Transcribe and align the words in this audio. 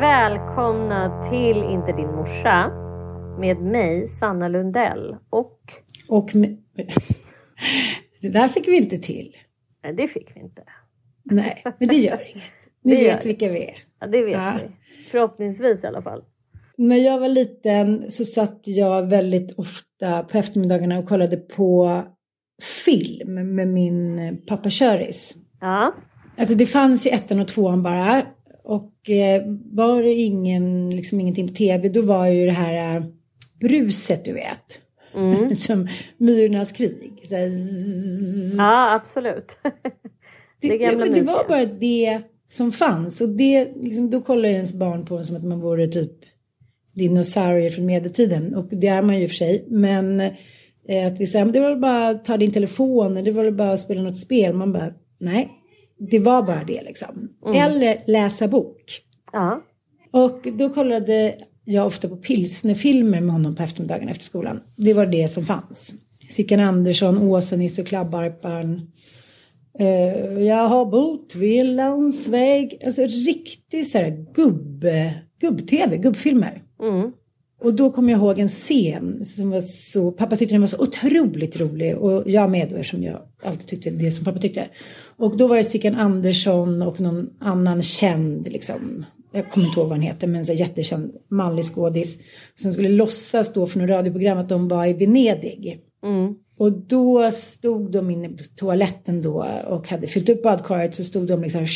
välkomna 0.00 1.28
till 1.30 1.56
Inte 1.56 1.92
din 1.92 2.14
morsa 2.16 2.68
med 3.38 3.56
mig, 3.62 4.08
Sanna 4.08 4.48
Lundell 4.48 5.16
och... 5.30 5.60
Och 6.10 6.34
med... 6.34 6.58
Det 8.20 8.28
där 8.28 8.48
fick 8.48 8.68
vi 8.68 8.76
inte 8.76 8.98
till. 8.98 9.36
Nej, 9.84 9.94
det 9.94 10.08
fick 10.08 10.36
vi 10.36 10.40
inte. 10.40 10.62
Nej, 11.24 11.62
men 11.78 11.88
det 11.88 11.94
gör 11.94 12.18
inget. 12.34 12.44
Ni 12.84 12.94
Det 12.96 13.02
vet 13.02 13.26
vilka 13.26 13.48
vi 13.48 13.64
är. 13.64 13.74
Ja, 14.00 14.06
det 14.06 14.22
vet 14.22 14.32
Ja. 14.34 14.52
vi. 14.62 14.70
Förhoppningsvis 15.10 15.84
i 15.84 15.86
alla 15.86 16.02
fall. 16.02 16.22
När 16.76 16.96
jag 16.96 17.18
var 17.20 17.28
liten 17.28 18.10
så 18.10 18.24
satt 18.24 18.60
jag 18.64 19.06
väldigt 19.06 19.58
ofta 19.58 20.22
på 20.22 20.38
eftermiddagarna 20.38 20.98
och 20.98 21.08
kollade 21.08 21.36
på 21.36 22.02
film 22.84 23.54
med 23.54 23.68
min 23.68 24.18
pappa 24.46 24.70
Köris. 24.70 25.34
Ja, 25.60 25.94
Alltså 26.38 26.54
det 26.54 26.66
fanns 26.66 27.06
ju 27.06 27.10
ettan 27.10 27.40
och 27.40 27.48
tvåan 27.48 27.82
bara. 27.82 28.22
Och 28.68 29.10
eh, 29.10 29.42
var 29.72 30.02
det 30.02 30.12
ingen, 30.12 30.90
liksom 30.90 31.20
ingenting 31.20 31.48
på 31.48 31.54
tv 31.54 31.88
då 31.88 32.02
var 32.02 32.26
ju 32.26 32.46
det 32.46 32.52
här 32.52 32.96
eh, 32.96 33.02
bruset 33.60 34.24
du 34.24 34.32
vet. 34.32 34.78
Som 35.60 35.88
Myrornas 36.16 36.72
krig. 36.72 37.20
Så 37.24 37.36
här, 37.36 37.50
ja 38.58 38.94
absolut. 38.94 39.56
Det, 40.60 40.68
Det 40.68 40.78
gamla 40.78 41.04
det 41.04 41.22
var 41.22 41.48
bara 41.48 41.66
det 41.66 42.20
som 42.48 42.72
fanns. 42.72 43.20
Och 43.20 43.28
det, 43.28 43.68
liksom, 43.76 44.10
då 44.10 44.20
kollar 44.20 44.48
ens 44.48 44.72
barn 44.72 45.04
på 45.04 45.16
en 45.16 45.24
som 45.24 45.36
att 45.36 45.44
man 45.44 45.60
vore 45.60 45.88
typ 45.88 46.12
dinosaurier 46.94 47.70
från 47.70 47.86
medeltiden. 47.86 48.54
Och 48.54 48.68
det 48.70 48.86
är 48.86 49.02
man 49.02 49.16
ju 49.16 49.22
i 49.22 49.26
och 49.26 49.30
för 49.30 49.36
sig. 49.36 49.64
Men 49.68 50.20
eh, 50.20 51.06
att 51.06 51.20
vi 51.20 51.26
säger, 51.26 51.46
det 51.46 51.60
var 51.60 51.76
bara 51.76 52.08
att 52.08 52.24
ta 52.24 52.36
din 52.36 52.52
telefon. 52.52 53.16
eller 53.16 53.22
Det 53.22 53.30
var 53.30 53.50
bara 53.50 53.72
att 53.72 53.80
spela 53.80 54.02
något 54.02 54.16
spel. 54.18 54.54
Man 54.54 54.72
bara, 54.72 54.92
nej. 55.18 55.57
Det 55.98 56.18
var 56.18 56.42
bara 56.42 56.64
det 56.64 56.82
liksom. 56.82 57.28
Eller 57.54 58.02
läsa 58.06 58.48
bok. 58.48 59.00
Ja, 59.32 59.62
Och 60.10 60.46
då 60.52 60.68
kollade 60.68 61.34
jag 61.64 61.86
ofta 61.86 62.08
på 62.08 62.16
pilsnerfilmer 62.16 63.20
med 63.20 63.32
honom 63.32 63.54
på 63.54 63.62
eftermiddagen 63.62 64.08
efter 64.08 64.24
skolan. 64.24 64.60
Det 64.76 64.92
var 64.92 65.06
det 65.06 65.28
som 65.28 65.44
fanns. 65.44 65.94
Sickan 66.28 66.60
Andersson, 66.60 67.18
Åsa-Nisse 67.18 67.82
och 67.82 67.88
Klabbarpan. 67.88 68.90
Uh, 69.80 70.42
jag 70.42 70.68
har 70.68 70.86
bott 70.86 71.34
vid 71.34 71.66
landsväg. 71.66 72.78
Alltså 72.86 73.02
riktig 73.02 73.86
så 73.86 73.98
här 73.98 74.26
gubb, 74.34 74.84
gubb-tv, 75.40 75.96
gubbfilmer. 75.96 76.62
mm. 76.82 77.12
Och 77.60 77.74
då 77.74 77.90
kommer 77.90 78.12
jag 78.12 78.20
ihåg 78.20 78.38
en 78.38 78.48
scen 78.48 79.24
som 79.24 79.50
var 79.50 79.60
så, 79.60 80.12
pappa 80.12 80.36
tyckte 80.36 80.54
den 80.54 80.60
var 80.60 80.68
så 80.68 80.82
otroligt 80.82 81.60
rolig 81.60 81.96
och 81.96 82.22
jag 82.26 82.50
med 82.50 82.68
då 82.70 82.76
eftersom 82.76 83.02
jag 83.02 83.18
alltid 83.42 83.66
tyckte 83.66 83.90
det 83.90 84.10
som 84.10 84.24
pappa 84.24 84.38
tyckte. 84.38 84.68
Och 85.16 85.36
då 85.36 85.46
var 85.46 85.56
det 85.56 85.64
Sickan 85.64 85.94
Andersson 85.94 86.82
och 86.82 87.00
någon 87.00 87.30
annan 87.40 87.82
känd 87.82 88.48
liksom, 88.48 89.04
jag 89.32 89.50
kommer 89.50 89.66
inte 89.66 89.80
ihåg 89.80 89.88
vad 89.88 89.98
han 89.98 90.06
heter, 90.06 90.26
men 90.26 90.40
en 90.40 90.56
jättekänd 90.56 91.12
manlig 91.30 91.64
skådis 91.64 92.18
som 92.54 92.72
skulle 92.72 92.88
låtsas 92.88 93.52
då 93.52 93.66
från 93.66 93.82
något 93.82 93.90
radioprogram 93.90 94.38
att 94.38 94.48
de 94.48 94.68
var 94.68 94.86
i 94.86 94.92
Venedig. 94.92 95.80
Mm. 96.04 96.34
Och 96.58 96.72
då 96.72 97.32
stod 97.32 97.92
de 97.92 98.10
inne 98.10 98.28
på 98.28 98.42
toaletten 98.56 99.22
då 99.22 99.46
och 99.66 99.88
hade 99.88 100.06
fyllt 100.06 100.28
upp 100.28 100.42
badkaret 100.42 100.94
så 100.94 101.04
stod 101.04 101.26
de 101.26 101.42
liksom 101.42 101.66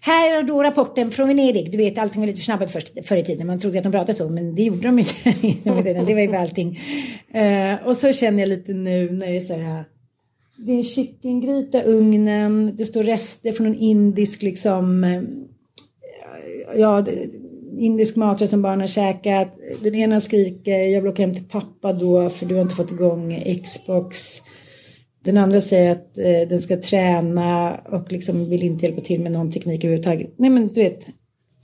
här 0.00 0.38
är 0.38 0.42
då 0.42 0.62
rapporten 0.62 1.10
från 1.10 1.28
Venedig. 1.28 1.72
Du 1.72 1.78
vet 1.78 1.98
allting 1.98 2.20
var 2.20 2.26
lite 2.26 2.38
för 2.38 2.44
snabbt 2.44 2.70
först, 2.70 2.92
förr 3.04 3.16
i 3.16 3.24
tiden. 3.24 3.46
Man 3.46 3.58
trodde 3.58 3.78
att 3.78 3.84
de 3.84 3.92
pratade 3.92 4.14
så 4.14 4.28
men 4.28 4.54
det 4.54 4.62
gjorde 4.62 4.82
de 4.82 4.98
inte. 4.98 5.12
det 6.06 6.14
var 6.14 6.20
ju 6.20 6.36
allting. 6.36 6.78
Eh, 7.34 7.86
och 7.86 7.96
så 7.96 8.12
känner 8.12 8.40
jag 8.40 8.48
lite 8.48 8.72
nu 8.72 9.10
när 9.10 9.26
det 9.26 9.36
är 9.36 9.40
så 9.40 9.54
här. 9.54 9.84
Det 10.56 10.72
är 10.72 10.76
en 10.76 10.82
kycklinggryta 10.82 11.82
i 11.82 11.86
ugnen. 11.86 12.74
Det 12.76 12.84
står 12.84 13.02
rester 13.02 13.52
från 13.52 13.66
en 13.66 13.74
indisk 13.74 14.42
liksom. 14.42 15.04
Eh, 15.04 15.22
ja, 16.76 17.00
det- 17.00 17.30
indisk 17.78 18.16
maträtt 18.16 18.50
som 18.50 18.62
barnen 18.62 18.88
käkat. 18.88 19.48
Den 19.82 19.94
ena 19.94 20.20
skriker, 20.20 20.78
jag 20.78 21.00
vill 21.00 21.10
åka 21.10 21.22
hem 21.22 21.34
till 21.34 21.48
pappa 21.48 21.92
då 21.92 22.28
för 22.30 22.46
du 22.46 22.54
har 22.54 22.62
inte 22.62 22.74
fått 22.74 22.92
igång 22.92 23.42
Xbox. 23.64 24.42
Den 25.24 25.38
andra 25.38 25.60
säger 25.60 25.90
att 25.90 26.18
eh, 26.18 26.48
den 26.48 26.60
ska 26.60 26.76
träna 26.76 27.80
och 27.84 28.12
liksom 28.12 28.50
vill 28.50 28.62
inte 28.62 28.86
hjälpa 28.86 29.00
till 29.00 29.22
med 29.22 29.32
någon 29.32 29.52
teknik 29.52 29.84
överhuvudtaget. 29.84 30.34
Nej 30.36 30.50
men 30.50 30.68
du 30.68 30.82
vet, 30.82 31.06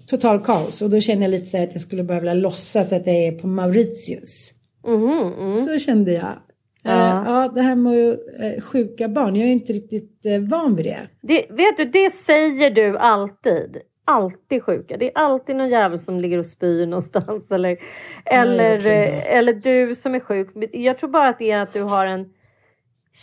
total 0.07 0.41
kaos. 0.41 0.83
Och 0.83 0.91
då 0.91 1.01
känner 1.01 1.23
jag 1.23 1.31
lite 1.31 1.47
så 1.47 1.57
här 1.57 1.65
att 1.65 1.73
jag 1.73 1.81
skulle 1.81 2.05
bara 2.05 2.21
vilja 2.21 2.35
låtsas 2.35 2.93
att 2.93 3.07
jag 3.07 3.17
är 3.17 3.33
på 3.33 3.47
Mauritius. 3.47 4.53
Mhm, 4.87 5.33
mm. 5.39 5.57
Så 5.57 5.79
kände 5.79 6.13
jag. 6.13 6.23
Ja. 6.83 6.91
Ja. 6.91 7.23
ja, 7.27 7.53
det 7.55 7.63
här 7.63 7.77
med 7.77 8.11
eh, 8.11 8.63
sjuka 8.63 9.09
barn, 9.09 9.37
jag 9.37 9.49
är 9.49 9.53
inte 9.53 9.73
riktigt 9.73 10.27
eh, 10.27 10.41
van 10.41 10.77
vid 10.77 10.87
det. 10.87 11.09
Det, 11.23 11.35
vet 11.35 11.77
du, 11.77 11.85
det 11.85 12.11
säger 12.27 12.71
du 12.71 12.99
alltid. 12.99 13.77
Alltid 14.11 14.63
sjuka. 14.63 14.97
Det 14.97 15.07
är 15.07 15.13
alltid 15.15 15.57
någon 15.57 15.69
jävel 15.69 16.01
som 16.01 16.21
ligger 16.21 16.39
och 16.39 16.47
spyr 16.47 16.87
någonstans. 16.87 17.51
Eller, 17.51 17.79
eller, 18.25 18.81
då. 18.81 18.89
eh, 18.89 19.37
eller 19.37 19.53
du 19.53 19.95
som 19.95 20.15
är 20.15 20.21
sjuk. 20.21 20.49
Jag 20.73 20.99
tror 20.99 21.11
bara 21.11 21.29
att 21.29 21.39
det 21.39 21.51
är 21.51 21.59
att 21.59 21.73
du 21.73 21.83
har 21.83 22.07
en 22.07 22.33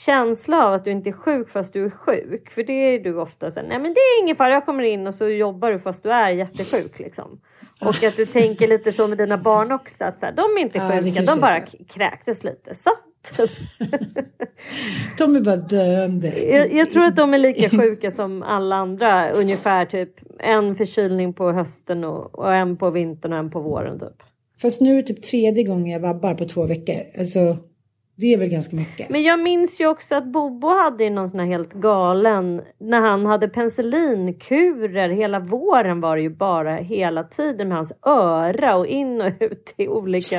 känsla 0.05 0.65
av 0.65 0.73
att 0.73 0.83
du 0.83 0.91
inte 0.91 1.09
är 1.09 1.13
sjuk 1.13 1.49
fast 1.49 1.73
du 1.73 1.85
är 1.85 1.89
sjuk. 1.89 2.49
För 2.49 2.63
det 2.63 2.73
är 2.73 2.99
du 2.99 3.17
ofta 3.17 3.51
så 3.51 3.61
nej 3.61 3.79
men 3.79 3.93
det 3.93 3.99
är 3.99 4.21
ingen 4.21 4.35
fara, 4.35 4.49
jag 4.49 4.65
kommer 4.65 4.83
in 4.83 5.07
och 5.07 5.13
så 5.13 5.27
jobbar 5.29 5.71
du 5.71 5.79
fast 5.79 6.03
du 6.03 6.11
är 6.11 6.29
jättesjuk 6.29 6.99
liksom. 6.99 7.41
Och 7.81 8.03
att 8.03 8.15
du 8.17 8.25
tänker 8.25 8.67
lite 8.67 8.91
så 8.91 9.07
med 9.07 9.17
dina 9.17 9.37
barn 9.37 9.71
också, 9.71 10.03
att 10.03 10.19
så 10.19 10.25
här, 10.25 10.33
de 10.33 10.57
är 10.57 10.61
inte 10.61 10.77
Ja, 10.77 10.91
sjuka, 10.91 11.15
kanske 11.15 11.35
de 11.35 11.41
bara 11.41 11.61
kräktes 11.89 12.43
lite. 12.43 12.75
Så. 12.75 12.89
De 15.17 15.35
är 15.35 15.41
bara 15.41 15.55
döende. 15.55 16.27
Jag, 16.27 16.73
jag 16.73 16.91
tror 16.91 17.05
att 17.05 17.15
de 17.15 17.33
är 17.33 17.37
lika 17.37 17.69
sjuka 17.69 18.11
som 18.11 18.43
alla 18.43 18.75
andra, 18.75 19.31
ungefär 19.31 19.85
typ 19.85 20.09
en 20.39 20.75
förkylning 20.75 21.33
på 21.33 21.51
hösten 21.51 22.03
och, 22.03 22.39
och 22.39 22.53
en 22.55 22.77
på 22.77 22.89
vintern 22.89 23.33
och 23.33 23.39
en 23.39 23.51
på 23.51 23.59
våren 23.59 23.99
typ. 23.99 24.23
Fast 24.61 24.81
nu 24.81 24.91
är 24.91 24.95
det 24.95 25.07
typ 25.07 25.21
tredje 25.21 25.63
gången 25.63 25.87
jag 25.87 25.99
vabbar 25.99 26.33
på 26.33 26.45
två 26.45 26.67
veckor. 26.67 26.95
Alltså, 27.17 27.57
det 28.17 28.33
är 28.33 28.37
väl 28.37 28.49
ganska 28.49 28.75
mycket. 28.75 29.09
Men 29.09 29.23
jag 29.23 29.39
minns 29.39 29.79
ju 29.79 29.87
också 29.87 30.15
att 30.15 30.25
Bobo 30.25 30.67
hade 30.67 31.09
någon 31.09 31.29
sån 31.29 31.39
här 31.39 31.47
helt 31.47 31.73
galen, 31.73 32.61
när 32.79 32.99
han 32.99 33.25
hade 33.25 33.47
penicillinkurer 33.47 35.09
hela 35.09 35.39
våren 35.39 36.01
var 36.01 36.15
det 36.15 36.21
ju 36.21 36.29
bara 36.29 36.75
hela 36.75 37.23
tiden 37.23 37.67
med 37.67 37.77
hans 37.77 37.93
öra 38.05 38.75
och 38.75 38.87
in 38.87 39.21
och 39.21 39.31
ut 39.39 39.73
i 39.77 39.87
olika... 39.87 40.35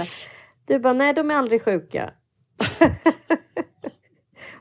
Du 0.64 0.78
bara, 0.78 0.92
nej 0.92 1.14
de 1.14 1.30
är 1.30 1.34
aldrig 1.34 1.64
sjuka. 1.64 2.10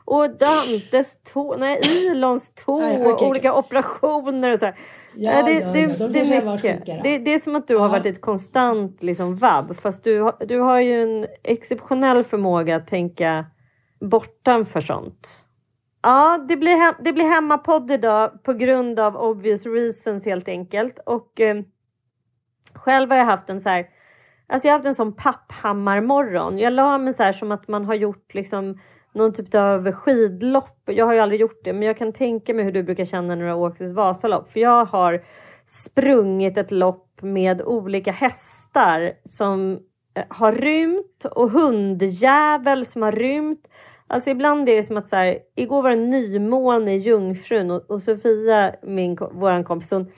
och 0.04 0.30
Dantes 0.30 1.18
tå, 1.32 1.56
nej 1.56 1.80
Ilons 2.10 2.52
tå, 2.66 2.78
Nej, 2.78 3.00
okej, 3.00 3.12
okej. 3.12 3.28
olika 3.28 3.54
operationer 3.54 4.52
och 4.52 4.58
så 4.58 4.66
här. 4.66 4.74
Ja, 5.18 5.30
Nej, 5.32 5.44
det, 5.44 5.60
ja, 5.60 5.72
det, 5.72 5.80
ja, 5.80 6.08
de 6.08 6.08
det, 6.08 6.18
har 6.26 6.34
är 6.34 6.52
mycket. 6.54 7.02
det, 7.02 7.18
det 7.18 7.34
är 7.34 7.38
som 7.38 7.56
att 7.56 7.68
du 7.68 7.76
har 7.76 7.86
Ja. 7.86 7.92
varit 7.92 8.06
ett 8.06 8.20
konstant 8.20 9.02
liksom, 9.02 9.36
vabb. 9.36 9.76
Fast 9.80 10.04
du, 10.04 10.20
har- 10.20 10.46
du 10.46 10.58
har 10.60 10.80
ju 10.80 11.02
en 11.02 11.26
exceptionell 11.42 12.24
förmåga 12.24 12.76
att 12.76 12.86
tänka 12.88 13.46
bortanför 14.00 14.80
sånt. 14.80 15.28
Ja, 16.02 16.44
det 16.48 16.56
blir, 16.56 16.76
hem, 16.76 16.94
det 17.00 17.12
blir 17.12 17.24
hemmapodd 17.24 17.90
idag 17.90 18.42
på 18.42 18.52
grund 18.52 19.00
av 19.00 19.16
obvious 19.16 19.66
reasons 19.66 20.24
helt 20.26 20.48
enkelt. 20.48 20.98
Och 21.06 21.40
eh, 21.40 21.56
själv 22.74 23.10
har 23.10 23.18
jag 23.18 23.24
haft 23.24 23.50
en 23.50 23.60
så 23.60 23.68
här, 23.68 23.86
alltså 24.46 24.68
jag 24.68 24.72
har 24.72 24.78
haft 24.78 24.86
en 24.86 24.94
sån 24.94 25.12
papphammarmorgon. 25.12 26.58
Jag 26.58 26.72
la 26.72 26.98
mig 26.98 27.14
så 27.14 27.22
här 27.22 27.32
som 27.32 27.52
att 27.52 27.68
man 27.68 27.84
har 27.84 27.94
gjort 27.94 28.34
liksom 28.34 28.80
någon 29.12 29.32
typ 29.32 29.54
av 29.54 29.92
skidlopp. 29.92 30.80
Jag 30.84 31.06
har 31.06 31.12
ju 31.14 31.20
aldrig 31.20 31.40
gjort 31.40 31.60
det, 31.64 31.72
men 31.72 31.82
jag 31.82 31.98
kan 31.98 32.12
tänka 32.12 32.54
mig 32.54 32.64
hur 32.64 32.72
du 32.72 32.82
brukar 32.82 33.04
känna 33.04 33.34
när 33.34 33.44
du 33.44 33.50
har 33.50 33.58
åkt 33.58 33.80
ett 33.80 33.94
Vasalopp. 33.94 34.52
För 34.52 34.60
jag 34.60 34.84
har 34.84 35.22
sprungit 35.66 36.56
ett 36.56 36.70
lopp 36.70 37.22
med 37.22 37.62
olika 37.62 38.12
hästar 38.12 39.12
som 39.24 39.78
eh, 40.14 40.24
har 40.28 40.52
rymt 40.52 41.24
och 41.24 41.50
hundjävel 41.50 42.86
som 42.86 43.02
har 43.02 43.12
rymt. 43.12 43.68
Alltså 44.06 44.30
ibland 44.30 44.68
är 44.68 44.76
det 44.76 44.82
som 44.82 44.96
att 44.96 45.08
så 45.08 45.16
här, 45.16 45.38
igår 45.54 45.82
var 45.82 45.90
det 45.90 45.96
nymåne 45.96 46.94
i 46.94 46.98
Jungfrun 46.98 47.70
och, 47.70 47.90
och 47.90 48.02
Sofia, 48.02 48.74
min, 48.82 49.18
våran 49.32 49.64
kompis, 49.64 49.90
hon, 49.90 50.10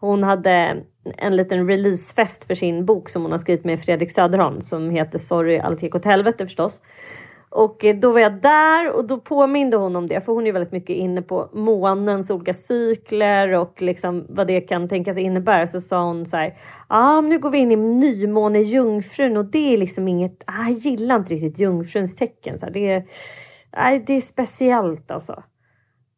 hon 0.00 0.22
hade 0.22 0.82
en 1.16 1.36
liten 1.36 1.66
releasefest 1.66 2.44
för 2.44 2.54
sin 2.54 2.84
bok 2.84 3.08
som 3.08 3.22
hon 3.22 3.30
har 3.30 3.38
skrivit 3.38 3.64
med 3.64 3.80
Fredrik 3.80 4.12
Söderholm 4.12 4.62
som 4.62 4.90
heter 4.90 5.18
Sorry 5.18 5.58
allt 5.58 5.82
gick 5.82 5.94
åt 5.94 6.04
helvete 6.04 6.46
förstås. 6.46 6.80
Och 7.50 7.84
eh, 7.84 7.96
då 7.96 8.12
var 8.12 8.20
jag 8.20 8.42
där 8.42 8.92
och 8.92 9.04
då 9.04 9.20
påminde 9.20 9.76
hon 9.76 9.96
om 9.96 10.08
det 10.08 10.20
för 10.20 10.32
hon 10.32 10.46
är 10.46 10.52
väldigt 10.52 10.72
mycket 10.72 10.96
inne 10.96 11.22
på 11.22 11.48
månens 11.52 12.30
olika 12.30 12.54
cykler 12.54 13.52
och 13.52 13.82
liksom 13.82 14.26
vad 14.28 14.46
det 14.46 14.60
kan 14.60 14.88
tänkas 14.88 15.16
innebära. 15.16 15.66
Så 15.66 15.80
sa 15.80 16.04
hon 16.04 16.26
så 16.26 16.36
här, 16.36 16.46
ja 16.46 16.54
ah, 16.88 17.20
nu 17.20 17.38
går 17.38 17.50
vi 17.50 17.58
in 17.58 17.72
i 17.72 17.76
nymåne 17.76 18.58
Jungfrun 18.58 19.36
och 19.36 19.44
det 19.44 19.74
är 19.74 19.78
liksom 19.78 20.08
inget, 20.08 20.42
ah, 20.46 20.68
jag 20.68 20.78
gillar 20.78 21.16
inte 21.16 21.34
riktigt 21.34 21.58
Jungfruns 21.58 22.16
tecken. 22.16 22.58
Så 22.58 22.66
här, 22.66 22.72
det, 22.72 22.90
är, 22.90 23.04
ah, 23.70 23.98
det 24.06 24.16
är 24.16 24.20
speciellt 24.20 25.10
alltså. 25.10 25.42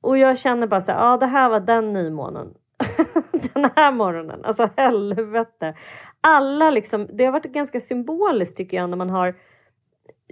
Och 0.02 0.18
jag 0.18 0.38
känner 0.38 0.66
bara 0.66 0.80
så 0.80 0.92
här, 0.92 0.98
ja 0.98 1.12
ah, 1.12 1.16
det 1.16 1.26
här 1.26 1.50
var 1.50 1.60
den 1.60 1.92
nymånen. 1.92 2.48
den 3.54 3.70
här 3.76 3.92
morgonen, 3.92 4.44
alltså 4.44 4.70
helvete. 4.76 5.74
Alla 6.20 6.70
liksom, 6.70 7.08
det 7.12 7.24
har 7.24 7.32
varit 7.32 7.52
ganska 7.52 7.80
symboliskt 7.80 8.56
tycker 8.56 8.76
jag 8.76 8.90
när 8.90 8.96
man 8.96 9.10
har 9.10 9.34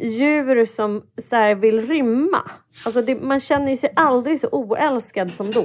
djur 0.01 0.65
som 0.65 1.03
så 1.17 1.55
vill 1.55 1.87
rymma. 1.87 2.51
Alltså 2.87 3.03
det, 3.03 3.23
man 3.23 3.41
känner 3.41 3.77
sig 3.77 3.93
aldrig 3.97 4.41
så 4.41 4.49
oälskad 4.49 5.31
som 5.31 5.51
då. 5.51 5.65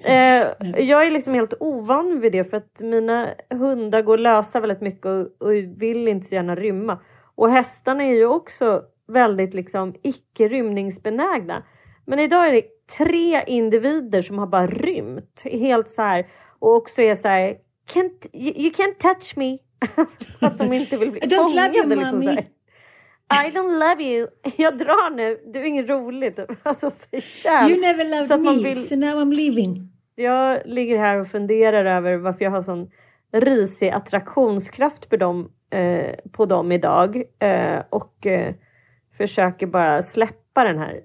eh, 0.10 0.46
jag 0.76 1.06
är 1.06 1.10
liksom 1.10 1.34
helt 1.34 1.54
ovan 1.60 2.20
vid 2.20 2.32
det 2.32 2.44
för 2.44 2.56
att 2.56 2.80
mina 2.80 3.28
hundar 3.50 4.02
går 4.02 4.18
lösa 4.18 4.60
väldigt 4.60 4.80
mycket 4.80 5.06
och, 5.06 5.46
och 5.46 5.52
vill 5.76 6.08
inte 6.08 6.26
så 6.26 6.34
gärna 6.34 6.54
rymma. 6.54 6.98
Och 7.34 7.50
hästarna 7.50 8.04
är 8.04 8.14
ju 8.14 8.26
också 8.26 8.82
väldigt 9.08 9.54
liksom 9.54 9.94
icke 10.02 10.48
rymningsbenägna. 10.48 11.62
Men 12.06 12.18
idag 12.18 12.48
är 12.48 12.52
det 12.52 12.62
tre 12.98 13.44
individer 13.46 14.22
som 14.22 14.38
har 14.38 14.46
bara 14.46 14.66
rymt 14.66 15.42
helt 15.44 15.90
så 15.90 16.02
här 16.02 16.26
och 16.58 16.74
också 16.76 17.02
är 17.02 17.14
så 17.14 17.28
här 17.28 17.56
can't, 17.92 18.26
you, 18.32 18.54
you 18.56 18.70
can't 18.72 18.98
touch 18.98 19.36
me. 19.36 19.58
Att 20.40 20.58
de 20.58 20.72
inte 20.72 20.96
vill 20.96 21.10
bli 21.10 21.20
I 21.20 21.26
don't 21.26 21.54
love 21.54 21.76
you, 21.76 21.86
liksom 21.88 22.18
mommy. 22.18 22.38
I 23.32 23.50
don't 23.54 23.78
love 23.78 24.02
you. 24.02 24.28
Jag 24.56 24.78
drar 24.78 25.10
nu. 25.10 25.38
Det 25.52 25.58
är 25.58 25.64
inget 25.64 25.88
roligt. 25.88 26.38
Alltså, 26.62 26.90
You 27.68 27.80
never 27.80 28.04
loved 28.20 28.40
me, 28.40 28.68
vill- 28.68 28.88
so 28.88 28.96
now 28.96 29.14
I'm 29.14 29.34
leaving. 29.34 29.88
Jag 30.14 30.60
ligger 30.64 30.98
här 30.98 31.20
och 31.20 31.28
funderar 31.28 31.84
över 31.84 32.16
varför 32.16 32.44
jag 32.44 32.50
har 32.50 32.62
sån 32.62 32.90
risig 33.32 33.88
attraktionskraft 33.88 35.08
på 35.08 35.16
dem, 35.16 35.52
eh, 35.70 36.14
på 36.32 36.46
dem 36.46 36.72
idag. 36.72 37.22
Eh, 37.38 37.82
och 37.90 38.26
eh, 38.26 38.54
försöker 39.18 39.66
bara 39.66 40.02
släppa 40.02 40.64
den 40.64 40.78
här 40.78 41.00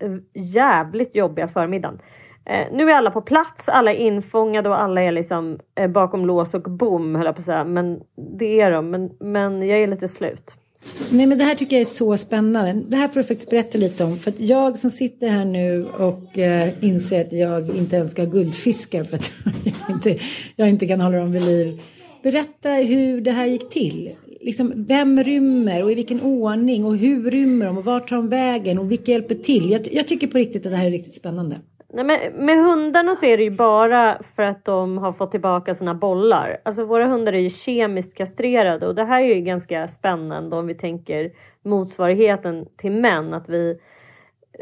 Eh, 0.00 0.42
jävligt 0.42 1.14
jobbiga 1.14 1.48
förmiddagen. 1.48 1.98
Eh, 2.44 2.66
nu 2.72 2.90
är 2.90 2.94
alla 2.94 3.10
på 3.10 3.20
plats, 3.22 3.68
alla 3.68 3.92
är 3.92 3.96
infångade 3.96 4.68
och 4.68 4.82
alla 4.82 5.02
är 5.02 5.12
liksom 5.12 5.58
eh, 5.74 5.90
bakom 5.90 6.26
lås 6.26 6.54
och 6.54 6.62
bom 6.62 7.14
höll 7.14 7.26
jag 7.26 7.34
på 7.34 7.38
att 7.38 7.44
säga. 7.44 7.64
Men 7.64 8.00
det 8.38 8.60
är 8.60 8.70
de. 8.70 8.90
Men, 8.90 9.10
men 9.20 9.68
jag 9.68 9.82
är 9.82 9.86
lite 9.86 10.08
slut. 10.08 10.50
Nej 11.10 11.26
men 11.26 11.38
det 11.38 11.44
här 11.44 11.54
tycker 11.54 11.76
jag 11.76 11.80
är 11.80 11.84
så 11.84 12.16
spännande. 12.16 12.82
Det 12.88 12.96
här 12.96 13.08
får 13.08 13.20
du 13.20 13.26
faktiskt 13.26 13.50
berätta 13.50 13.78
lite 13.78 14.04
om. 14.04 14.16
För 14.16 14.30
att 14.30 14.40
jag 14.40 14.78
som 14.78 14.90
sitter 14.90 15.28
här 15.28 15.44
nu 15.44 15.86
och 15.98 16.38
eh, 16.38 16.84
inser 16.84 17.20
att 17.20 17.32
jag 17.32 17.76
inte 17.76 17.96
ens 17.96 18.10
ska 18.10 18.22
ha 18.22 18.30
guldfiskar 18.30 19.04
för 19.04 19.16
att 19.16 19.32
jag 19.64 19.96
inte, 19.96 20.18
jag 20.56 20.68
inte 20.68 20.86
kan 20.86 21.00
hålla 21.00 21.18
dem 21.18 21.32
vid 21.32 21.42
liv. 21.42 21.80
Berätta 22.22 22.68
hur 22.68 23.20
det 23.20 23.30
här 23.30 23.46
gick 23.46 23.68
till. 23.68 24.10
Liksom, 24.40 24.84
vem 24.88 25.18
rymmer 25.18 25.84
och 25.84 25.90
i 25.90 25.94
vilken 25.94 26.20
ordning 26.20 26.84
och 26.84 26.96
hur 26.96 27.30
rymmer 27.30 27.66
de 27.66 27.78
och 27.78 27.84
vart 27.84 28.08
tar 28.08 28.16
de 28.16 28.28
vägen 28.28 28.78
och 28.78 28.90
vilka 28.90 29.12
hjälper 29.12 29.34
till? 29.34 29.70
Jag, 29.70 29.80
jag 29.92 30.08
tycker 30.08 30.26
på 30.26 30.38
riktigt 30.38 30.66
att 30.66 30.72
det 30.72 30.78
här 30.78 30.86
är 30.86 30.90
riktigt 30.90 31.14
spännande. 31.14 31.56
Nej, 31.92 32.04
men 32.04 32.46
med 32.46 32.56
hundarna 32.56 33.14
så 33.14 33.26
är 33.26 33.36
det 33.36 33.42
ju 33.42 33.50
bara 33.50 34.22
för 34.36 34.42
att 34.42 34.64
de 34.64 34.98
har 34.98 35.12
fått 35.12 35.30
tillbaka 35.30 35.74
sina 35.74 35.94
bollar. 35.94 36.60
Alltså 36.64 36.84
våra 36.84 37.06
hundar 37.06 37.32
är 37.32 37.38
ju 37.38 37.50
kemiskt 37.50 38.14
kastrerade 38.14 38.86
och 38.86 38.94
det 38.94 39.04
här 39.04 39.22
är 39.22 39.34
ju 39.34 39.40
ganska 39.40 39.88
spännande 39.88 40.56
om 40.56 40.66
vi 40.66 40.74
tänker 40.74 41.30
motsvarigheten 41.64 42.66
till 42.76 42.92
män. 42.92 43.34
Att 43.34 43.48
vi, 43.48 43.78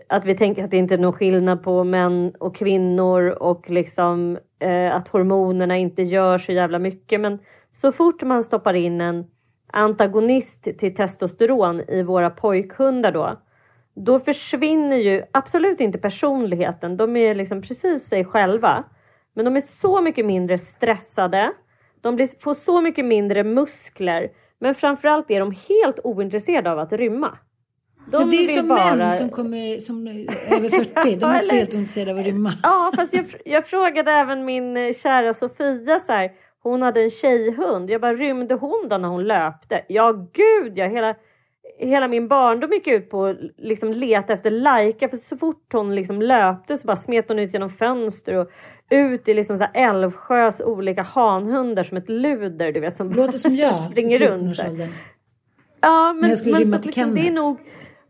att 0.08 0.24
vi 0.24 0.34
tänker 0.34 0.64
att 0.64 0.70
det 0.70 0.76
inte 0.76 0.94
är 0.94 0.98
någon 0.98 1.12
skillnad 1.12 1.62
på 1.62 1.84
män 1.84 2.32
och 2.40 2.56
kvinnor 2.56 3.28
och 3.28 3.70
liksom 3.70 4.38
eh, 4.58 4.94
att 4.94 5.08
hormonerna 5.08 5.76
inte 5.76 6.02
gör 6.02 6.38
så 6.38 6.52
jävla 6.52 6.78
mycket. 6.78 7.20
Men 7.20 7.38
så 7.80 7.92
fort 7.92 8.22
man 8.22 8.44
stoppar 8.44 8.74
in 8.74 9.00
en 9.00 9.24
antagonist 9.72 10.62
till 10.62 10.94
testosteron 10.94 11.80
i 11.80 12.02
våra 12.02 12.30
pojkhundar 12.30 13.12
då 13.12 13.36
då 14.04 14.20
försvinner 14.20 14.96
ju 14.96 15.22
absolut 15.32 15.80
inte 15.80 15.98
personligheten. 15.98 16.96
De 16.96 17.16
är 17.16 17.34
liksom 17.34 17.62
precis 17.62 18.08
sig 18.08 18.24
själva. 18.24 18.84
Men 19.34 19.44
de 19.44 19.56
är 19.56 19.60
så 19.60 20.00
mycket 20.00 20.26
mindre 20.26 20.58
stressade. 20.58 21.52
De 22.00 22.16
blir, 22.16 22.28
får 22.40 22.54
så 22.54 22.80
mycket 22.80 23.04
mindre 23.04 23.44
muskler. 23.44 24.28
Men 24.60 24.74
framförallt 24.74 25.30
är 25.30 25.40
de 25.40 25.56
helt 25.68 25.98
ointresserade 26.04 26.72
av 26.72 26.78
att 26.78 26.92
rymma. 26.92 27.38
De 28.10 28.20
Ja, 28.20 28.28
det 28.30 28.36
är 28.36 28.46
som 28.46 28.68
bara... 28.68 28.96
män 28.96 29.12
som 29.12 29.30
kommer 29.30 29.78
som 29.78 30.06
är 30.06 30.54
över 30.54 30.68
40. 30.68 31.16
De 31.16 31.30
är 31.30 31.38
också 31.38 31.54
helt 31.54 31.74
ointresserade 31.74 32.12
av 32.12 32.18
att 32.18 32.26
rymma. 32.26 32.52
Ja, 32.62 32.92
fast 32.96 33.14
jag, 33.14 33.26
jag 33.44 33.66
frågade 33.66 34.10
även 34.12 34.44
min 34.44 34.76
eh, 34.76 34.94
kära 34.94 35.34
Sofia 35.34 36.00
så 36.00 36.12
här. 36.12 36.30
Hon 36.62 36.82
hade 36.82 37.02
en 37.02 37.10
tjejhund. 37.10 37.90
Jag 37.90 38.00
bara, 38.00 38.14
rymde 38.14 38.54
hon 38.54 38.88
då 38.88 38.98
när 38.98 39.08
hon 39.08 39.24
löpte? 39.24 39.84
Ja, 39.88 40.12
gud 40.32 40.78
ja. 40.78 40.86
Hela, 40.86 41.14
hela 41.78 42.08
min 42.08 42.28
barndom 42.28 42.72
gick 42.72 42.86
ut 42.86 43.10
på 43.10 43.24
att 43.24 43.36
liksom 43.56 43.92
leta 43.92 44.32
efter 44.32 44.50
lajka. 44.50 45.08
För 45.08 45.16
så 45.16 45.36
fort 45.36 45.72
hon 45.72 45.94
liksom 45.94 46.22
löpte 46.22 46.76
så 46.76 46.86
bara 46.86 46.96
smet 46.96 47.28
hon 47.28 47.38
ut 47.38 47.52
genom 47.52 47.70
fönster 47.70 48.34
och 48.34 48.48
ut 48.90 49.28
i 49.28 49.34
liksom 49.34 49.58
så 49.58 49.64
här 49.64 49.88
Älvsjös 49.88 50.60
olika 50.60 51.02
hanhundar 51.02 51.84
som 51.84 51.96
ett 51.96 52.08
luder. 52.08 52.72
Du 52.72 52.80
vet, 52.80 52.96
som 52.96 53.12
Låter 53.12 53.38
som 53.38 53.56
jag. 53.56 53.90
springer 53.90 54.18
runt. 54.18 54.56
så 54.56 54.62
här. 54.62 54.70
14-årsåldern. 54.70 54.88
Ja, 55.80 56.12
men, 56.12 56.30
jag 56.30 56.38
skulle 56.38 56.52
men 56.52 56.62
rymma 56.62 56.78
till 56.78 56.86
liksom, 56.86 57.14
det 57.14 57.28
är 57.28 57.32
nog, 57.32 57.58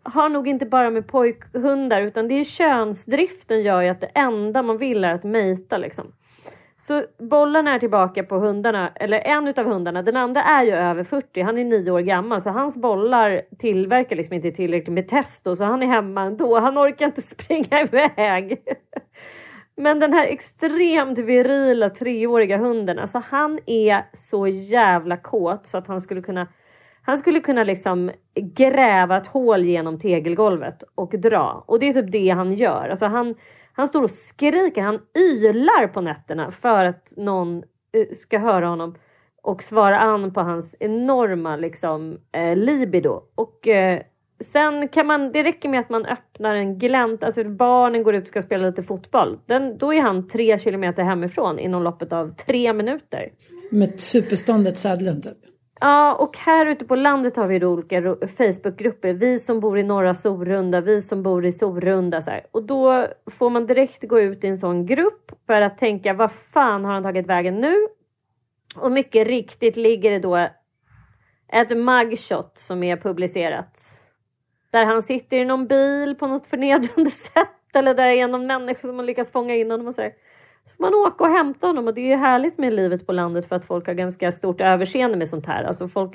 har 0.03 0.29
nog 0.29 0.49
inte 0.49 0.67
bara 0.67 0.91
med 0.91 1.07
pojkhundar 1.09 2.03
utan 2.03 2.29
det 2.29 2.35
är 2.35 2.45
könsdriften 2.45 3.63
gör 3.63 3.83
ju 3.83 3.89
att 3.89 4.01
det 4.01 4.11
enda 4.15 4.63
man 4.63 4.79
vill 4.79 5.05
är 5.05 5.15
att 5.15 5.25
mejta 5.25 5.79
liksom. 5.79 6.13
Så 6.89 7.05
bollarna 7.19 7.75
är 7.75 7.79
tillbaka 7.79 8.25
på 8.25 8.37
hundarna, 8.37 8.93
eller 8.95 9.21
en 9.21 9.49
utav 9.49 9.67
hundarna. 9.67 10.03
Den 10.03 10.17
andra 10.17 10.43
är 10.43 10.65
ju 10.65 10.73
över 10.73 11.05
40, 11.05 11.43
han 11.43 11.59
är 11.59 11.65
nio 11.65 11.91
år 11.91 12.01
gammal 12.01 12.43
så 12.43 12.51
hans 12.51 12.77
bollar 12.77 13.43
tillverkar 13.59 14.17
liksom 14.17 14.35
inte 14.35 14.51
tillräckligt 14.51 14.95
med 14.95 15.09
testo 15.09 15.57
så 15.57 15.65
han 15.65 15.83
är 15.83 15.87
hemma 15.87 16.23
ändå. 16.23 16.59
Han 16.59 16.79
orkar 16.79 17.07
inte 17.07 17.23
springa 17.35 17.81
iväg. 17.81 18.63
Men 19.77 19.99
den 19.99 20.13
här 20.13 20.27
extremt 20.27 21.19
virila 21.19 21.91
treåriga 21.91 22.57
hunden, 22.57 22.99
alltså 22.99 23.23
han 23.27 23.59
är 23.67 24.05
så 24.13 24.47
jävla 24.47 25.17
kåt 25.17 25.67
så 25.67 25.79
att 25.79 25.87
han 25.87 26.01
skulle 26.01 26.23
kunna 26.23 26.47
han 27.03 27.19
skulle 27.19 27.41
kunna 27.41 27.65
liksom 27.65 28.11
gräva 28.35 29.17
ett 29.17 29.27
hål 29.27 29.65
genom 29.65 29.99
tegelgolvet 30.01 30.83
och 30.95 31.11
dra. 31.11 31.65
Och 31.67 31.79
det 31.79 31.89
är 31.89 31.93
typ 31.93 32.13
det 32.13 32.29
han 32.29 32.53
gör. 32.53 32.89
Alltså 32.89 33.07
han, 33.07 33.35
han 33.79 33.89
står 33.89 34.03
och 34.03 34.11
skriker, 34.11 34.83
han 34.83 35.01
ylar 35.19 35.87
på 35.87 36.01
nätterna 36.01 36.51
för 36.51 36.85
att 36.85 37.13
någon 37.17 37.63
eh, 37.93 38.17
ska 38.17 38.39
höra 38.39 38.67
honom 38.67 38.95
och 39.43 39.63
svara 39.63 39.99
an 39.99 40.33
på 40.33 40.41
hans 40.41 40.77
enorma 40.81 41.57
liksom, 41.57 42.19
eh, 42.33 42.57
libido. 42.57 43.23
Och 43.35 43.69
eh, 43.69 44.03
sen 44.53 44.89
kan 44.89 45.07
man, 45.07 45.33
det 45.33 45.43
räcker 45.43 45.69
med 45.69 45.81
att 45.81 45.91
man 45.91 46.07
öppnar 46.07 46.55
en 46.55 46.79
glänt, 46.79 47.23
alltså 47.23 47.45
barnen 47.45 48.03
går 48.03 48.15
ut 48.15 48.23
och 48.23 48.29
ska 48.29 48.43
spela 48.43 48.67
lite 48.67 48.83
fotboll. 48.83 49.39
Den, 49.47 49.79
då 49.79 49.95
är 49.95 50.01
han 50.01 50.29
tre 50.29 50.59
kilometer 50.59 51.03
hemifrån 51.03 51.59
inom 51.59 51.83
loppet 51.83 52.13
av 52.13 52.35
tre 52.47 52.73
minuter. 52.73 53.33
Med 53.71 54.01
superståndet 54.01 54.79
Södlund 54.79 55.23
typ? 55.23 55.58
Ja, 55.81 56.15
och 56.15 56.37
här 56.37 56.67
ute 56.67 56.85
på 56.85 56.97
landet 56.97 57.37
har 57.37 57.49
vi 57.49 57.59
då 57.59 57.69
olika 57.69 58.01
Facebookgrupper. 58.39 59.13
Vi 59.13 59.39
som 59.39 59.61
bor 59.61 59.79
i 59.79 59.83
norra 59.83 60.15
Sorunda, 60.15 60.81
vi 60.81 61.03
som 61.03 61.23
bor 61.23 61.47
i 61.47 61.53
Sorunda. 61.53 62.23
Så 62.23 62.31
här. 62.31 62.47
Och 62.51 62.63
då 62.63 63.07
får 63.27 63.51
man 63.51 63.67
direkt 63.67 64.09
gå 64.09 64.21
ut 64.21 64.45
i 64.45 64.47
en 64.47 64.59
sån 64.59 64.87
grupp 64.87 65.33
för 65.47 65.61
att 65.61 65.79
tänka 65.79 66.15
vad 66.15 66.33
fan 66.33 66.85
har 66.85 66.93
han 66.93 67.03
tagit 67.03 67.27
vägen 67.27 67.61
nu? 67.61 67.75
Och 68.77 68.93
mycket 68.93 69.27
riktigt 69.27 69.77
ligger 69.77 70.11
det 70.11 70.19
då 70.19 70.49
ett 71.53 71.77
mugshot 71.77 72.59
som 72.59 72.83
är 72.83 72.97
publicerat. 72.97 73.81
Där 74.71 74.85
han 74.85 75.03
sitter 75.03 75.37
i 75.37 75.45
någon 75.45 75.67
bil 75.67 76.15
på 76.15 76.27
något 76.27 76.47
förnedrande 76.47 77.11
sätt. 77.35 77.75
Eller 77.75 77.95
där 77.95 78.07
är 78.07 78.29
någon 78.29 78.47
människa 78.47 78.81
som 78.81 78.99
har 78.99 79.05
lyckats 79.05 79.33
fånga 79.33 79.55
in 79.55 79.71
honom 79.71 79.87
och 79.87 79.95
så 79.95 80.03
här. 80.03 80.13
Får 80.77 80.85
man 80.85 80.95
åka 80.95 81.25
och 81.25 81.31
hämta 81.31 81.67
honom 81.67 81.87
och 81.87 81.95
det 81.95 82.01
är 82.01 82.09
ju 82.09 82.17
härligt 82.17 82.59
med 82.59 82.73
livet 82.73 83.07
på 83.07 83.13
landet 83.13 83.49
för 83.49 83.57
att 83.57 83.65
folk 83.65 83.87
har 83.87 83.95
ganska 83.95 84.33
stort 84.33 84.61
överseende 84.61 85.17
med 85.17 85.29
sånt 85.29 85.47
här. 85.47 85.65
Alltså 85.65 85.89
folk 85.89 86.13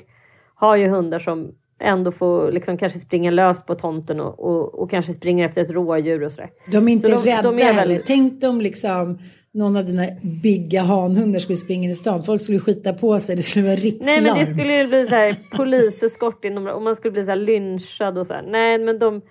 har 0.54 0.76
ju 0.76 0.88
hundar 0.88 1.18
som 1.18 1.52
ändå 1.80 2.12
får 2.12 2.52
liksom 2.52 2.78
kanske 2.78 2.98
springa 2.98 3.30
löst 3.30 3.66
på 3.66 3.74
tomten 3.74 4.20
och, 4.20 4.40
och, 4.40 4.74
och 4.74 4.90
kanske 4.90 5.12
springer 5.12 5.46
efter 5.46 5.60
ett 5.60 5.70
rådjur 5.70 6.22
och 6.22 6.32
sådär. 6.32 6.50
De 6.72 6.88
är 6.88 6.92
inte 6.92 7.10
de, 7.10 7.18
rädda 7.18 7.52
de 7.52 7.62
är 7.62 7.74
väldigt... 7.74 8.06
Tänk 8.06 8.44
om 8.44 8.60
liksom 8.60 9.18
någon 9.52 9.76
av 9.76 9.84
dina 9.84 10.02
bigga 10.42 10.82
hanhundar 10.82 11.38
skulle 11.38 11.56
springa 11.56 11.84
in 11.84 11.90
i 11.90 11.94
stan. 11.94 12.22
Folk 12.22 12.42
skulle 12.42 12.58
skita 12.58 12.92
på 12.92 13.18
sig. 13.18 13.36
Det 13.36 13.42
skulle 13.42 13.64
vara 13.64 13.76
rikslarm. 13.76 14.24
Nej 14.24 14.34
men 14.34 14.44
det 14.44 14.50
skulle 14.50 14.82
ju 14.82 14.88
bli 14.88 15.06
så 15.06 15.14
här 15.14 15.36
poliseskort 15.56 16.44
inom 16.44 16.66
och 16.66 16.82
man 16.82 16.96
skulle 16.96 17.12
bli 17.12 17.24
så 17.24 17.30
här 17.30 17.36
lynchad 17.36 18.18
och 18.18 18.26
så 18.26 18.32
här. 18.32 18.42
Nej 18.42 18.78
men 18.78 18.98
de 18.98 19.22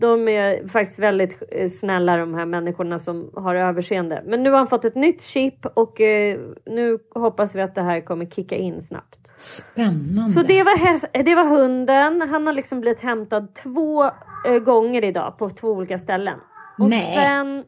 de 0.00 0.28
är 0.28 0.68
faktiskt 0.68 0.98
väldigt 0.98 1.42
eh, 1.50 1.68
snälla 1.68 2.16
de 2.16 2.34
här 2.34 2.46
människorna 2.46 2.98
som 2.98 3.30
har 3.34 3.54
överseende. 3.54 4.22
Men 4.26 4.42
nu 4.42 4.50
har 4.50 4.58
han 4.58 4.68
fått 4.68 4.84
ett 4.84 4.94
nytt 4.94 5.22
chip 5.22 5.66
och 5.74 6.00
eh, 6.00 6.40
nu 6.66 6.98
hoppas 7.14 7.54
vi 7.54 7.60
att 7.60 7.74
det 7.74 7.82
här 7.82 8.00
kommer 8.00 8.26
kicka 8.26 8.56
in 8.56 8.82
snabbt. 8.82 9.18
Spännande. 9.36 10.32
Så 10.32 10.42
det 10.42 10.62
var, 10.62 11.22
det 11.22 11.34
var 11.34 11.44
hunden. 11.44 12.20
Han 12.20 12.46
har 12.46 12.52
liksom 12.52 12.80
blivit 12.80 13.00
hämtad 13.00 13.54
två 13.54 14.04
eh, 14.46 14.58
gånger 14.64 15.04
idag 15.04 15.38
på 15.38 15.50
två 15.50 15.68
olika 15.68 15.98
ställen. 15.98 16.38
Och 16.78 16.88
Nej. 16.88 17.14
Sen, 17.14 17.64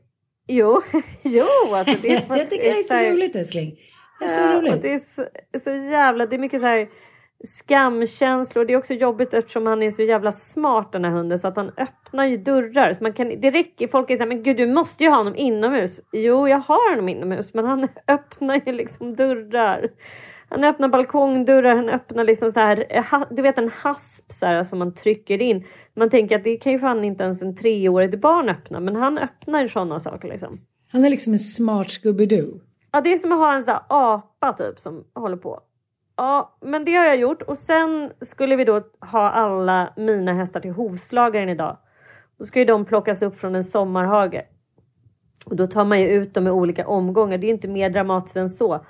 jo, 0.47 0.83
jo 1.23 1.75
alltså 1.75 1.99
det 2.03 2.09
är, 2.15 2.23
Jag 2.37 2.51
tycker 2.51 2.65
det 2.65 2.79
är 2.79 2.83
så 2.83 3.13
roligt 3.13 3.37
älskling. 3.37 3.77
Det 4.19 4.25
är 4.25 4.29
så 4.29 4.41
ja, 4.41 4.59
roligt. 4.59 4.83
Det 4.83 4.93
är 4.93 4.99
så, 4.99 5.27
så 5.65 5.71
jävla, 5.71 6.27
det 6.27 6.37
är 6.37 6.41
mycket 6.41 6.61
så 6.61 6.67
här 6.67 6.89
skamkänslor. 7.45 8.65
Det 8.65 8.73
är 8.73 8.77
också 8.77 8.95
jobbigt 8.95 9.35
eftersom 9.35 9.67
han 9.67 9.83
är 9.83 9.91
så 9.91 10.03
jävla 10.03 10.33
smart 10.33 10.93
den 10.93 11.05
här 11.05 11.11
hunden 11.11 11.39
så 11.39 11.49
att 11.49 11.57
han 11.57 11.73
öppnar 11.77 12.25
ju 12.25 12.37
dörrar. 12.37 12.95
Så 12.95 13.03
man 13.03 13.13
kan, 13.13 13.41
det 13.41 13.51
räcker, 13.51 13.89
folk 13.89 14.11
är 14.11 14.17
såhär, 14.17 14.29
men 14.29 14.43
gud 14.43 14.57
du 14.57 14.67
måste 14.67 15.05
ju 15.05 15.11
ha 15.11 15.17
honom 15.17 15.37
inomhus. 15.37 16.01
Jo, 16.13 16.49
jag 16.49 16.59
har 16.59 16.91
honom 16.91 17.09
inomhus 17.09 17.55
men 17.55 17.65
han 17.65 17.89
öppnar 18.09 18.63
ju 18.67 18.73
liksom 18.73 19.17
dörrar. 19.17 19.89
Han 20.51 20.65
öppnar 20.65 20.89
balkongdörrar, 20.89 21.75
han 21.75 21.89
öppnar 21.89 22.25
liksom 22.25 22.53
så 22.53 22.61
här, 22.61 23.35
du 23.35 23.43
vet 23.43 23.59
en 23.59 23.71
hasp 23.75 24.33
så 24.33 24.47
här, 24.47 24.65
som 24.65 24.79
man 24.79 24.95
trycker 24.95 25.43
in. 25.43 25.65
Man 25.97 26.11
tänker 26.11 26.37
att 26.37 26.45
det 26.45 26.57
kan 26.57 26.73
ju 26.73 26.79
fan 26.79 27.05
inte 27.05 27.25
ens 27.25 27.43
en 27.43 27.57
treårig 27.57 28.21
barn 28.21 28.49
öppna, 28.49 28.81
men 28.81 28.97
han 28.97 29.19
öppnar 29.19 29.69
sådana 29.69 30.01
saker 30.01 30.29
liksom. 30.29 30.61
Han 30.93 31.05
är 31.05 31.11
liksom 31.11 31.33
en 31.33 31.39
smart 31.39 31.87
Scooby-Doo. 31.87 32.61
Ja, 32.93 33.01
det 33.01 33.13
är 33.13 33.19
som 33.19 33.33
att 33.33 33.39
ha 33.39 33.55
en 33.55 33.63
sån 33.63 33.75
här 33.75 33.83
apa 33.89 34.53
typ 34.53 34.81
som 34.81 35.05
håller 35.15 35.37
på. 35.37 35.61
Ja, 36.19 36.59
men 36.61 36.85
det 36.85 36.95
har 36.95 37.05
jag 37.05 37.17
gjort 37.17 37.43
och 37.43 37.59
sen 37.59 38.11
skulle 38.21 38.57
vi 38.57 38.65
då 38.65 38.83
ha 39.01 39.31
alla 39.31 39.93
mina 39.97 40.33
hästar 40.33 40.61
till 40.61 40.71
hovslagaren 40.71 41.49
idag. 41.49 41.77
Då 42.39 42.45
ska 42.45 42.59
ju 42.59 42.65
de 42.65 42.85
plockas 42.85 43.23
upp 43.23 43.39
från 43.39 43.55
en 43.55 43.65
sommarhage. 43.65 44.43
Och 45.45 45.57
då 45.57 45.67
tar 45.67 45.85
man 45.85 46.01
ju 46.01 46.09
ut 46.09 46.35
dem 46.35 46.47
i 46.47 46.51
olika 46.51 46.87
omgångar. 46.87 47.39
Det 47.39 47.47
är 47.47 47.51
inte 47.51 47.69
mer 47.69 47.91
dramatiskt 47.91 48.37
än 48.37 48.51
så. 48.51 48.85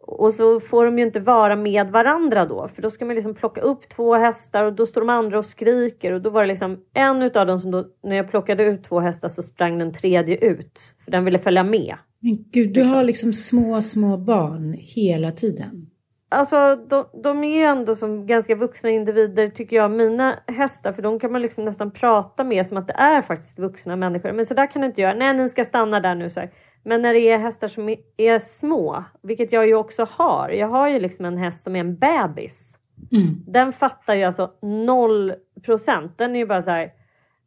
Och 0.00 0.34
så 0.34 0.60
får 0.60 0.84
de 0.84 0.98
ju 0.98 1.04
inte 1.04 1.20
vara 1.20 1.56
med 1.56 1.90
varandra 1.90 2.46
då, 2.46 2.68
för 2.68 2.82
då 2.82 2.90
ska 2.90 3.04
man 3.04 3.14
liksom 3.14 3.34
plocka 3.34 3.60
upp 3.60 3.88
två 3.96 4.14
hästar 4.14 4.64
och 4.64 4.72
då 4.72 4.86
står 4.86 5.00
de 5.00 5.10
andra 5.10 5.38
och 5.38 5.46
skriker 5.46 6.12
och 6.12 6.22
då 6.22 6.30
var 6.30 6.40
det 6.42 6.48
liksom 6.48 6.80
en 6.94 7.22
utav 7.22 7.46
dem 7.46 7.60
som 7.60 7.70
då, 7.70 7.84
när 8.02 8.16
jag 8.16 8.30
plockade 8.30 8.64
ut 8.64 8.84
två 8.84 9.00
hästar 9.00 9.28
så 9.28 9.42
sprang 9.42 9.78
den 9.78 9.92
tredje 9.92 10.36
ut, 10.36 10.78
för 11.04 11.10
den 11.10 11.24
ville 11.24 11.38
följa 11.38 11.62
med. 11.62 11.96
Men 12.20 12.44
gud, 12.52 12.74
du 12.74 12.82
har 12.82 13.04
liksom 13.04 13.32
små, 13.32 13.82
små 13.82 14.16
barn 14.16 14.76
hela 14.78 15.30
tiden. 15.30 15.86
Alltså 16.32 16.76
de, 16.76 17.04
de 17.22 17.44
är 17.44 17.56
ju 17.56 17.62
ändå 17.62 17.96
som 17.96 18.26
ganska 18.26 18.54
vuxna 18.54 18.90
individer 18.90 19.48
tycker 19.48 19.76
jag, 19.76 19.90
mina 19.90 20.38
hästar, 20.46 20.92
för 20.92 21.02
de 21.02 21.18
kan 21.18 21.32
man 21.32 21.42
liksom 21.42 21.64
nästan 21.64 21.90
prata 21.90 22.44
med 22.44 22.66
som 22.66 22.76
att 22.76 22.86
det 22.86 22.92
är 22.92 23.22
faktiskt 23.22 23.58
vuxna 23.58 23.96
människor. 23.96 24.32
Men 24.32 24.46
så 24.46 24.54
där 24.54 24.66
kan 24.66 24.82
du 24.82 24.88
inte 24.88 25.00
göra. 25.00 25.14
Nej, 25.14 25.34
ni 25.34 25.48
ska 25.48 25.64
stanna 25.64 26.00
där 26.00 26.14
nu. 26.14 26.30
Så 26.30 26.40
här. 26.40 26.50
Men 26.84 27.02
när 27.02 27.14
det 27.14 27.20
är 27.20 27.38
hästar 27.38 27.68
som 27.68 27.88
är, 27.88 27.96
är, 28.16 28.38
små, 28.38 29.04
vilket 29.22 29.52
jag 29.52 29.66
ju 29.66 29.74
också 29.74 30.06
har. 30.10 30.48
Jag 30.48 30.68
har 30.68 30.88
ju 30.88 31.00
liksom 31.00 31.24
en 31.24 31.38
häst 31.38 31.64
som 31.64 31.76
är 31.76 31.80
en 31.80 31.98
bebis. 31.98 32.78
Mm. 33.12 33.34
Den 33.46 33.72
fattar 33.72 34.14
ju 34.14 34.24
alltså 34.24 34.50
noll 34.62 35.34
procent. 35.64 36.18
Den 36.18 36.34
är 36.34 36.38
ju 36.38 36.46
bara 36.46 36.62
så 36.62 36.70
här. 36.70 36.90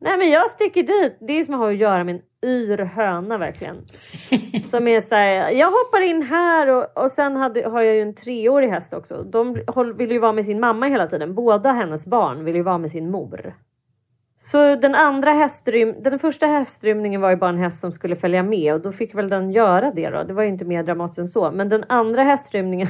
Nej 0.02 0.18
men 0.18 0.30
jag 0.30 0.52
sticker 0.52 0.84
dit. 0.84 1.18
Det 1.20 1.34
är 1.34 1.46
som 1.46 1.54
att 1.54 1.60
ha 1.60 1.70
att 1.70 1.78
göra 1.78 2.04
med 2.04 2.16
en 2.16 2.22
yr 2.46 2.78
höna 2.78 3.38
verkligen. 3.38 3.76
Som 4.70 4.88
är 4.88 5.02
så 5.02 5.16
här, 5.16 5.50
jag 5.52 5.68
hoppar 5.68 6.02
in 6.02 6.22
här 6.22 6.68
och, 6.68 7.04
och 7.04 7.12
sen 7.12 7.36
hade, 7.36 7.70
har 7.70 7.82
jag 7.82 7.96
ju 7.96 8.02
en 8.02 8.16
treårig 8.16 8.70
häst 8.70 8.94
också. 8.94 9.24
De 9.24 9.54
vill 9.98 10.12
ju 10.12 10.20
vara 10.20 10.34
med 10.34 10.46
sin 10.46 10.60
mamma 10.60 10.86
hela 10.86 11.08
tiden. 11.08 11.36
Båda 11.36 11.72
hennes 11.72 12.08
barn 12.08 12.46
vill 12.46 12.56
ju 12.56 12.62
vara 12.62 12.78
med 12.78 12.92
sin 12.92 13.12
mor. 13.12 13.54
Så 14.52 14.76
den 14.76 14.96
andra 14.96 15.32
hästrym, 15.32 15.96
den 16.04 16.20
första 16.20 16.46
hästrymningen 16.46 17.22
var 17.22 17.30
ju 17.30 17.36
bara 17.36 17.50
en 17.50 17.58
häst 17.58 17.80
som 17.80 17.92
skulle 17.92 18.16
följa 18.16 18.44
med 18.44 18.74
och 18.74 18.82
då 18.82 18.92
fick 18.92 19.16
väl 19.16 19.30
den 19.30 19.52
göra 19.52 19.92
det 19.92 20.10
då. 20.10 20.24
Det 20.24 20.34
var 20.34 20.44
ju 20.44 20.50
inte 20.50 20.66
mer 20.66 20.84
dramatiskt 20.84 21.20
än 21.20 21.28
så. 21.28 21.52
Men 21.52 21.70
den 21.70 21.84
andra 21.90 22.24
hästrymningen, 22.24 22.88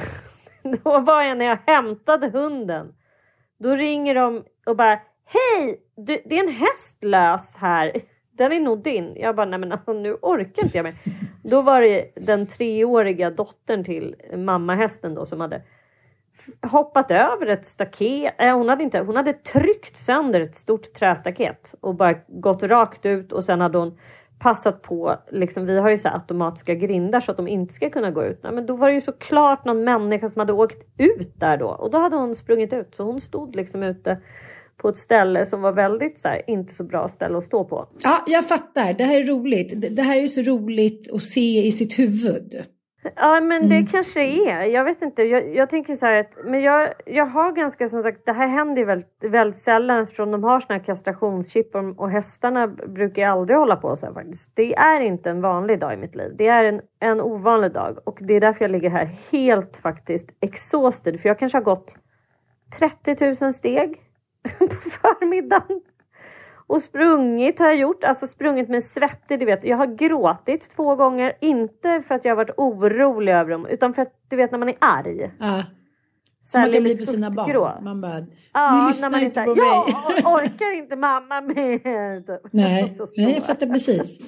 då 0.83 0.99
var 0.99 1.21
jag 1.21 1.37
när 1.37 1.45
jag 1.45 1.57
hämtade 1.65 2.29
hunden. 2.29 2.93
Då 3.59 3.75
ringer 3.75 4.15
de 4.15 4.43
och 4.65 4.75
bara 4.75 4.99
Hej! 5.25 5.81
Du, 5.95 6.21
det 6.25 6.39
är 6.39 6.43
en 6.43 6.53
häst 6.53 7.03
lös 7.03 7.55
här 7.57 7.91
den 8.37 8.51
är 8.51 8.59
nog 8.59 8.83
din. 8.83 9.15
Jag 9.15 9.35
bara, 9.35 9.45
nej 9.45 9.59
men 9.59 9.71
alltså, 9.71 9.93
nu 9.93 10.13
orkar 10.13 10.63
inte 10.63 10.77
jag 10.77 10.83
mer. 10.83 10.93
Då 11.43 11.61
var 11.61 11.81
det 11.81 12.11
den 12.15 12.47
treåriga 12.47 13.29
dottern 13.29 13.83
till 13.83 14.15
mammahästen 14.37 15.15
då 15.15 15.25
som 15.25 15.41
hade 15.41 15.61
hoppat 16.61 17.11
över 17.11 17.47
ett 17.47 17.65
staket. 17.65 18.33
Äh, 18.39 18.57
hon, 18.57 18.69
hade 18.69 18.83
inte, 18.83 18.99
hon 18.99 19.15
hade 19.15 19.33
tryckt 19.33 19.97
sönder 19.97 20.41
ett 20.41 20.55
stort 20.55 20.93
trästaket 20.93 21.75
och 21.81 21.95
bara 21.95 22.13
gått 22.27 22.63
rakt 22.63 23.05
ut 23.05 23.31
och 23.31 23.43
sen 23.43 23.61
hade 23.61 23.77
hon 23.77 23.97
passat 24.39 24.81
på, 24.81 25.15
liksom, 25.31 25.65
vi 25.65 25.79
har 25.79 25.89
ju 25.89 25.97
så 25.97 26.09
automatiska 26.09 26.73
grindar 26.73 27.21
så 27.21 27.31
att 27.31 27.37
de 27.37 27.47
inte 27.47 27.73
ska 27.73 27.89
kunna 27.89 28.11
gå 28.11 28.23
ut. 28.23 28.43
Nej, 28.43 28.51
men 28.53 28.65
då 28.65 28.75
var 28.75 28.87
det 28.87 28.93
ju 28.93 29.01
såklart 29.01 29.65
någon 29.65 29.83
människa 29.83 30.29
som 30.29 30.39
hade 30.39 30.53
åkt 30.53 30.83
ut 30.97 31.39
där 31.39 31.57
då 31.57 31.67
och 31.67 31.91
då 31.91 31.97
hade 31.97 32.15
hon 32.15 32.35
sprungit 32.35 32.73
ut 32.73 32.95
så 32.95 33.03
hon 33.03 33.21
stod 33.21 33.55
liksom 33.55 33.83
ute 33.83 34.21
på 34.77 34.89
ett 34.89 34.97
ställe 34.97 35.45
som 35.45 35.61
var 35.61 35.71
väldigt 35.71 36.19
så 36.19 36.27
här, 36.27 36.41
inte 36.47 36.73
så 36.73 36.83
bra 36.83 37.07
ställe 37.07 37.37
att 37.37 37.45
stå 37.45 37.63
på. 37.63 37.87
Ja, 38.03 38.23
jag 38.27 38.47
fattar. 38.47 38.93
Det 38.93 39.03
här 39.03 39.19
är 39.19 39.23
roligt. 39.23 39.95
Det 39.95 40.01
här 40.01 40.23
är 40.23 40.27
så 40.27 40.41
roligt 40.41 41.11
att 41.13 41.21
se 41.21 41.67
i 41.67 41.71
sitt 41.71 41.99
huvud. 41.99 42.65
Ja, 43.15 43.41
men 43.41 43.69
det 43.69 43.75
mm. 43.75 43.87
kanske 43.87 44.21
är. 44.23 44.63
Jag 44.63 44.83
vet 44.83 45.01
inte. 45.01 45.23
Jag, 45.23 45.55
jag 45.55 45.69
tänker 45.69 45.95
så 45.95 46.05
här 46.05 46.19
att 46.19 46.31
men 46.45 46.61
jag, 46.61 46.89
jag 47.05 47.25
har 47.25 47.51
ganska 47.51 47.89
som 47.89 48.01
sagt, 48.01 48.25
det 48.25 48.33
här 48.33 48.47
händer 48.47 48.77
ju 48.77 48.85
väldigt, 48.85 49.23
väldigt 49.23 49.61
sällan 49.61 50.03
eftersom 50.03 50.31
de 50.31 50.43
har 50.43 50.59
såna 50.59 50.77
här 50.77 50.85
kastrationschip 50.85 51.75
och, 51.75 51.99
och 51.99 52.09
hästarna 52.09 52.67
brukar 52.67 53.21
ju 53.21 53.27
aldrig 53.27 53.57
hålla 53.57 53.75
på 53.75 53.95
så 53.95 54.05
här 54.05 54.13
faktiskt. 54.13 54.51
Det 54.53 54.75
är 54.75 55.01
inte 55.01 55.29
en 55.29 55.41
vanlig 55.41 55.79
dag 55.79 55.93
i 55.93 55.97
mitt 55.97 56.15
liv. 56.15 56.31
Det 56.37 56.47
är 56.47 56.63
en, 56.63 56.81
en 56.99 57.21
ovanlig 57.21 57.71
dag 57.71 57.97
och 58.03 58.17
det 58.21 58.33
är 58.33 58.41
därför 58.41 58.65
jag 58.65 58.71
ligger 58.71 58.89
här 58.89 59.09
helt 59.31 59.77
faktiskt 59.77 60.29
exhausted. 60.41 61.19
För 61.21 61.29
jag 61.29 61.39
kanske 61.39 61.57
har 61.57 61.63
gått 61.63 61.95
30 62.79 63.43
000 63.45 63.53
steg 63.53 64.04
på 64.59 64.89
förmiddagen. 64.89 65.81
Och 66.67 66.81
sprungit 66.81 67.59
har 67.59 67.65
jag 67.65 67.75
gjort, 67.75 68.03
alltså 68.03 68.27
sprungit 68.27 68.69
mig 68.69 68.81
svettig, 68.81 69.39
du 69.39 69.45
vet. 69.45 69.63
Jag 69.63 69.77
har 69.77 69.85
gråtit 69.85 70.75
två 70.75 70.95
gånger, 70.95 71.33
inte 71.41 72.03
för 72.07 72.15
att 72.15 72.25
jag 72.25 72.31
har 72.31 72.35
varit 72.35 72.57
orolig 72.57 73.33
över 73.33 73.51
dem, 73.51 73.65
utan 73.65 73.93
för 73.93 74.01
att 74.01 74.13
du 74.29 74.35
vet 74.35 74.51
när 74.51 74.59
man 74.59 74.69
är 74.69 74.77
arg. 74.79 75.31
Ja. 75.39 75.63
Som 76.43 76.61
man 76.61 76.71
kan 76.71 76.83
bli 76.83 76.97
för 76.97 77.05
sina 77.05 77.31
barn. 77.31 77.83
Man 77.83 78.01
bara, 78.01 78.25
ja, 78.53 78.81
ni 78.81 78.87
lyssnar 78.87 79.23
inte 79.23 79.43
på 79.43 79.55
mig. 79.55 79.65
Jag 80.23 80.33
orkar 80.33 80.77
inte 80.77 80.95
mamma 80.95 81.41
med. 81.41 81.83
Typ. 82.27 82.41
Nej, 82.51 82.97
nej, 83.17 83.33
jag 83.33 83.43
fattar 83.43 83.67
precis. 83.67 84.19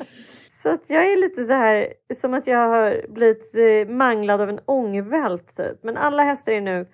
Så 0.64 0.70
att 0.70 0.84
jag 0.88 1.12
är 1.12 1.18
lite 1.18 1.46
så 1.46 1.54
här, 1.54 1.94
som 2.22 2.34
att 2.34 2.48
jag 2.48 2.70
har 2.70 3.06
blivit 3.10 3.56
eh, 3.56 3.94
manglad 3.96 4.42
av 4.42 4.50
en 4.50 4.60
ångvält 4.66 5.58
typ. 5.58 5.84
Men 5.84 5.98
alla 5.98 6.24
hästar 6.24 6.52
är 6.52 6.62
nu 6.62 6.88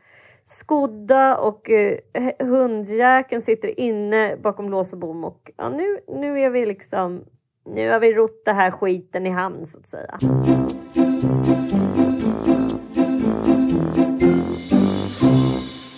skodda 0.46 1.38
och 1.38 1.70
eh, 1.70 2.00
hundjäkeln 2.40 3.42
sitter 3.42 3.80
inne 3.80 4.38
bakom 4.38 4.70
lås 4.70 4.94
och 4.94 5.00
bom 5.00 5.24
och 5.24 5.52
ja, 5.58 5.70
nu, 5.70 6.00
nu 6.08 6.40
är 6.40 6.50
vi 6.50 6.66
liksom, 6.66 7.24
nu 7.66 7.90
har 7.90 8.00
vi 8.00 8.14
rott 8.14 8.46
det 8.46 8.54
här 8.54 8.72
skiten 8.72 9.26
i 9.26 9.30
hamn 9.30 9.66
så 9.66 9.78
att 9.78 9.88
säga. 9.88 10.18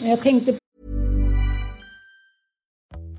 Jag 0.10 0.22
tänkte 0.22 0.54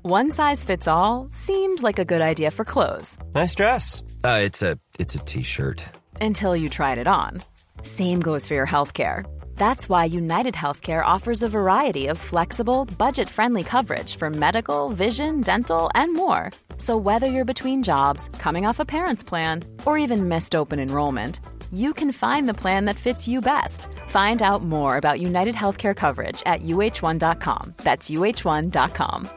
One 0.09 0.31
size 0.31 0.63
fits 0.63 0.87
all 0.87 1.27
seemed 1.31 1.83
like 1.83 1.99
a 1.99 2.05
good 2.05 2.21
idea 2.21 2.49
for 2.51 2.63
clothes. 2.63 3.17
Nice 3.35 3.55
dress. 3.55 4.03
Uh, 4.23 4.39
it's 4.39 4.61
a 4.63 4.77
it's 4.97 5.15
a 5.15 5.19
t-shirt. 5.25 5.83
Until 6.21 6.55
you 6.55 6.69
tried 6.69 6.97
it 6.97 7.07
on. 7.07 7.41
Same 7.83 8.21
goes 8.21 8.47
for 8.47 8.55
your 8.55 8.65
healthcare. 8.65 9.25
That's 9.57 9.89
why 9.89 10.05
United 10.05 10.53
Healthcare 10.53 11.03
offers 11.03 11.41
a 11.41 11.49
variety 11.49 12.07
of 12.07 12.17
flexible, 12.17 12.85
budget 12.97 13.27
friendly 13.27 13.63
coverage 13.63 14.15
for 14.15 14.29
medical, 14.29 14.89
vision, 14.89 15.41
dental, 15.41 15.89
and 15.95 16.13
more. 16.13 16.51
So, 16.77 16.95
whether 16.95 17.25
you're 17.25 17.53
between 17.53 17.83
jobs, 17.83 18.29
coming 18.39 18.65
off 18.67 18.79
a 18.79 18.85
parent's 18.85 19.23
plan, 19.23 19.65
or 19.85 19.97
even 19.97 20.29
missed 20.29 20.53
open 20.53 20.79
enrollment, 20.79 21.39
you 21.71 21.93
can 21.93 22.11
find 22.11 22.47
the 22.47 22.53
plan 22.53 22.85
that 22.85 22.95
fits 22.95 23.27
you 23.27 23.41
best. 23.41 23.87
Find 24.07 24.41
out 24.41 24.63
more 24.63 24.95
about 24.95 25.21
United 25.21 25.55
Healthcare 25.55 25.95
coverage 25.95 26.43
at 26.45 26.61
uh1.com. 26.61 27.73
That's 27.77 28.09
uh1.com. 28.09 29.29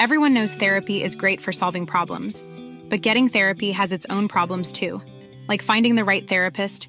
Everyone 0.00 0.34
knows 0.34 0.54
therapy 0.54 1.00
is 1.02 1.14
great 1.16 1.40
for 1.40 1.52
solving 1.52 1.86
problems, 1.86 2.44
but 2.90 3.02
getting 3.02 3.28
therapy 3.28 3.70
has 3.70 3.92
its 3.92 4.06
own 4.10 4.26
problems 4.26 4.72
too, 4.72 5.00
like 5.48 5.62
finding 5.62 5.94
the 5.94 6.04
right 6.04 6.26
therapist 6.26 6.88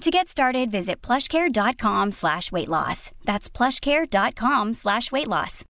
To 0.00 0.10
get 0.10 0.28
started, 0.28 0.70
visit 0.70 1.06
plushcare.com 1.06 2.12
slash 2.12 2.52
weight 2.52 2.68
loss. 2.68 3.10
That's 3.24 3.50
plushcare.com 3.56 4.74
slash 4.74 5.12
weight 5.12 5.26
loss. 5.26 5.64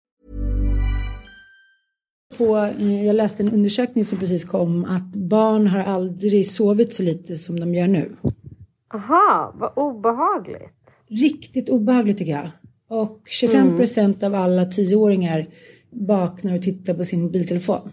På, 2.38 2.56
eh, 2.56 3.06
jag 3.06 3.16
läste 3.16 3.42
en 3.42 3.52
undersökning 3.52 4.04
som 4.04 4.18
precis 4.18 4.44
kom 4.44 4.84
att 4.84 5.12
barn 5.16 5.66
har 5.66 5.78
aldrig 5.80 6.46
sovit 6.46 6.94
så 6.94 7.02
lite 7.02 7.36
som 7.36 7.60
de 7.60 7.74
gör 7.74 7.88
nu. 7.88 8.16
Aha, 8.94 9.54
vad 9.54 9.72
obehagligt. 9.76 10.74
Riktigt 11.08 11.68
obehagligt 11.68 12.18
tycker 12.18 12.32
jag. 12.32 12.50
Och 12.88 13.20
25 13.28 13.76
procent 13.76 14.22
av 14.22 14.34
alla 14.34 14.64
tioåringar 14.64 15.46
vaknar 15.90 16.54
och 16.54 16.62
tittar 16.62 16.94
på 16.94 17.04
sin 17.04 17.22
mobiltelefon. 17.22 17.90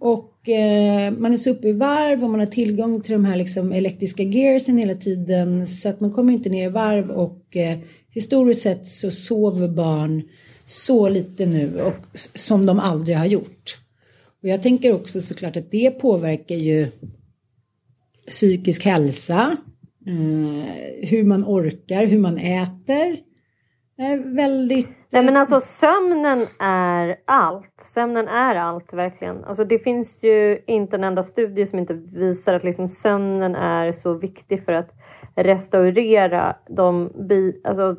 Och 0.00 0.48
eh, 0.48 1.12
man 1.12 1.32
är 1.32 1.36
så 1.36 1.50
uppe 1.50 1.68
i 1.68 1.72
varv 1.72 2.24
och 2.24 2.30
man 2.30 2.40
har 2.40 2.46
tillgång 2.46 3.00
till 3.00 3.12
de 3.12 3.24
här 3.24 3.36
liksom 3.36 3.72
elektriska 3.72 4.22
gearsen 4.22 4.78
hela 4.78 4.94
tiden 4.94 5.66
så 5.66 5.88
att 5.88 6.00
man 6.00 6.12
kommer 6.12 6.32
inte 6.32 6.48
ner 6.48 6.66
i 6.66 6.70
varv 6.70 7.10
och 7.10 7.56
eh, 7.56 7.78
historiskt 8.10 8.62
sett 8.62 8.86
så 8.86 9.10
sover 9.10 9.68
barn 9.68 10.22
så 10.64 11.08
lite 11.08 11.46
nu 11.46 11.80
och 11.80 12.18
som 12.34 12.66
de 12.66 12.80
aldrig 12.80 13.16
har 13.16 13.26
gjort. 13.26 13.78
Och 14.42 14.48
jag 14.48 14.62
tänker 14.62 14.92
också 14.92 15.20
såklart 15.20 15.56
att 15.56 15.70
det 15.70 15.90
påverkar 15.90 16.56
ju 16.56 16.88
psykisk 18.28 18.84
hälsa, 18.84 19.56
eh, 20.06 21.08
hur 21.08 21.24
man 21.24 21.44
orkar, 21.44 22.06
hur 22.06 22.18
man 22.18 22.38
äter. 22.38 23.29
Eh, 24.00 24.34
väldigt 24.34 24.88
Nej 25.12 25.24
men 25.24 25.36
alltså 25.36 25.60
sömnen 25.60 26.46
är 26.58 27.16
allt. 27.24 27.80
Sömnen 27.80 28.28
är 28.28 28.54
allt 28.54 28.92
verkligen. 28.92 29.44
Alltså 29.44 29.64
det 29.64 29.78
finns 29.78 30.22
ju 30.22 30.58
inte 30.66 30.96
en 30.96 31.04
enda 31.04 31.22
studie 31.22 31.66
som 31.66 31.78
inte 31.78 31.94
visar 31.94 32.54
att 32.54 32.64
liksom 32.64 32.88
sömnen 32.88 33.54
är 33.54 33.92
så 33.92 34.14
viktig 34.14 34.64
för 34.64 34.72
att 34.72 34.90
restaurera 35.36 36.56
de 36.68 37.12
bi, 37.28 37.60
alltså, 37.64 37.96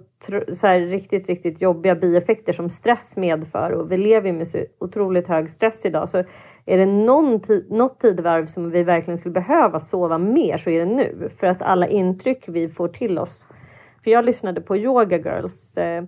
så 0.54 0.68
här 0.68 0.80
riktigt, 0.80 1.28
riktigt 1.28 1.62
jobbiga 1.62 1.96
bieffekter 1.96 2.54
som 2.54 2.70
stress 2.70 3.18
medför. 3.18 3.72
Och 3.72 3.92
vi 3.92 3.98
lever 3.98 4.28
ju 4.28 4.34
med 4.34 4.48
så 4.48 4.64
otroligt 4.80 5.28
hög 5.28 5.50
stress 5.50 5.86
idag. 5.86 6.10
Så 6.10 6.24
är 6.66 6.78
det 6.78 6.86
någon 6.86 7.40
tid, 7.40 7.72
något 7.72 8.00
tidevarv 8.00 8.46
som 8.46 8.70
vi 8.70 8.84
verkligen 8.84 9.18
skulle 9.18 9.34
behöva 9.34 9.80
sova 9.80 10.18
mer 10.18 10.58
så 10.58 10.70
är 10.70 10.80
det 10.80 10.96
nu. 10.96 11.30
För 11.40 11.48
att 11.48 11.62
alla 11.62 11.88
intryck 11.88 12.44
vi 12.48 12.70
får 12.70 12.88
till 12.88 13.20
oss. 13.20 13.48
För 14.04 14.12
jag 14.12 14.26
lyssnade 14.26 14.62
på 14.62 14.78
Yoga 14.78 15.18
Girls 15.18 15.78
eh, 15.78 16.04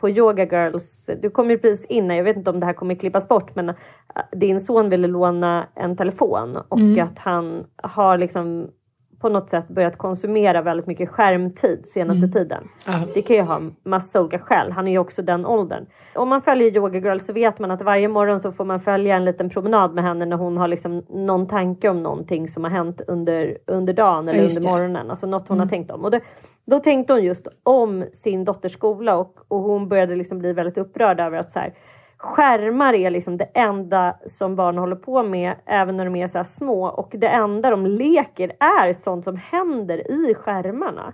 på 0.00 0.10
Yoga 0.10 0.44
Girls. 0.44 1.10
Du 1.22 1.30
kom 1.30 1.50
ju 1.50 1.58
precis 1.58 1.86
innan, 1.86 2.16
jag 2.16 2.24
vet 2.24 2.36
inte 2.36 2.50
om 2.50 2.60
det 2.60 2.66
här 2.66 2.72
kommer 2.72 2.94
klippas 2.94 3.28
bort, 3.28 3.54
men 3.54 3.68
äh, 3.68 3.74
din 4.32 4.60
son 4.60 4.88
ville 4.88 5.06
låna 5.06 5.66
en 5.74 5.96
telefon 5.96 6.56
och 6.68 6.78
mm. 6.78 7.06
att 7.06 7.18
han 7.18 7.66
har 7.76 8.18
liksom 8.18 8.70
på 9.20 9.28
något 9.28 9.50
sätt 9.50 9.68
börjat 9.68 9.98
konsumera 9.98 10.62
väldigt 10.62 10.86
mycket 10.86 11.08
skärmtid 11.08 11.84
senaste 11.86 12.26
mm. 12.26 12.32
tiden. 12.32 12.68
Ah. 12.86 13.00
Det 13.14 13.22
kan 13.22 13.36
ju 13.36 13.42
ha 13.42 13.60
massa 13.84 14.20
olika 14.20 14.38
skäl. 14.38 14.72
Han 14.72 14.88
är 14.88 14.92
ju 14.92 14.98
också 14.98 15.22
den 15.22 15.46
åldern. 15.46 15.86
Om 16.14 16.28
man 16.28 16.42
följer 16.42 16.76
Yoga 16.76 16.98
Girl 16.98 17.18
så 17.18 17.32
vet 17.32 17.58
man 17.58 17.70
att 17.70 17.82
varje 17.82 18.08
morgon 18.08 18.40
så 18.40 18.52
får 18.52 18.64
man 18.64 18.80
följa 18.80 19.16
en 19.16 19.24
liten 19.24 19.50
promenad 19.50 19.94
med 19.94 20.04
henne 20.04 20.26
när 20.26 20.36
hon 20.36 20.56
har 20.56 20.68
liksom 20.68 21.02
någon 21.08 21.46
tanke 21.46 21.88
om 21.88 22.02
någonting 22.02 22.48
som 22.48 22.64
har 22.64 22.70
hänt 22.70 23.00
under, 23.06 23.58
under 23.66 23.92
dagen 23.92 24.28
eller 24.28 24.42
under 24.42 24.72
morgonen. 24.72 25.10
Alltså 25.10 25.26
något 25.26 25.48
hon 25.48 25.56
mm. 25.56 25.66
har 25.66 25.70
tänkt 25.70 25.90
om. 25.90 26.04
Och 26.04 26.10
det, 26.10 26.20
då 26.70 26.80
tänkte 26.80 27.12
hon 27.12 27.24
just 27.24 27.48
om 27.62 28.04
sin 28.12 28.44
dotters 28.44 28.72
skola 28.72 29.16
och, 29.16 29.34
och 29.48 29.58
hon 29.58 29.88
började 29.88 30.16
liksom 30.16 30.38
bli 30.38 30.52
väldigt 30.52 30.78
upprörd 30.78 31.20
över 31.20 31.38
att 31.38 31.52
så 31.52 31.58
här, 31.58 31.74
skärmar 32.16 32.94
är 32.94 33.10
liksom 33.10 33.36
det 33.36 33.50
enda 33.54 34.16
som 34.26 34.56
barn 34.56 34.78
håller 34.78 34.96
på 34.96 35.22
med 35.22 35.54
även 35.66 35.96
när 35.96 36.04
de 36.04 36.16
är 36.16 36.28
så 36.28 36.44
små 36.44 36.88
och 36.88 37.12
det 37.12 37.28
enda 37.28 37.70
de 37.70 37.86
leker 37.86 38.52
är 38.60 38.92
sånt 38.92 39.24
som 39.24 39.36
händer 39.36 40.10
i 40.10 40.34
skärmarna. 40.34 41.12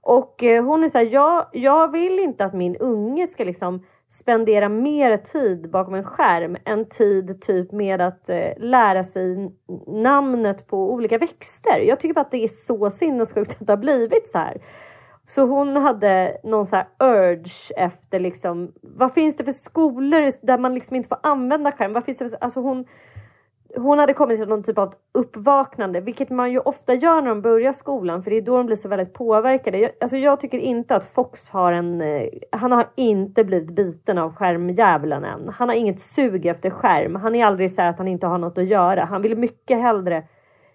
Och 0.00 0.42
eh, 0.42 0.64
hon 0.64 0.84
är 0.84 0.88
så 0.88 0.98
här, 0.98 1.08
jag, 1.12 1.46
jag 1.52 1.92
vill 1.92 2.18
inte 2.18 2.44
att 2.44 2.54
min 2.54 2.76
unge 2.76 3.26
ska 3.26 3.44
liksom 3.44 3.84
spendera 4.10 4.68
mer 4.68 5.16
tid 5.16 5.70
bakom 5.70 5.94
en 5.94 6.04
skärm 6.04 6.56
än 6.64 6.88
tid 6.88 7.42
typ 7.42 7.72
med 7.72 8.00
att 8.00 8.28
eh, 8.28 8.52
lära 8.58 9.04
sig 9.04 9.52
namnet 9.86 10.66
på 10.66 10.92
olika 10.92 11.18
växter. 11.18 11.78
Jag 11.78 12.00
tycker 12.00 12.14
bara 12.14 12.20
att 12.20 12.30
det 12.30 12.44
är 12.44 12.66
så 12.66 12.90
sinnessjukt 12.90 13.50
att 13.50 13.66
det 13.66 13.72
har 13.72 13.76
blivit 13.76 14.28
så 14.28 14.38
här. 14.38 14.58
Så 15.28 15.42
hon 15.42 15.76
hade 15.76 16.36
någon 16.42 16.66
så 16.66 16.76
här 16.76 16.86
urge 16.98 17.74
efter 17.76 18.20
liksom, 18.20 18.72
vad 18.82 19.12
finns 19.12 19.36
det 19.36 19.44
för 19.44 19.52
skolor 19.52 20.46
där 20.46 20.58
man 20.58 20.74
liksom 20.74 20.96
inte 20.96 21.08
får 21.08 21.18
använda 21.22 21.72
skärm? 21.72 21.92
Vad 21.92 22.04
finns 22.04 22.18
det 22.18 22.28
för, 22.28 22.38
alltså 22.40 22.60
hon, 22.60 22.84
hon 23.76 23.98
hade 23.98 24.12
kommit 24.12 24.38
till 24.38 24.48
någon 24.48 24.62
typ 24.62 24.78
av 24.78 24.94
uppvaknande, 25.14 26.00
vilket 26.00 26.30
man 26.30 26.52
ju 26.52 26.58
ofta 26.58 26.94
gör 26.94 27.22
när 27.22 27.28
de 27.28 27.42
börjar 27.42 27.72
skolan, 27.72 28.22
för 28.22 28.30
det 28.30 28.36
är 28.36 28.42
då 28.42 28.56
de 28.56 28.66
blir 28.66 28.76
så 28.76 28.88
väldigt 28.88 29.12
påverkade. 29.12 29.78
Jag, 29.78 29.90
alltså 30.00 30.16
jag 30.16 30.40
tycker 30.40 30.58
inte 30.58 30.96
att 30.96 31.04
Fox 31.04 31.50
har 31.50 31.72
en... 31.72 32.00
Eh, 32.00 32.28
han 32.52 32.72
har 32.72 32.86
inte 32.94 33.44
blivit 33.44 33.70
biten 33.70 34.18
av 34.18 34.34
skärmdjävulen 34.34 35.24
än. 35.24 35.48
Han 35.48 35.68
har 35.68 35.76
inget 35.76 36.00
sug 36.00 36.46
efter 36.46 36.70
skärm. 36.70 37.14
Han 37.14 37.34
är 37.34 37.44
aldrig 37.44 37.74
så 37.74 37.82
att 37.82 37.98
han 37.98 38.08
inte 38.08 38.26
har 38.26 38.38
något 38.38 38.58
att 38.58 38.68
göra. 38.68 39.04
Han 39.04 39.22
vill 39.22 39.38
mycket 39.38 39.78
hellre 39.78 40.24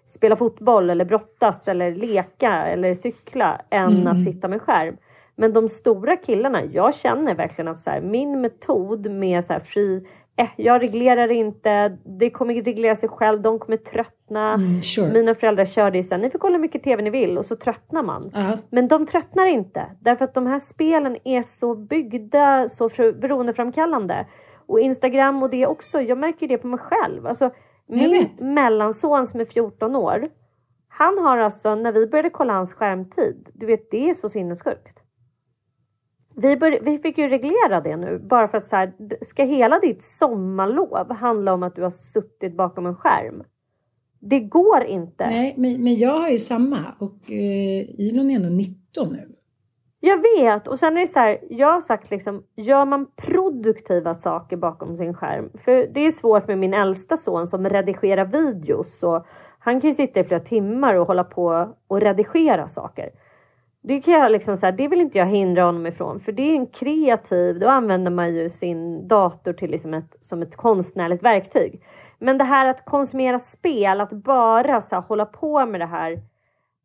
spela 0.06 0.36
fotboll 0.36 0.90
eller 0.90 1.04
brottas 1.04 1.68
eller 1.68 1.94
leka 1.94 2.66
eller 2.66 2.94
cykla 2.94 3.60
än 3.70 3.96
mm. 3.96 4.06
att 4.06 4.24
sitta 4.24 4.48
med 4.48 4.62
skärm. 4.62 4.96
Men 5.36 5.52
de 5.52 5.68
stora 5.68 6.16
killarna, 6.16 6.64
jag 6.64 6.94
känner 6.94 7.34
verkligen 7.34 7.68
att 7.68 7.80
så 7.80 7.90
här, 7.90 8.00
min 8.00 8.40
metod 8.40 9.10
med 9.10 9.44
så 9.44 9.52
här 9.52 9.60
fri 9.60 10.06
eh, 10.36 10.48
jag 10.56 10.82
reglerar 10.82 11.30
inte, 11.30 11.98
det 12.18 12.30
kommer 12.30 12.54
reglera 12.54 12.96
sig 12.96 13.08
själv, 13.08 13.42
de 13.42 13.58
kommer 13.58 13.76
tröttna. 13.76 14.54
Mm, 14.54 14.82
sure. 14.82 15.12
Mina 15.12 15.34
föräldrar 15.34 15.64
körde 15.64 15.98
ju 15.98 16.02
sen, 16.02 16.20
ni 16.20 16.30
får 16.30 16.38
kolla 16.38 16.54
hur 16.54 16.62
mycket 16.62 16.82
TV 16.82 17.02
ni 17.02 17.10
vill 17.10 17.38
och 17.38 17.46
så 17.46 17.56
tröttnar 17.56 18.02
man. 18.02 18.22
Uh 18.24 18.30
-huh. 18.32 18.58
Men 18.70 18.88
de 18.88 19.06
tröttnar 19.06 19.46
inte, 19.46 19.86
därför 20.00 20.24
att 20.24 20.34
de 20.34 20.46
här 20.46 20.58
spelen 20.58 21.16
är 21.24 21.42
så 21.42 21.74
byggda, 21.74 22.68
så 22.68 22.88
beroendeframkallande. 22.98 24.26
Och 24.66 24.80
Instagram 24.80 25.42
och 25.42 25.50
det 25.50 25.66
också, 25.66 26.00
jag 26.00 26.18
märker 26.18 26.48
det 26.48 26.58
på 26.58 26.66
mig 26.66 26.78
själv. 26.78 27.26
Alltså, 27.26 27.50
min 27.86 28.28
mellanson 28.38 29.26
som 29.26 29.40
är 29.40 29.44
14 29.44 29.96
år, 29.96 30.28
han 30.88 31.18
har 31.18 31.38
alltså, 31.38 31.74
när 31.74 31.92
vi 31.92 32.06
började 32.06 32.30
kolla 32.30 32.52
hans 32.52 32.72
skärmtid, 32.72 33.48
du 33.54 33.66
vet 33.66 33.90
det 33.90 34.10
är 34.10 34.14
så 34.14 34.28
sinnessjukt. 34.28 34.98
Vi, 36.36 36.56
bör, 36.56 36.78
vi 36.82 36.98
fick 36.98 37.18
ju 37.18 37.28
reglera 37.28 37.80
det 37.80 37.96
nu 37.96 38.18
bara 38.18 38.48
för 38.48 38.58
att 38.58 38.68
så 38.68 38.76
här, 38.76 38.92
ska 39.24 39.44
hela 39.44 39.78
ditt 39.78 40.02
sommarlov 40.02 41.12
handla 41.12 41.52
om 41.52 41.62
att 41.62 41.76
du 41.76 41.82
har 41.82 41.90
suttit 41.90 42.56
bakom 42.56 42.86
en 42.86 42.96
skärm? 42.96 43.42
Det 44.20 44.40
går 44.40 44.84
inte. 44.84 45.26
Nej, 45.26 45.54
men, 45.56 45.82
men 45.82 45.94
jag 45.94 46.18
har 46.18 46.28
ju 46.28 46.38
samma 46.38 46.78
och 46.98 47.30
eh, 47.30 48.00
Ilon 48.00 48.30
är 48.30 48.36
ändå 48.36 48.48
19 48.48 49.12
nu. 49.12 49.33
Jag 50.06 50.22
vet 50.36 50.68
och 50.68 50.78
sen 50.78 50.96
är 50.96 51.00
det 51.00 51.06
så 51.06 51.18
här, 51.18 51.38
jag 51.50 51.72
har 51.72 51.80
sagt 51.80 52.10
liksom, 52.10 52.42
gör 52.56 52.84
man 52.84 53.06
produktiva 53.16 54.14
saker 54.14 54.56
bakom 54.56 54.96
sin 54.96 55.14
skärm? 55.14 55.50
För 55.64 55.86
det 55.94 56.06
är 56.06 56.10
svårt 56.10 56.48
med 56.48 56.58
min 56.58 56.74
äldsta 56.74 57.16
son 57.16 57.46
som 57.46 57.68
redigerar 57.68 58.24
videos 58.24 59.02
och 59.02 59.26
han 59.58 59.80
kan 59.80 59.90
ju 59.90 59.94
sitta 59.94 60.20
i 60.20 60.24
flera 60.24 60.40
timmar 60.40 60.94
och 60.94 61.06
hålla 61.06 61.24
på 61.24 61.74
och 61.88 62.00
redigera 62.00 62.68
saker. 62.68 63.10
Det 63.82 64.00
kan 64.00 64.14
jag 64.14 64.32
liksom 64.32 64.56
så 64.56 64.66
här, 64.66 64.72
det 64.72 64.88
vill 64.88 65.00
inte 65.00 65.18
jag 65.18 65.26
hindra 65.26 65.64
honom 65.64 65.86
ifrån 65.86 66.20
för 66.20 66.32
det 66.32 66.42
är 66.42 66.56
en 66.56 66.66
kreativ, 66.66 67.58
då 67.58 67.68
använder 67.68 68.10
man 68.10 68.34
ju 68.34 68.50
sin 68.50 69.08
dator 69.08 69.52
till 69.52 69.70
liksom 69.70 69.94
ett, 69.94 70.16
som 70.20 70.42
ett 70.42 70.56
konstnärligt 70.56 71.22
verktyg. 71.22 71.82
Men 72.18 72.38
det 72.38 72.44
här 72.44 72.68
att 72.68 72.84
konsumera 72.84 73.38
spel, 73.38 74.00
att 74.00 74.12
bara 74.12 74.80
så 74.80 74.94
här, 74.94 75.02
hålla 75.02 75.26
på 75.26 75.66
med 75.66 75.80
det 75.80 75.86
här 75.86 76.18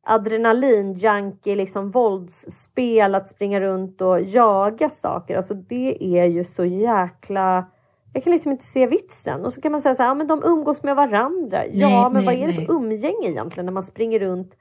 adrenalinjunkie, 0.04 1.56
liksom 1.56 1.92
våldsspel, 1.92 3.16
att 3.16 3.28
springa 3.28 3.62
runt 3.62 4.02
och 4.02 4.22
jaga 4.22 4.90
saker. 4.90 5.38
Alltså 5.38 5.54
det 5.54 6.04
är 6.04 6.26
ju 6.26 6.44
så 6.44 6.66
jäkla... 6.66 7.66
Jag 8.14 8.24
kan 8.24 8.34
liksom 8.34 8.52
inte 8.52 8.64
se 8.64 8.88
vitsen. 8.88 9.46
Och 9.46 9.54
så 9.54 9.62
kan 9.62 9.72
man 9.72 9.82
säga 9.82 9.96
så 9.96 10.04
här, 10.04 10.10
ja 10.10 10.14
men 10.14 10.28
de 10.28 10.44
umgås 10.44 10.84
med 10.84 10.96
varandra. 10.96 11.58
Nej, 11.58 11.72
ja, 11.74 12.10
men 12.14 12.26
nej, 12.26 12.26
vad 12.26 12.44
är 12.44 12.48
det 12.48 12.66
för 12.66 12.74
umgänge 12.74 13.30
egentligen 13.30 13.66
när 13.66 13.74
man 13.74 13.84
springer 13.84 14.20
runt 14.20 14.58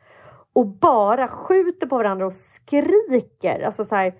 och 0.52 0.66
bara 0.66 1.28
skjuter 1.28 1.86
på 1.86 1.96
varandra 1.96 2.26
och 2.26 2.34
skriker? 2.34 3.62
Alltså 3.66 3.84
så 3.84 3.94
här, 3.96 4.14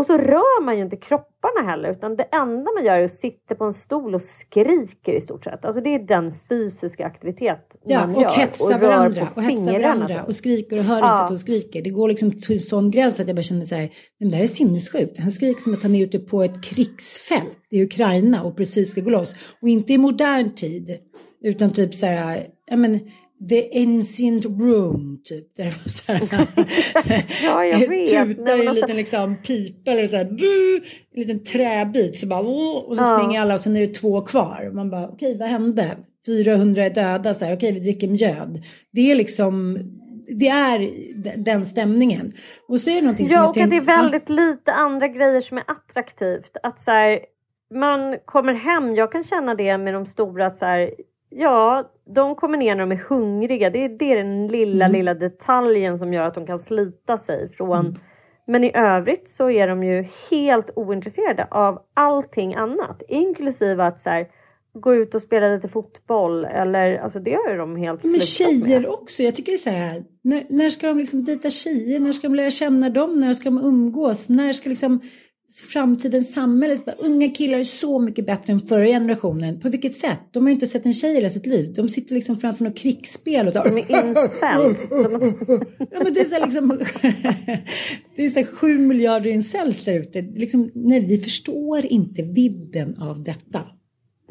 och 0.00 0.06
så 0.06 0.18
rör 0.18 0.62
man 0.62 0.76
ju 0.76 0.82
inte 0.82 0.96
kropparna 0.96 1.70
heller 1.70 1.90
utan 1.90 2.16
det 2.16 2.22
enda 2.22 2.72
man 2.72 2.84
gör 2.84 2.94
är 2.94 3.04
att 3.04 3.18
sitta 3.18 3.54
på 3.54 3.64
en 3.64 3.72
stol 3.72 4.14
och 4.14 4.22
skriker 4.22 5.12
i 5.12 5.20
stort 5.20 5.44
sett. 5.44 5.64
Alltså 5.64 5.80
det 5.80 5.94
är 5.94 5.98
den 5.98 6.34
fysiska 6.48 7.06
aktivitet 7.06 7.76
ja, 7.84 8.06
man 8.06 8.16
och 8.16 8.22
gör. 8.22 8.28
Hetsa 8.28 8.74
och 8.74 8.80
varandra, 8.80 9.28
och 9.36 9.42
hetsa 9.42 9.72
varandra 9.72 10.24
och 10.24 10.36
skriker 10.36 10.78
och 10.78 10.84
hör 10.84 10.98
ja. 10.98 11.12
inte 11.12 11.22
att 11.22 11.28
de 11.28 11.38
skriker. 11.38 11.82
Det 11.82 11.90
går 11.90 12.08
liksom 12.08 12.30
till 12.40 12.68
sån 12.68 12.90
gräns 12.90 13.20
att 13.20 13.26
jag 13.26 13.36
bara 13.36 13.42
känner 13.42 13.64
så 13.64 13.74
här, 13.74 13.90
det 14.18 14.30
där 14.30 14.42
är 14.42 14.46
sinnessjukt. 14.46 15.18
Han 15.18 15.30
skriker 15.30 15.60
som 15.60 15.74
att 15.74 15.82
han 15.82 15.94
är 15.94 16.04
ute 16.04 16.18
på 16.18 16.42
ett 16.42 16.64
krigsfält 16.64 17.58
i 17.70 17.82
Ukraina 17.82 18.42
och 18.42 18.56
precis 18.56 18.90
ska 18.90 19.00
gå 19.00 19.10
loss. 19.10 19.34
Och 19.62 19.68
inte 19.68 19.92
i 19.92 19.98
modern 19.98 20.54
tid 20.54 20.98
utan 21.42 21.70
typ 21.70 21.94
så 21.94 22.06
här, 22.06 22.46
ja 22.66 22.76
men 22.76 23.00
The 23.48 23.82
Ancient 23.82 24.44
Room, 24.44 25.20
typ. 25.24 25.56
Där 25.56 25.64
det 25.64 25.70
var 25.70 25.88
så 25.88 26.12
här, 26.12 26.48
ja, 27.44 27.64
jag 27.64 27.88
vet. 27.88 28.08
tutar 28.10 28.62
i 28.62 28.66
en 28.66 28.74
liten 28.74 28.96
liksom, 28.96 29.36
pipa 29.36 29.90
eller 29.90 30.08
så 30.08 30.16
här, 30.16 30.24
buh, 30.24 30.88
en 31.14 31.20
liten 31.20 31.44
träbit. 31.44 32.18
Så 32.18 32.26
bara, 32.26 32.40
och 32.40 32.96
så 32.96 33.02
ja. 33.02 33.18
springer 33.18 33.40
alla 33.40 33.54
och 33.54 33.60
sen 33.60 33.76
är 33.76 33.80
det 33.80 33.94
två 33.94 34.20
kvar. 34.20 34.70
Man 34.72 34.90
bara, 34.90 35.08
okej, 35.08 35.38
vad 35.38 35.48
hände? 35.48 35.96
400 36.26 36.84
är 36.84 36.90
döda, 36.90 37.34
så 37.34 37.44
här, 37.44 37.56
okej, 37.56 37.72
vi 37.72 37.80
dricker 37.80 38.08
mjöd. 38.08 38.62
Det 38.90 39.10
är 39.10 39.14
liksom, 39.14 39.78
det 40.38 40.48
är 40.48 40.88
den 41.44 41.64
stämningen. 41.64 42.32
Och 42.68 42.80
så 42.80 42.90
är 42.90 42.94
det 42.94 43.00
någonting 43.00 43.28
som 43.28 43.36
ja, 43.36 43.48
och 43.48 43.56
att 43.56 43.70
det 43.70 43.76
är 43.76 43.80
väldigt 43.80 44.28
lite 44.28 44.72
andra 44.72 45.08
grejer 45.08 45.40
som 45.40 45.58
är 45.58 45.64
attraktivt. 45.66 46.56
Att 46.62 46.84
så 46.84 46.90
här, 46.90 47.20
man 47.74 48.18
kommer 48.24 48.52
hem, 48.52 48.94
jag 48.94 49.12
kan 49.12 49.24
känna 49.24 49.54
det 49.54 49.78
med 49.78 49.94
de 49.94 50.06
stora, 50.06 50.46
att 50.46 50.58
så 50.58 50.64
här, 50.64 50.90
Ja, 51.30 51.90
de 52.14 52.34
kommer 52.34 52.58
ner 52.58 52.74
när 52.74 52.86
de 52.86 52.92
är 52.92 53.04
hungriga. 53.08 53.70
Det 53.70 53.84
är, 53.84 53.88
det 53.88 54.12
är 54.12 54.16
den 54.16 54.46
lilla, 54.46 54.84
mm. 54.84 54.96
lilla 54.96 55.14
detaljen 55.14 55.98
som 55.98 56.12
gör 56.12 56.22
att 56.26 56.34
de 56.34 56.46
kan 56.46 56.58
slita 56.58 57.18
sig 57.18 57.48
från... 57.48 57.80
Mm. 57.80 57.94
Men 58.46 58.64
i 58.64 58.70
övrigt 58.74 59.28
så 59.28 59.50
är 59.50 59.68
de 59.68 59.82
ju 59.82 60.06
helt 60.30 60.70
ointresserade 60.76 61.46
av 61.50 61.82
allting 61.94 62.54
annat. 62.54 63.02
Inklusive 63.08 63.84
att 63.84 64.02
så 64.02 64.10
här, 64.10 64.28
gå 64.72 64.94
ut 64.94 65.14
och 65.14 65.22
spela 65.22 65.48
lite 65.48 65.68
fotboll. 65.68 66.44
Eller, 66.44 66.98
alltså 66.98 67.20
det 67.20 67.34
har 67.34 67.50
ju 67.50 67.56
de 67.56 67.76
helt 67.76 68.04
Men 68.04 68.20
tjejer 68.20 68.80
med. 68.80 68.88
också. 68.88 69.22
Jag 69.22 69.36
tycker 69.36 69.52
så 69.52 69.70
här, 69.70 70.04
när, 70.22 70.44
när 70.48 70.70
ska 70.70 70.86
de 70.86 70.98
liksom 70.98 71.24
dejta 71.24 71.50
tjejer? 71.50 72.00
När 72.00 72.12
ska 72.12 72.28
de 72.28 72.34
lära 72.34 72.50
känna 72.50 72.90
dem? 72.90 73.18
När 73.18 73.32
ska 73.32 73.44
de 73.44 73.58
umgås? 73.64 74.28
När 74.28 74.52
ska 74.52 74.68
liksom 74.68 75.00
framtidens 75.72 76.32
samhälle. 76.32 76.78
Unga 76.98 77.30
killar 77.30 77.58
är 77.58 77.64
så 77.64 77.98
mycket 77.98 78.26
bättre 78.26 78.52
än 78.52 78.60
förra 78.60 78.86
generationen. 78.86 79.60
På 79.60 79.68
vilket 79.68 79.94
sätt? 79.94 80.18
De 80.30 80.42
har 80.42 80.50
ju 80.50 80.54
inte 80.54 80.66
sett 80.66 80.86
en 80.86 80.92
tjej 80.92 81.12
i 81.12 81.14
hela 81.14 81.30
sitt 81.30 81.46
liv. 81.46 81.72
De 81.76 81.88
sitter 81.88 82.14
liksom 82.14 82.36
framför 82.36 82.64
något 82.64 82.76
krigsspel 82.76 83.46
och 83.46 83.52
tar... 83.52 83.64
De 83.64 83.78
är 83.78 83.80
ja, 85.90 86.00
men 86.04 86.14
det 86.14 86.20
är 86.20 86.24
så 86.24 86.44
liksom... 86.44 86.68
det 88.16 88.26
är 88.26 88.30
så 88.30 88.44
sju 88.44 88.78
miljarder 88.78 89.30
incels 89.30 89.84
där 89.84 90.00
ute. 90.00 90.22
Liksom, 90.22 90.70
nej, 90.74 91.00
vi 91.00 91.18
förstår 91.18 91.86
inte 91.86 92.22
vidden 92.22 92.98
av 92.98 93.22
detta. 93.22 93.60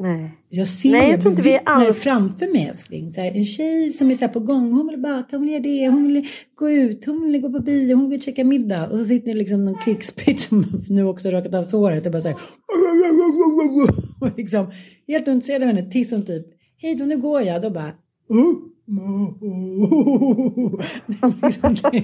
Nej. 0.00 0.30
Jag 0.48 0.68
ser 0.68 0.92
Nej, 0.92 1.10
jag 1.10 1.36
det, 1.36 1.42
vi 1.42 1.60
alls... 1.64 1.98
framför 1.98 2.52
mig 2.52 2.68
älskling. 2.72 3.10
Så 3.10 3.20
här, 3.20 3.32
en 3.32 3.44
tjej 3.44 3.90
som 3.90 4.10
är 4.10 4.14
så 4.14 4.28
på 4.28 4.40
gång, 4.40 4.72
hon 4.72 4.88
vill 4.88 5.00
baka, 5.00 5.36
hon 5.36 5.40
vill 5.40 5.50
göra 5.50 5.62
det, 5.62 5.88
hon 5.88 6.06
vill 6.06 6.26
gå 6.54 6.70
ut, 6.70 7.06
hon 7.06 7.22
vill 7.22 7.40
gå 7.40 7.52
på 7.52 7.60
bio, 7.60 7.94
hon 7.94 8.10
vill 8.10 8.22
käka 8.22 8.44
middag. 8.44 8.90
Och 8.90 8.98
så 8.98 9.04
sitter 9.04 9.32
det 9.32 9.38
liksom 9.38 9.64
någon 9.64 9.78
krigsbit 9.78 10.40
som 10.40 10.64
nu 10.88 11.04
också 11.04 11.30
rakat 11.30 11.54
av 11.54 11.62
såret 11.62 12.06
och 12.06 12.12
bara 12.12 12.22
så 12.22 12.28
här, 12.28 12.36
och 14.20 14.36
liksom 14.36 14.70
helt 15.08 15.28
ointresserad 15.28 15.62
av 15.62 15.68
henne 15.68 15.90
tills 15.90 16.10
hon 16.10 16.26
typ, 16.26 16.46
hej 16.76 16.94
då 16.94 17.04
nu 17.04 17.16
går 17.16 17.42
jag, 17.42 17.62
då 17.62 17.70
bara 17.70 17.92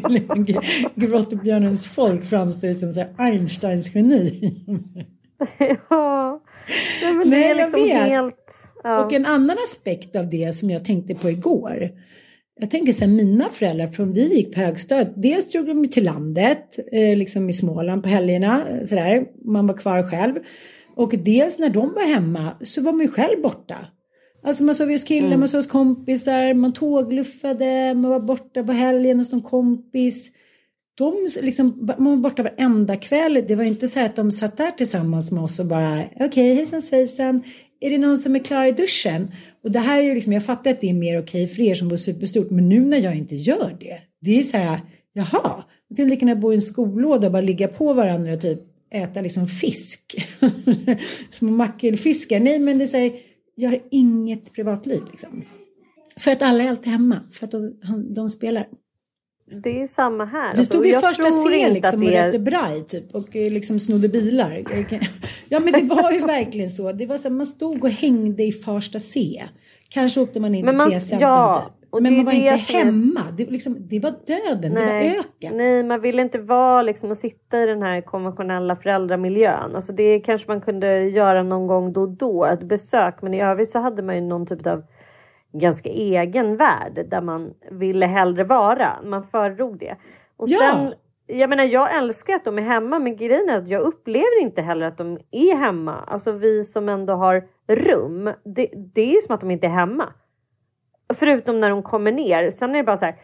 liksom, 0.09 0.47
Grottbjörnens 0.95 1.87
folk 1.87 2.25
framstår 2.25 2.73
som 2.73 2.93
så 2.93 3.05
Einsteins 3.19 3.95
geni. 3.95 4.55
ja. 5.91 6.41
Nej, 7.02 7.14
men 7.14 7.29
Nej, 7.29 7.40
det 7.40 7.50
är 7.50 7.55
liksom 7.55 7.87
jag 7.87 8.00
vet. 8.00 8.09
helt... 8.09 8.35
Ja. 8.83 9.05
Och 9.05 9.12
en 9.12 9.26
annan 9.26 9.57
aspekt 9.64 10.16
av 10.16 10.29
det 10.29 10.55
som 10.55 10.70
jag 10.70 10.85
tänkte 10.85 11.14
på 11.14 11.31
igår. 11.31 11.90
Jag 12.61 12.70
tänker 12.70 12.92
så 12.92 13.05
här, 13.05 13.12
mina 13.12 13.48
föräldrar 13.48 13.87
från 13.87 14.12
vi 14.12 14.35
gick 14.37 14.55
på 14.55 14.61
högstadiet, 14.61 15.12
dels 15.16 15.52
drog 15.52 15.66
de 15.66 15.88
till 15.88 16.05
landet, 16.05 16.79
eh, 16.92 17.16
liksom 17.16 17.50
i 17.50 17.52
Småland 17.52 18.02
på 18.02 18.09
helgerna, 18.09 18.66
så 18.85 18.94
där, 18.94 19.24
man 19.44 19.66
var 19.66 19.76
kvar 19.76 20.11
själv. 20.11 20.35
Och 20.96 21.14
dels 21.18 21.59
när 21.59 21.70
de 21.70 21.94
var 21.94 22.14
hemma 22.14 22.57
så 22.61 22.83
var 22.83 22.92
man 22.92 23.00
ju 23.00 23.09
själv 23.09 23.42
borta. 23.42 23.76
Alltså 24.42 24.62
man 24.62 24.74
sov 24.74 24.90
hos 24.90 25.05
killar, 25.05 25.26
mm. 25.26 25.40
man 25.40 25.48
sov 25.48 25.59
hos 25.59 25.66
kompisar, 25.66 26.55
man 26.55 26.72
tågluffade, 26.72 27.94
man 27.94 28.11
var 28.11 28.20
borta 28.20 28.62
på 28.62 28.72
helgen 28.72 29.18
hos 29.18 29.33
någon 29.33 29.42
kompis 29.42 30.31
de 30.97 31.29
liksom, 31.43 31.95
man 31.99 32.11
var 32.11 32.17
borta 32.17 32.43
varenda 32.43 32.97
kväll. 32.97 33.45
Det 33.49 33.55
var 33.55 33.65
inte 33.65 33.89
så 33.89 34.01
att 34.01 34.17
de 34.17 34.33
satt 34.33 34.57
där 34.57 34.71
tillsammans 34.71 35.33
med 35.33 35.43
oss 35.43 35.59
och 35.59 35.67
bara 35.67 36.05
okej 36.15 36.27
okay, 36.27 36.55
hejsan 36.55 36.83
svejsan. 36.83 37.43
Är 37.81 37.91
det 37.91 37.99
någon 37.99 38.19
som 38.19 38.35
är 38.35 38.39
klar 38.39 38.65
i 38.65 38.73
duschen? 38.73 39.31
Och 39.65 39.71
det 39.71 39.79
här 39.79 39.99
är 39.99 40.03
ju 40.03 40.15
liksom, 40.15 40.33
jag 40.33 40.45
fattar 40.45 40.71
att 40.71 40.81
det 40.81 40.91
är 40.91 40.95
mer 40.95 41.21
okej 41.21 41.45
okay 41.45 41.55
för 41.55 41.63
er 41.63 41.75
som 41.75 41.89
bor 41.89 41.97
superstort. 41.97 42.51
Men 42.51 42.69
nu 42.69 42.81
när 42.81 42.99
jag 42.99 43.17
inte 43.17 43.37
gör 43.37 43.77
det. 43.81 43.99
Det 44.21 44.39
är 44.39 44.43
så 44.43 44.57
här, 44.57 44.81
jaha, 45.13 45.65
man 45.91 45.97
kunde 45.97 46.11
lika 46.11 46.27
gärna 46.27 46.41
bo 46.41 46.53
i 46.53 46.55
en 46.55 46.63
skolåda 46.63 47.27
och 47.27 47.33
bara 47.33 47.43
ligga 47.43 47.69
på 47.69 47.93
varandra 47.93 48.33
och 48.33 48.41
typ 48.41 48.61
äta 48.93 49.21
liksom 49.21 49.47
fisk. 49.47 50.17
Små 51.31 51.51
mackelfiskar. 51.51 52.41
Nej 52.41 52.59
men 52.59 52.79
det 52.79 52.85
är 52.85 52.89
så 52.89 52.97
här, 52.97 53.13
jag 53.55 53.71
har 53.71 53.81
inget 53.91 54.53
privatliv 54.53 55.03
liksom. 55.11 55.45
För 56.17 56.31
att 56.31 56.43
alla 56.43 56.65
är 56.65 56.69
alltid 56.69 56.93
hemma. 56.93 57.21
För 57.33 57.47
att 57.47 57.53
de, 57.53 57.79
de 58.15 58.29
spelar 58.31 58.67
det 59.51 59.83
är 59.83 59.87
samma 59.87 60.25
här. 60.25 60.57
Vi 60.57 60.65
stod 60.65 60.87
alltså, 60.87 60.99
i 60.99 61.09
första 61.09 61.31
C 61.31 61.71
liksom 61.71 62.03
och 62.03 62.09
rökte 62.09 62.39
braj 62.39 62.85
typ 62.87 63.15
och 63.15 63.37
eh, 63.37 63.53
liksom 63.53 63.81
snodde 63.81 64.09
bilar. 64.09 64.63
Ja 65.49 65.61
men 65.61 65.73
det 65.73 65.83
var 65.83 66.13
ju 66.13 66.21
verkligen 66.21 66.71
så. 66.71 66.93
Det 66.93 67.07
var 67.07 67.19
så 67.19 67.31
man 67.31 67.47
stod 67.47 67.85
och 67.85 67.91
hängde 67.91 68.43
i 68.43 68.53
första 68.53 68.99
C. 68.99 69.43
Kanske 69.89 70.21
åkte 70.21 70.41
man 70.41 70.55
in 70.55 70.67
till 70.67 70.79
T-centrum 70.79 71.21
ja, 71.21 71.63
typ. 71.67 72.03
Men 72.03 72.17
man 72.17 72.25
var 72.25 72.33
inte 72.33 72.55
hemma. 72.55 73.21
Är... 73.21 73.37
Det, 73.37 73.51
liksom, 73.51 73.77
det, 73.81 74.01
var 74.01 74.15
döden, 74.27 74.73
nej, 74.73 74.85
det 74.85 75.09
var 75.09 75.19
öken. 75.19 75.57
Nej, 75.57 75.83
man 75.83 76.01
ville 76.01 76.23
inte 76.23 76.39
vara 76.39 76.83
liksom 76.83 77.11
och 77.11 77.17
sitta 77.17 77.63
i 77.63 77.67
den 77.67 77.83
här 77.83 78.01
konventionella 78.01 78.77
föräldramiljön. 78.77 79.77
Alltså 79.77 79.93
det 79.93 80.21
kanske 80.21 80.49
man 80.49 80.61
kunde 80.61 81.05
göra 81.05 81.43
någon 81.43 81.67
gång 81.67 81.93
då 81.93 82.01
och 82.01 82.09
då, 82.09 82.45
ett 82.45 82.63
besök. 82.63 83.23
Men 83.23 83.35
i 83.35 83.43
övrigt 83.43 83.71
så 83.71 83.79
hade 83.79 84.03
man 84.03 84.15
ju 84.15 84.21
någon 84.21 84.47
typ 84.47 84.67
av 84.67 84.83
ganska 85.59 85.88
egen 85.88 86.57
värld 86.57 87.07
där 87.11 87.21
man 87.21 87.55
ville 87.71 88.07
hellre 88.07 88.45
vara. 88.45 88.97
Man 89.05 89.23
föredrog 89.23 89.79
det. 89.79 89.97
Och 90.37 90.49
ja. 90.49 90.59
sen, 90.59 90.95
jag 91.27 91.51
menar 91.51 91.64
jag 91.64 91.97
älskar 91.97 92.35
att 92.35 92.45
de 92.45 92.59
är 92.59 92.62
hemma 92.62 92.99
men 92.99 93.16
grejen 93.16 93.49
är 93.49 93.59
att 93.59 93.69
jag 93.69 93.83
upplever 93.83 94.42
inte 94.42 94.62
heller 94.62 94.87
att 94.87 94.99
de 94.99 95.19
är 95.31 95.57
hemma. 95.57 96.05
Alltså 96.07 96.33
vi 96.33 96.64
som 96.64 96.88
ändå 96.88 97.14
har 97.14 97.45
rum. 97.66 98.33
Det, 98.45 98.69
det 98.95 99.01
är 99.01 99.14
ju 99.14 99.21
som 99.21 99.35
att 99.35 99.40
de 99.40 99.51
inte 99.51 99.66
är 99.66 99.71
hemma. 99.71 100.12
Förutom 101.14 101.61
när 101.61 101.71
de 101.71 101.83
kommer 101.83 102.12
ner. 102.12 102.51
Sen 102.51 102.71
är 102.71 102.77
det 102.77 102.85
bara 102.85 102.97
så 102.97 103.05
här. 103.05 103.16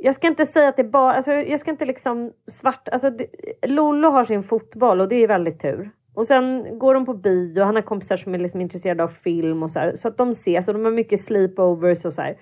Jag 0.00 0.14
ska 0.14 0.26
inte 0.26 0.46
säga 0.46 0.68
att 0.68 0.76
det 0.76 0.84
bara, 0.84 1.12
alltså 1.12 1.32
jag 1.32 1.60
ska 1.60 1.70
inte 1.70 1.84
liksom 1.84 2.32
svart, 2.50 2.88
alltså 2.88 3.10
det, 3.10 3.26
Lollo 3.66 4.10
har 4.10 4.24
sin 4.24 4.42
fotboll 4.42 5.00
och 5.00 5.08
det 5.08 5.16
är 5.16 5.28
väldigt 5.28 5.60
tur. 5.60 5.90
Och 6.14 6.26
sen 6.26 6.78
går 6.78 6.94
de 6.94 7.06
på 7.06 7.14
bio, 7.14 7.62
han 7.62 7.74
har 7.74 7.82
kompisar 7.82 8.16
som 8.16 8.34
är 8.34 8.38
liksom 8.38 8.60
intresserade 8.60 9.02
av 9.02 9.08
film 9.08 9.62
och 9.62 9.70
så 9.70 9.78
här, 9.78 9.96
så 9.96 10.08
att 10.08 10.18
de 10.18 10.30
ses 10.30 10.68
och 10.68 10.74
de 10.74 10.84
har 10.84 10.92
mycket 10.92 11.20
sleepovers 11.20 12.04
och 12.04 12.12
så 12.12 12.22
här. 12.22 12.36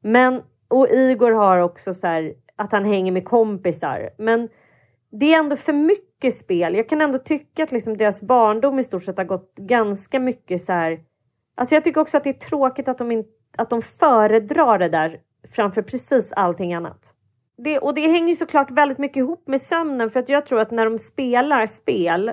Men, 0.00 0.42
och 0.68 0.88
Igor 0.88 1.30
har 1.30 1.58
också 1.58 1.94
så 1.94 2.06
här, 2.06 2.34
att 2.56 2.72
han 2.72 2.84
hänger 2.84 3.12
med 3.12 3.24
kompisar. 3.24 4.10
Men 4.18 4.48
det 5.10 5.34
är 5.34 5.38
ändå 5.38 5.56
för 5.56 5.72
mycket 5.72 6.36
spel. 6.36 6.74
Jag 6.74 6.88
kan 6.88 7.00
ändå 7.00 7.18
tycka 7.18 7.62
att 7.62 7.72
liksom 7.72 7.96
deras 7.96 8.20
barndom 8.20 8.78
i 8.78 8.84
stort 8.84 9.04
sett 9.04 9.16
har 9.16 9.24
gått 9.24 9.54
ganska 9.54 10.20
mycket 10.20 10.64
så 10.64 10.72
här. 10.72 11.00
Alltså 11.54 11.74
jag 11.74 11.84
tycker 11.84 12.00
också 12.00 12.16
att 12.16 12.24
det 12.24 12.30
är 12.30 12.48
tråkigt 12.48 12.88
att 12.88 12.98
de, 12.98 13.10
in, 13.12 13.24
att 13.56 13.70
de 13.70 13.82
föredrar 13.82 14.78
det 14.78 14.88
där 14.88 15.20
framför 15.52 15.82
precis 15.82 16.32
allting 16.32 16.74
annat. 16.74 17.14
Det, 17.56 17.78
och 17.78 17.94
det 17.94 18.08
hänger 18.08 18.34
såklart 18.34 18.70
väldigt 18.70 18.98
mycket 18.98 19.16
ihop 19.16 19.48
med 19.48 19.60
sömnen 19.60 20.10
för 20.10 20.20
att 20.20 20.28
jag 20.28 20.46
tror 20.46 20.60
att 20.60 20.70
när 20.70 20.84
de 20.84 20.98
spelar 20.98 21.66
spel 21.66 22.32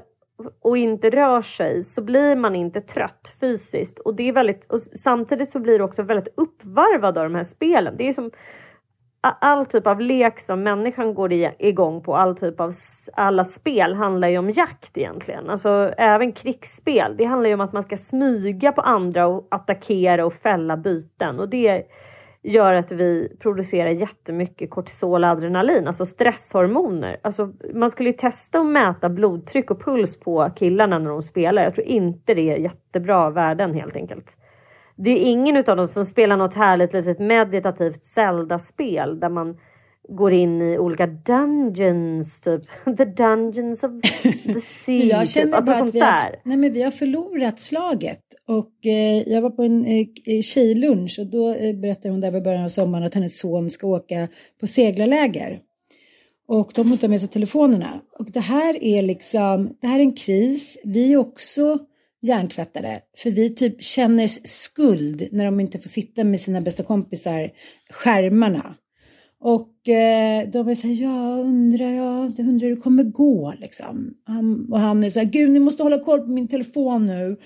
och 0.62 0.78
inte 0.78 1.10
rör 1.10 1.42
sig 1.42 1.84
så 1.84 2.02
blir 2.02 2.36
man 2.36 2.56
inte 2.56 2.82
trött 2.82 3.34
fysiskt. 3.42 4.00
Och 4.00 4.16
det 4.16 4.30
är 4.30 4.34
väldigt, 4.34 4.66
och 4.72 4.82
samtidigt 4.82 5.52
så 5.52 5.60
blir 5.60 5.78
du 5.78 5.84
också 5.84 6.04
väldigt 6.04 6.34
uppvarvad 6.38 7.18
av 7.18 7.24
de 7.24 7.36
här 7.36 7.44
spelen. 7.44 7.96
Det 7.98 8.08
är 8.08 8.14
som 8.14 8.32
all 9.22 9.66
typ 9.66 9.88
av 9.88 10.02
lek 10.02 10.40
som 10.40 10.64
människan 10.64 11.14
går 11.14 11.34
igång 11.60 12.02
på, 12.02 12.16
all 12.16 12.36
typ 12.36 12.60
av 12.60 12.74
alla 13.14 13.46
spel 13.46 13.94
handlar 13.94 14.28
ju 14.28 14.38
om 14.38 14.50
jakt 14.50 14.98
egentligen. 14.98 15.50
Alltså 15.50 15.94
även 15.98 16.32
krigsspel. 16.32 17.18
Det 17.18 17.26
handlar 17.26 17.48
ju 17.48 17.54
om 17.54 17.62
att 17.62 17.74
man 17.74 17.84
ska 17.84 17.98
smyga 17.98 18.72
på 18.72 18.82
andra 18.82 19.28
och 19.28 19.48
attackera 19.52 20.26
och 20.26 20.34
fälla 20.34 20.78
byten. 20.78 21.40
Och 21.40 21.50
det 21.50 21.84
gör 22.44 22.74
att 22.74 22.92
vi 22.92 23.38
producerar 23.40 23.90
jättemycket 23.90 24.70
kortisol 24.70 25.24
och 25.24 25.30
adrenalin, 25.30 25.88
alltså 25.88 26.06
stresshormoner. 26.06 27.18
Alltså, 27.24 27.54
man 27.74 27.90
skulle 27.90 28.10
ju 28.10 28.16
testa 28.16 28.60
att 28.60 28.66
mäta 28.66 29.10
blodtryck 29.10 29.72
och 29.72 29.84
puls 29.84 30.20
på 30.20 30.50
killarna 30.56 31.00
när 31.00 31.10
de 31.10 31.22
spelar. 31.22 31.64
Jag 31.64 31.76
tror 31.76 31.88
inte 31.88 32.34
det 32.34 32.52
är 32.52 32.58
jättebra 32.58 33.30
värden 33.30 33.74
helt 33.74 33.96
enkelt. 33.96 34.38
Det 34.96 35.10
är 35.10 35.32
ingen 35.32 35.58
av 35.58 35.78
dem 35.78 35.88
som 35.88 36.06
spelar 36.06 36.38
något 36.38 36.54
härligt 36.54 36.94
litet 36.94 37.20
meditativt 37.20 38.06
Zelda-spel 38.06 39.20
där 39.20 39.30
man 39.30 39.58
går 40.16 40.34
in 40.34 40.62
i 40.62 40.78
olika 40.78 41.08
dungeons, 41.08 42.42
typ. 42.42 42.62
The 42.98 43.06
dungeons 43.06 43.84
of 43.84 43.92
the 44.02 44.62
sea. 44.86 45.04
jag 45.04 45.28
känner 45.28 45.46
typ. 45.46 45.56
alltså, 45.56 45.72
bara 45.72 45.84
att 45.84 45.96
vi 45.96 46.00
har, 46.00 46.36
nej, 46.44 46.58
men 46.58 46.74
vi 46.74 46.82
har 46.82 46.92
förlorat 46.92 47.60
slaget. 47.60 48.22
Och 48.48 48.86
eh, 48.86 49.30
jag 49.34 49.42
var 49.42 49.50
på 49.50 49.64
en 49.64 49.86
eh, 49.86 50.42
tjejlunch 50.42 51.20
och 51.20 51.28
då 51.28 51.54
eh, 51.54 51.76
berättade 51.76 52.10
hon 52.10 52.22
där 52.22 52.36
i 52.36 52.42
början 52.42 52.64
av 52.64 52.68
sommaren 52.68 53.04
att 53.04 53.14
hennes 53.14 53.40
son 53.40 53.70
ska 53.70 53.88
åka 53.88 54.28
på 54.60 54.68
seglarläger. 54.68 55.60
Och 56.48 56.72
de 56.76 56.98
får 56.98 57.08
med 57.08 57.20
sig 57.20 57.30
telefonerna. 57.30 58.02
Och 58.20 58.32
det 58.32 58.40
här 58.40 58.84
är 58.84 59.02
liksom, 59.02 59.78
det 59.82 59.88
här 59.88 60.00
är 60.00 60.04
en 60.04 60.16
kris. 60.16 60.82
Vi 60.84 61.14
är 61.14 61.18
också 61.18 61.80
hjärntvättade. 62.22 63.00
För 63.18 63.32
vi 63.32 63.56
typ 63.56 63.84
känner 63.84 64.28
skuld 64.48 65.28
när 65.32 65.46
de 65.46 65.60
inte 65.60 65.80
får 65.80 65.90
sitta 65.90 66.24
med 66.24 66.40
sina 66.40 66.62
bästa 66.62 66.84
kompisar, 66.84 67.50
skärmarna. 67.90 68.76
Och 69.42 69.90
eh, 69.90 70.50
de 70.50 70.68
är 70.68 70.76
så 70.76 70.88
här, 70.88 70.94
ja 70.94 71.38
undrar 71.38 71.90
jag, 71.90 72.32
det 72.36 72.44
undrar 72.44 72.68
hur 72.68 72.76
det 72.76 72.82
kommer 72.82 73.04
gå 73.04 73.54
liksom. 73.60 74.14
Han, 74.24 74.72
och 74.72 74.80
han 74.80 75.04
är 75.04 75.10
så 75.10 75.20
här, 75.20 75.26
gud 75.26 75.50
ni 75.50 75.60
måste 75.60 75.84
hålla 75.84 76.00
koll 76.00 76.22
på 76.22 76.32
min 76.32 76.48
telefon 76.48 77.06
nu. 77.06 77.38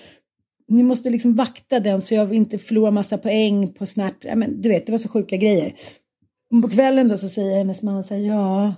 Ni 0.68 0.82
måste 0.82 1.10
liksom 1.10 1.34
vakta 1.34 1.80
den 1.80 2.02
så 2.02 2.14
jag 2.14 2.34
inte 2.34 2.58
förlorar 2.58 2.90
massa 2.90 3.18
poäng 3.18 3.72
på 3.72 3.86
Snap. 3.86 4.14
Ja, 4.20 4.36
men, 4.36 4.60
du 4.60 4.68
vet, 4.68 4.86
det 4.86 4.92
var 4.92 4.98
så 4.98 5.08
sjuka 5.08 5.36
grejer. 5.36 5.74
Och 6.50 6.62
på 6.62 6.68
kvällen 6.68 7.08
då 7.08 7.16
så 7.16 7.28
säger 7.28 7.58
hennes 7.58 7.82
man 7.82 8.02
så 8.02 8.14
här, 8.14 8.20
ja, 8.20 8.74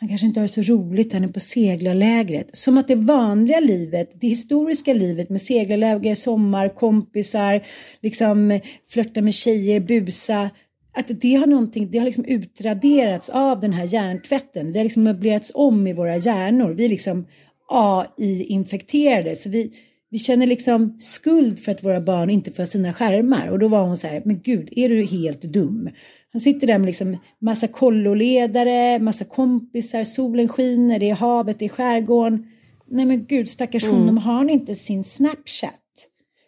han 0.00 0.08
kanske 0.08 0.26
inte 0.26 0.40
har 0.40 0.46
det 0.46 0.64
så 0.64 0.74
roligt, 0.74 1.12
han 1.12 1.24
är 1.24 1.28
på 1.28 1.40
seglarlägret. 1.40 2.56
Som 2.56 2.78
att 2.78 2.88
det 2.88 2.94
vanliga 2.94 3.60
livet, 3.60 4.10
det 4.20 4.26
historiska 4.26 4.94
livet 4.94 5.30
med 5.30 5.42
seglarläger, 5.42 6.14
sommar, 6.14 6.68
kompisar, 6.68 7.62
liksom 8.02 8.60
flörta 8.88 9.20
med 9.20 9.34
tjejer, 9.34 9.80
busa, 9.80 10.50
att 10.92 11.20
det 11.20 11.34
har 11.34 11.46
någonting, 11.46 11.90
det 11.90 11.98
har 11.98 12.04
liksom 12.04 12.24
utraderats 12.24 13.28
av 13.28 13.60
den 13.60 13.72
här 13.72 13.84
hjärntvätten. 13.84 14.72
Vi 14.72 14.78
har 14.78 14.84
liksom 14.84 15.02
möblerats 15.02 15.52
om 15.54 15.86
i 15.86 15.92
våra 15.92 16.16
hjärnor. 16.16 16.74
Vi 16.74 16.84
är 16.84 16.88
liksom 16.88 17.26
AI-infekterade. 17.68 19.36
Så 19.36 19.50
vi, 19.50 19.72
vi 20.10 20.18
känner 20.18 20.46
liksom 20.46 20.98
skuld 20.98 21.58
för 21.58 21.72
att 21.72 21.84
våra 21.84 22.00
barn 22.00 22.30
inte 22.30 22.52
får 22.52 22.64
sina 22.64 22.94
skärmar. 22.94 23.50
Och 23.50 23.58
då 23.58 23.68
var 23.68 23.86
hon 23.86 23.96
så 23.96 24.06
här, 24.06 24.22
men 24.24 24.40
gud, 24.42 24.68
är 24.72 24.88
du 24.88 25.04
helt 25.04 25.42
dum? 25.42 25.90
Han 26.32 26.40
sitter 26.40 26.66
där 26.66 26.78
med 26.78 26.86
liksom 26.86 27.16
massa 27.40 27.68
kolloledare, 27.68 28.98
massa 28.98 29.24
kompisar, 29.24 30.04
solen 30.04 30.48
skiner, 30.48 30.98
det 30.98 31.10
är 31.10 31.14
havet, 31.14 31.58
det 31.58 31.64
är 31.64 31.68
skärgården. 31.68 32.46
Nej 32.90 33.06
men 33.06 33.26
gud, 33.26 33.50
stackars 33.50 33.84
mm. 33.84 33.96
honom, 33.96 34.18
har 34.18 34.34
han 34.34 34.50
inte 34.50 34.74
sin 34.74 35.04
Snapchat? 35.04 35.74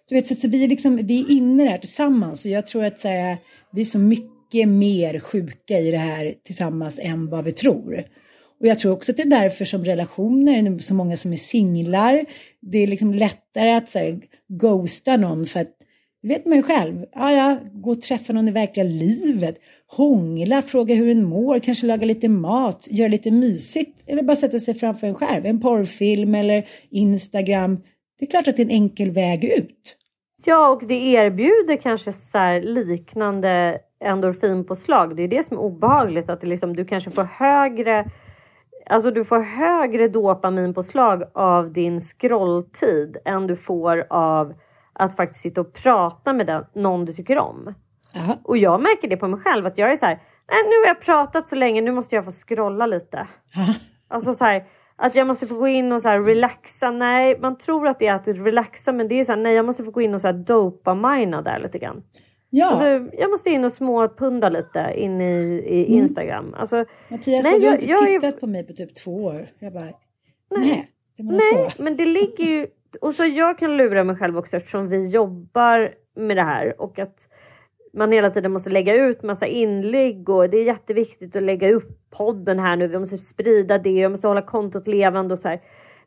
Du 0.08 0.14
vet, 0.14 0.26
så, 0.26 0.34
så 0.34 0.48
vi, 0.48 0.64
är 0.64 0.68
liksom, 0.68 0.96
vi 0.96 1.20
är 1.20 1.30
inne 1.30 1.64
där 1.64 1.78
tillsammans 1.78 2.44
och 2.44 2.50
jag 2.50 2.66
tror 2.66 2.84
att 2.84 2.98
så 2.98 3.08
här, 3.08 3.36
vi 3.72 3.80
är 3.80 3.84
så 3.84 3.98
mycket 4.52 4.68
mer 4.68 5.20
sjuka 5.20 5.78
i 5.78 5.90
det 5.90 5.98
här 5.98 6.34
tillsammans 6.44 7.00
än 7.02 7.30
vad 7.30 7.44
vi 7.44 7.52
tror. 7.52 8.04
Och 8.60 8.66
jag 8.66 8.78
tror 8.78 8.92
också 8.92 9.12
att 9.12 9.16
det 9.16 9.22
är 9.22 9.30
därför 9.30 9.64
som 9.64 9.84
relationer, 9.84 10.78
så 10.78 10.94
många 10.94 11.16
som 11.16 11.32
är 11.32 11.36
singlar, 11.36 12.24
det 12.60 12.78
är 12.78 12.86
liksom 12.86 13.14
lättare 13.14 13.70
att 13.70 13.88
så 13.88 13.98
här, 13.98 14.20
ghosta 14.48 15.16
någon 15.16 15.46
för 15.46 15.60
att 15.60 15.76
det 16.22 16.28
vet 16.28 16.46
man 16.46 16.56
ju 16.56 16.62
själv. 16.62 17.04
Ja, 17.12 17.32
ja, 17.32 17.58
gå 17.72 17.90
och 17.90 18.00
träffa 18.00 18.32
någon 18.32 18.48
i 18.48 18.50
verkliga 18.50 18.86
livet. 18.86 19.56
Hångla, 19.86 20.62
fråga 20.62 20.94
hur 20.94 21.08
en 21.08 21.24
mår, 21.24 21.58
kanske 21.58 21.86
laga 21.86 22.06
lite 22.06 22.28
mat, 22.28 22.88
göra 22.90 23.08
lite 23.08 23.30
mysigt. 23.30 24.04
Eller 24.06 24.22
bara 24.22 24.36
sätta 24.36 24.58
sig 24.58 24.74
framför 24.74 25.06
en 25.06 25.14
skärm, 25.14 25.46
en 25.46 25.60
porrfilm 25.60 26.34
eller 26.34 26.64
Instagram. 26.90 27.76
Det 28.18 28.24
är 28.24 28.30
klart 28.30 28.48
att 28.48 28.56
det 28.56 28.62
är 28.62 28.66
en 28.66 28.70
enkel 28.70 29.10
väg 29.10 29.44
ut. 29.44 29.96
Ja, 30.44 30.68
och 30.68 30.86
det 30.86 30.94
erbjuder 30.94 31.76
kanske 31.82 32.12
så 32.12 32.60
liknande 32.62 33.80
endorfinpåslag. 34.02 35.16
Det 35.16 35.22
är 35.22 35.28
det 35.28 35.46
som 35.46 35.56
är 35.56 35.60
obehagligt, 35.60 36.30
att 36.30 36.40
det 36.40 36.46
liksom, 36.46 36.76
du 36.76 36.84
kanske 36.84 37.10
får 37.10 37.24
högre 37.24 38.10
Alltså 38.86 39.10
du 39.10 39.24
får 39.24 39.38
högre 39.38 40.08
dopaminpåslag 40.08 41.22
av 41.32 41.72
din 41.72 42.00
scrolltid 42.00 43.16
än 43.24 43.46
du 43.46 43.56
får 43.56 44.06
av 44.10 44.54
att 44.92 45.16
faktiskt 45.16 45.42
sitta 45.42 45.60
och 45.60 45.72
prata 45.72 46.32
med 46.32 46.46
den, 46.46 46.64
någon 46.74 47.04
du 47.04 47.12
tycker 47.12 47.38
om. 47.38 47.74
Aha. 48.16 48.38
Och 48.44 48.56
jag 48.56 48.80
märker 48.80 49.08
det 49.08 49.16
på 49.16 49.28
mig 49.28 49.40
själv 49.40 49.66
att 49.66 49.78
jag 49.78 49.92
är 49.92 49.96
så 49.96 50.06
här, 50.06 50.20
nej 50.50 50.62
nu 50.64 50.80
har 50.80 50.86
jag 50.86 51.00
pratat 51.00 51.48
så 51.48 51.54
länge, 51.54 51.80
nu 51.80 51.92
måste 51.92 52.14
jag 52.14 52.24
få 52.24 52.32
scrolla 52.32 52.86
lite. 52.86 53.18
Aha. 53.18 53.74
Alltså 54.08 54.34
så 54.34 54.44
här, 54.44 54.64
att 54.96 55.14
jag 55.14 55.26
måste 55.26 55.46
få 55.46 55.54
gå 55.54 55.68
in 55.68 55.92
och 55.92 56.02
så 56.02 56.08
här 56.08 56.20
relaxa. 56.20 56.90
Nej, 56.90 57.38
man 57.40 57.58
tror 57.58 57.88
att 57.88 57.98
det 57.98 58.06
är 58.06 58.14
att 58.14 58.28
relaxa 58.28 58.92
men 58.92 59.08
det 59.08 59.20
är 59.20 59.24
så 59.24 59.32
här, 59.32 59.38
nej 59.38 59.54
jag 59.54 59.64
måste 59.64 59.84
få 59.84 59.90
gå 59.90 60.00
in 60.00 60.14
och 60.14 60.20
så 60.20 60.26
här 60.26 60.34
dopamina 60.34 61.42
där 61.42 61.58
lite 61.58 61.78
grann. 61.78 62.02
Ja. 62.54 62.66
Alltså, 62.66 63.16
jag 63.18 63.30
måste 63.30 63.50
in 63.50 63.64
och 63.64 63.72
småpunda 63.72 64.48
lite 64.48 64.92
in 64.96 65.20
i, 65.20 65.64
i 65.66 65.86
mm. 65.86 65.98
Instagram. 65.98 66.54
Alltså, 66.54 66.84
Mattias, 67.08 67.44
nej, 67.44 67.60
du 67.60 67.66
har 67.66 67.74
inte 67.74 67.86
jag, 67.86 68.06
tittat 68.06 68.34
är... 68.34 68.40
på 68.40 68.46
mig 68.46 68.66
på 68.66 68.72
typ 68.72 68.94
två 68.94 69.24
år. 69.24 69.48
Jag 69.58 69.72
bara, 69.72 69.84
nej. 69.84 69.94
Nej, 70.50 70.90
nej 71.16 71.74
men 71.78 71.96
det 71.96 72.04
ligger 72.04 72.44
ju... 72.44 72.66
Och 73.00 73.14
så 73.14 73.24
jag 73.24 73.58
kan 73.58 73.76
lura 73.76 74.04
mig 74.04 74.16
själv 74.16 74.38
också 74.38 74.56
eftersom 74.56 74.88
vi 74.88 75.08
jobbar 75.08 75.94
med 76.16 76.36
det 76.36 76.42
här 76.42 76.80
och 76.80 76.98
att 76.98 77.28
man 77.92 78.12
hela 78.12 78.30
tiden 78.30 78.52
måste 78.52 78.70
lägga 78.70 78.94
ut 78.94 79.22
massa 79.22 79.46
inlägg 79.46 80.28
och 80.28 80.50
det 80.50 80.56
är 80.56 80.64
jätteviktigt 80.64 81.36
att 81.36 81.42
lägga 81.42 81.72
upp 81.72 82.10
podden 82.10 82.58
här 82.58 82.76
nu. 82.76 82.86
Vi 82.88 82.98
måste 82.98 83.18
sprida 83.18 83.78
det, 83.78 83.90
jag 83.90 84.10
måste 84.10 84.28
hålla 84.28 84.42
kontot 84.42 84.86
levande 84.86 85.34
och 85.34 85.40
så 85.40 85.48
här. 85.48 85.60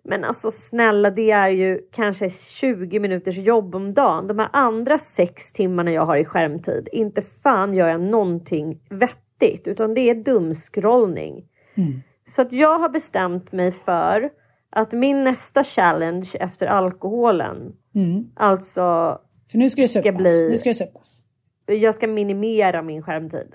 Men 0.07 0.23
alltså 0.23 0.51
snälla, 0.51 1.09
det 1.09 1.31
är 1.31 1.49
ju 1.49 1.81
kanske 1.91 2.29
20 2.29 2.99
minuters 2.99 3.37
jobb 3.37 3.75
om 3.75 3.93
dagen. 3.93 4.27
De 4.27 4.39
här 4.39 4.49
andra 4.53 4.97
sex 4.99 5.51
timmarna 5.51 5.91
jag 5.91 6.05
har 6.05 6.17
i 6.17 6.25
skärmtid, 6.25 6.89
inte 6.91 7.21
fan 7.21 7.73
gör 7.73 7.87
jag 7.87 8.01
någonting 8.01 8.79
vettigt. 8.89 9.67
utan 9.67 9.93
det 9.93 10.01
är 10.01 10.15
dumskrollning. 10.15 11.45
Mm. 11.75 11.93
Så 12.35 12.41
att 12.41 12.51
jag 12.51 12.79
har 12.79 12.89
bestämt 12.89 13.51
mig 13.51 13.71
för 13.71 14.29
att 14.69 14.91
min 14.93 15.23
nästa 15.23 15.63
challenge 15.63 16.29
efter 16.39 16.67
alkoholen, 16.67 17.73
Mm. 17.95 18.25
alltså 18.35 19.19
För 19.51 19.57
nu 19.57 19.69
ska 19.69 19.81
det 19.81 19.87
suppas. 19.87 20.15
bli- 20.17 20.47
Nu 20.49 20.57
ska 20.57 20.69
det 20.69 20.73
suppas. 20.75 21.23
jag 21.65 21.95
ska 21.95 22.07
minimera 22.07 22.81
min 22.81 23.01
skärmtid. 23.03 23.53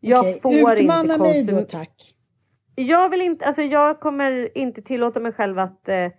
Jag 0.00 0.20
Okej, 0.20 0.40
får 0.42 0.72
Utmana 0.72 1.00
inte 1.14 1.18
mig 1.18 1.44
då 1.44 1.60
tack. 1.60 2.14
Jag 2.80 3.08
vill 3.08 3.22
inte, 3.22 3.46
alltså 3.46 3.62
jag 3.62 4.00
kommer 4.00 4.58
inte 4.58 4.82
tillåta 4.82 5.20
mig 5.20 5.32
själv 5.32 5.58
att 5.58 5.88
eh, 5.88 6.10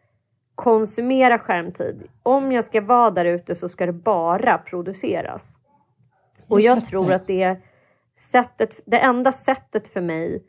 konsumera 0.55 1.39
skärmtid. 1.39 2.03
Om 2.23 2.51
jag 2.51 2.65
ska 2.65 2.81
vara 2.81 3.11
där 3.11 3.25
ute 3.25 3.55
så 3.55 3.69
ska 3.69 3.85
det 3.85 3.93
bara 3.93 4.57
produceras. 4.57 5.57
Och 6.49 6.61
Jag 6.61 6.85
tror 6.85 7.13
att 7.13 7.27
det 7.27 7.57
sättet, 8.31 8.81
det 8.85 8.99
enda 8.99 9.31
sättet 9.31 9.87
för 9.87 10.01
mig, 10.01 10.43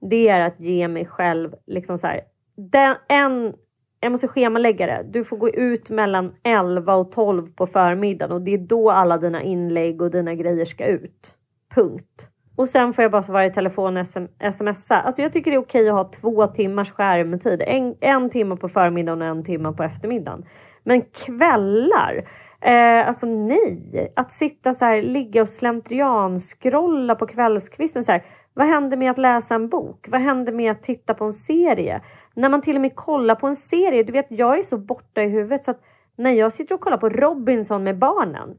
det 0.00 0.28
är 0.28 0.40
att 0.40 0.60
ge 0.60 0.88
mig 0.88 1.06
själv 1.06 1.54
liksom 1.66 1.98
så 1.98 2.06
här, 2.06 2.20
den, 2.56 2.96
en, 3.08 3.54
jag 4.00 4.12
måste 4.12 4.28
schemalägga 4.28 4.86
det. 4.86 5.06
Du 5.10 5.24
får 5.24 5.36
gå 5.36 5.50
ut 5.50 5.88
mellan 5.88 6.34
11 6.42 6.94
och 6.94 7.12
12 7.12 7.52
på 7.52 7.66
förmiddagen 7.66 8.32
och 8.32 8.42
det 8.42 8.54
är 8.54 8.58
då 8.58 8.90
alla 8.90 9.18
dina 9.18 9.42
inlägg 9.42 10.02
och 10.02 10.10
dina 10.10 10.34
grejer 10.34 10.64
ska 10.64 10.86
ut. 10.86 11.34
Punkt. 11.74 12.28
Och 12.56 12.68
sen 12.68 12.94
får 12.94 13.02
jag 13.02 13.12
bara 13.12 13.22
svara 13.22 13.46
i 13.46 13.50
telefon 13.50 13.96
och 13.96 14.02
sm- 14.02 14.50
smsa. 14.52 15.00
Alltså 15.00 15.22
jag 15.22 15.32
tycker 15.32 15.50
det 15.50 15.56
är 15.56 15.60
okej 15.60 15.88
att 15.88 15.94
ha 15.94 16.10
två 16.20 16.46
timmars 16.46 16.90
skärmtid. 16.90 17.62
En, 17.66 17.94
en 18.00 18.30
timme 18.30 18.56
på 18.56 18.68
förmiddagen 18.68 19.22
och 19.22 19.28
en 19.28 19.44
timme 19.44 19.72
på 19.72 19.82
eftermiddagen. 19.82 20.44
Men 20.84 21.02
kvällar, 21.02 22.28
eh, 22.60 23.08
alltså 23.08 23.26
nej. 23.26 24.12
Att 24.16 24.32
sitta 24.32 24.74
så 24.74 24.84
här, 24.84 25.02
ligga 25.02 25.42
och 25.42 25.48
slentrian-scrolla 25.48 27.14
på 27.14 27.26
kvällskvisten. 27.26 28.04
Så 28.04 28.12
här, 28.12 28.24
vad 28.54 28.66
händer 28.66 28.96
med 28.96 29.10
att 29.10 29.18
läsa 29.18 29.54
en 29.54 29.68
bok? 29.68 30.06
Vad 30.08 30.20
händer 30.20 30.52
med 30.52 30.70
att 30.70 30.82
titta 30.82 31.14
på 31.14 31.24
en 31.24 31.32
serie? 31.32 32.00
När 32.34 32.48
man 32.48 32.62
till 32.62 32.74
och 32.76 32.82
med 32.82 32.96
kollar 32.96 33.34
på 33.34 33.46
en 33.46 33.56
serie, 33.56 34.02
du 34.02 34.12
vet 34.12 34.26
jag 34.28 34.58
är 34.58 34.62
så 34.62 34.78
borta 34.78 35.22
i 35.22 35.28
huvudet 35.28 35.64
så 35.64 35.70
att 35.70 35.80
när 36.16 36.30
jag 36.30 36.52
sitter 36.52 36.74
och 36.74 36.80
kollar 36.80 36.96
på 36.96 37.08
Robinson 37.08 37.84
med 37.84 37.98
barnen, 37.98 38.56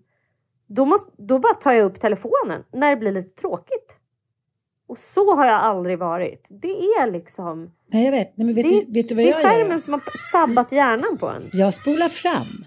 då, 0.67 0.85
måste, 0.85 1.11
då 1.17 1.39
bara 1.39 1.53
tar 1.53 1.71
jag 1.71 1.85
upp 1.85 2.01
telefonen 2.01 2.63
när 2.73 2.89
det 2.89 2.95
blir 2.95 3.11
lite 3.11 3.41
tråkigt. 3.41 3.93
Och 4.87 4.97
så 5.13 5.35
har 5.35 5.45
jag 5.45 5.55
aldrig 5.55 5.99
varit. 5.99 6.45
Det 6.49 6.67
är 6.71 7.11
liksom... 7.11 7.71
Nej, 7.93 8.05
jag 8.05 8.11
vet. 8.11 8.37
Nej, 8.37 8.45
men 8.45 8.55
vet, 8.55 8.69
det, 8.69 8.69
du, 8.85 8.91
vet 8.93 9.09
du 9.09 9.15
vad 9.15 9.25
det 9.25 9.29
jag 9.29 9.39
är 9.41 9.43
gör? 9.43 9.49
skärmen 9.49 9.81
som 9.81 9.93
har 9.93 10.01
sabbat 10.31 10.71
hjärnan 10.71 11.17
på 11.17 11.27
en. 11.27 11.41
Jag 11.53 11.73
spolar 11.73 12.09
fram. 12.09 12.65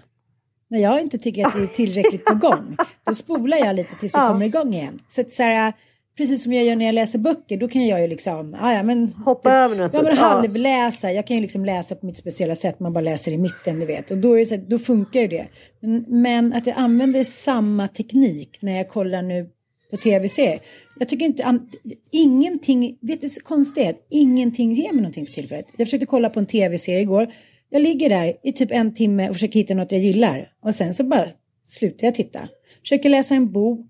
När 0.67 0.79
jag 0.79 1.01
inte 1.01 1.17
tycker 1.17 1.47
att 1.47 1.53
det 1.53 1.61
är 1.63 1.67
tillräckligt 1.67 2.25
på 2.25 2.35
gång, 2.35 2.77
då 3.05 3.13
spolar 3.13 3.57
jag 3.57 3.75
lite 3.75 3.95
tills 3.95 4.11
det 4.11 4.19
Ja. 4.19 4.27
kommer 4.27 4.45
igång 4.45 4.73
igen. 4.73 4.99
Så 5.07 5.21
att 5.21 5.29
så 5.29 5.43
här, 5.43 5.73
precis 6.17 6.43
som 6.43 6.53
jag 6.53 6.65
gör 6.65 6.75
när 6.75 6.85
jag 6.85 6.95
läser 6.95 7.19
böcker, 7.19 7.57
då 7.57 7.67
kan 7.67 7.87
jag 7.87 8.01
ju 8.01 8.07
liksom, 8.07 8.55
ah, 8.59 8.73
ja 8.73 8.83
men. 8.83 9.13
Hoppa 9.13 9.49
över 9.53 9.75
några 9.75 9.89
Ja 9.93 10.01
men 10.03 10.17
halvläsa, 10.17 11.11
jag 11.11 11.27
kan 11.27 11.35
ju 11.37 11.41
liksom 11.41 11.65
läsa 11.65 11.95
på 11.95 12.05
mitt 12.05 12.17
speciella 12.17 12.55
sätt, 12.55 12.79
man 12.79 12.93
bara 12.93 13.01
läser 13.01 13.31
i 13.31 13.37
mitten, 13.37 13.79
du 13.79 13.85
vet. 13.85 14.11
Och 14.11 14.17
då, 14.17 14.33
är 14.33 14.39
det 14.39 14.45
så 14.45 14.55
här, 14.55 14.65
då 14.67 14.79
funkar 14.79 15.19
ju 15.19 15.27
det. 15.27 15.47
Men, 15.81 16.05
men 16.07 16.53
att 16.53 16.67
jag 16.67 16.77
använder 16.77 17.23
samma 17.23 17.87
teknik 17.87 18.57
när 18.61 18.77
jag 18.77 18.89
kollar 18.89 19.21
nu 19.21 19.49
på 19.91 19.97
tv-serier. 19.97 20.59
Jag 20.99 21.07
tycker 21.09 21.25
inte, 21.25 21.43
an- 21.43 21.69
ingenting, 22.11 22.97
vet 23.01 23.21
du 23.21 23.29
så 23.29 23.41
konstigt? 23.41 24.07
Ingenting 24.09 24.73
ger 24.73 24.91
mig 24.93 25.01
någonting 25.01 25.25
för 25.25 25.33
tillfället. 25.33 25.65
Jag 25.77 25.87
försökte 25.87 26.05
kolla 26.05 26.29
på 26.29 26.39
en 26.39 26.45
tv-serie 26.45 27.01
igår. 27.01 27.33
Jag 27.69 27.81
ligger 27.81 28.09
där 28.09 28.33
i 28.43 28.53
typ 28.53 28.71
en 28.71 28.93
timme 28.93 29.29
och 29.29 29.35
försöker 29.35 29.59
hitta 29.59 29.73
något 29.73 29.91
jag 29.91 30.01
gillar. 30.01 30.47
Och 30.65 30.75
sen 30.75 30.93
så 30.93 31.03
bara 31.03 31.25
slutar 31.67 32.07
jag 32.07 32.15
titta. 32.15 32.39
Försöker 32.81 33.09
läsa 33.09 33.35
en 33.35 33.51
bok. 33.51 33.87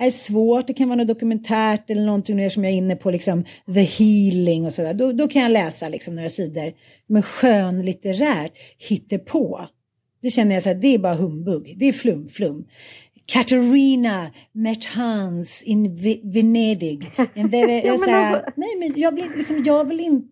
Är 0.00 0.10
svårt, 0.10 0.66
det 0.66 0.72
kan 0.74 0.88
vara 0.88 0.96
något 0.96 1.08
dokumentärt 1.08 1.90
eller 1.90 2.04
någonting 2.06 2.36
mer 2.36 2.48
som 2.48 2.64
jag 2.64 2.72
är 2.72 2.76
inne 2.76 2.96
på, 2.96 3.10
liksom 3.10 3.44
the 3.74 3.80
healing 3.80 4.64
och 4.66 4.72
sådär. 4.72 4.94
Då, 4.94 5.12
då 5.12 5.28
kan 5.28 5.42
jag 5.42 5.50
läsa 5.52 5.88
liksom 5.88 6.14
några 6.16 6.28
sidor. 6.28 6.72
Men 7.06 7.22
skönlitterärt, 7.22 8.52
hittepå. 8.88 9.60
Det 10.22 10.30
känner 10.30 10.54
jag 10.54 10.62
så 10.62 10.68
här, 10.68 10.76
det 10.76 10.94
är 10.94 10.98
bara 10.98 11.14
humbug. 11.14 11.74
Det 11.78 11.84
är 11.88 11.92
flum, 11.92 12.28
flum. 12.28 12.64
Katarina 13.26 14.30
met 14.52 14.84
Hans 14.84 15.62
in 15.62 15.96
Ve- 15.96 16.20
Venedig. 16.24 17.10
And 17.36 17.50
they 17.52 17.64
were- 17.64 17.82
Ja, 17.86 17.90
men 17.90 17.98
så 17.98 18.10
här, 18.10 18.34
alltså- 18.36 18.50
Nej, 18.56 18.68
men 18.78 19.00
jag 19.00 19.18
liksom, 19.36 19.62
jag 19.66 19.84
vill 19.88 20.00
inte, 20.00 20.28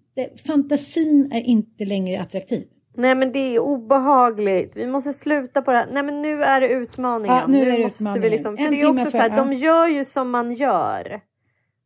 fantasin 0.46 1.30
är 1.32 1.40
inte 1.40 1.84
längre 1.84 2.20
attraktiv. 2.20 2.64
Nej 2.96 3.14
men 3.14 3.32
det 3.32 3.38
är 3.38 3.58
obehagligt. 3.58 4.76
Vi 4.76 4.86
måste 4.86 5.12
sluta 5.12 5.62
på 5.62 5.72
det 5.72 5.78
här. 5.78 5.88
Nej 5.92 6.02
men 6.02 6.22
nu 6.22 6.42
är 6.44 6.60
det 6.60 6.68
utmaningen. 6.68 7.36
Ja, 7.36 7.44
nu 7.48 7.60
är 7.60 7.64
det 7.64 7.70
måste 7.84 7.86
utmaningen. 8.02 8.22
Vi 8.22 8.30
liksom, 8.30 8.56
för 8.56 8.64
En 8.64 8.70
det 8.70 8.80
är 8.80 8.90
också 8.90 9.04
för- 9.04 9.10
så 9.10 9.18
här, 9.18 9.30
ja. 9.30 9.36
de 9.36 9.52
gör 9.52 9.86
ju 9.86 10.04
som 10.04 10.30
man 10.30 10.52
gör. 10.52 11.20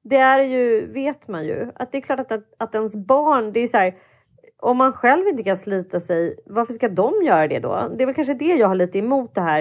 Det 0.05 0.17
är 0.17 0.41
ju, 0.41 0.87
vet 0.93 1.29
man 1.29 1.45
ju, 1.45 1.67
att 1.75 1.93
det 1.93 1.99
är 1.99 2.03
klart 2.03 2.21
att, 2.21 2.33
att, 2.33 2.45
att 2.59 2.75
ens 2.75 2.97
barn, 2.97 3.53
det 3.53 3.61
är 3.61 3.67
så 3.67 3.77
här, 3.77 3.95
om 4.59 4.77
man 4.77 4.93
själv 4.93 5.29
inte 5.29 5.43
kan 5.43 5.57
slita 5.57 6.01
sig, 6.01 6.37
varför 6.47 6.73
ska 6.73 6.89
de 6.89 7.13
göra 7.25 7.49
det 7.49 7.59
då? 7.59 7.89
Det 7.97 8.03
är 8.05 8.07
väl 8.07 8.15
kanske 8.15 8.35
det 8.35 8.45
jag 8.55 8.69
har 8.69 8.75
lite 8.75 8.99
emot 8.99 9.35
det 9.35 9.41
här 9.41 9.61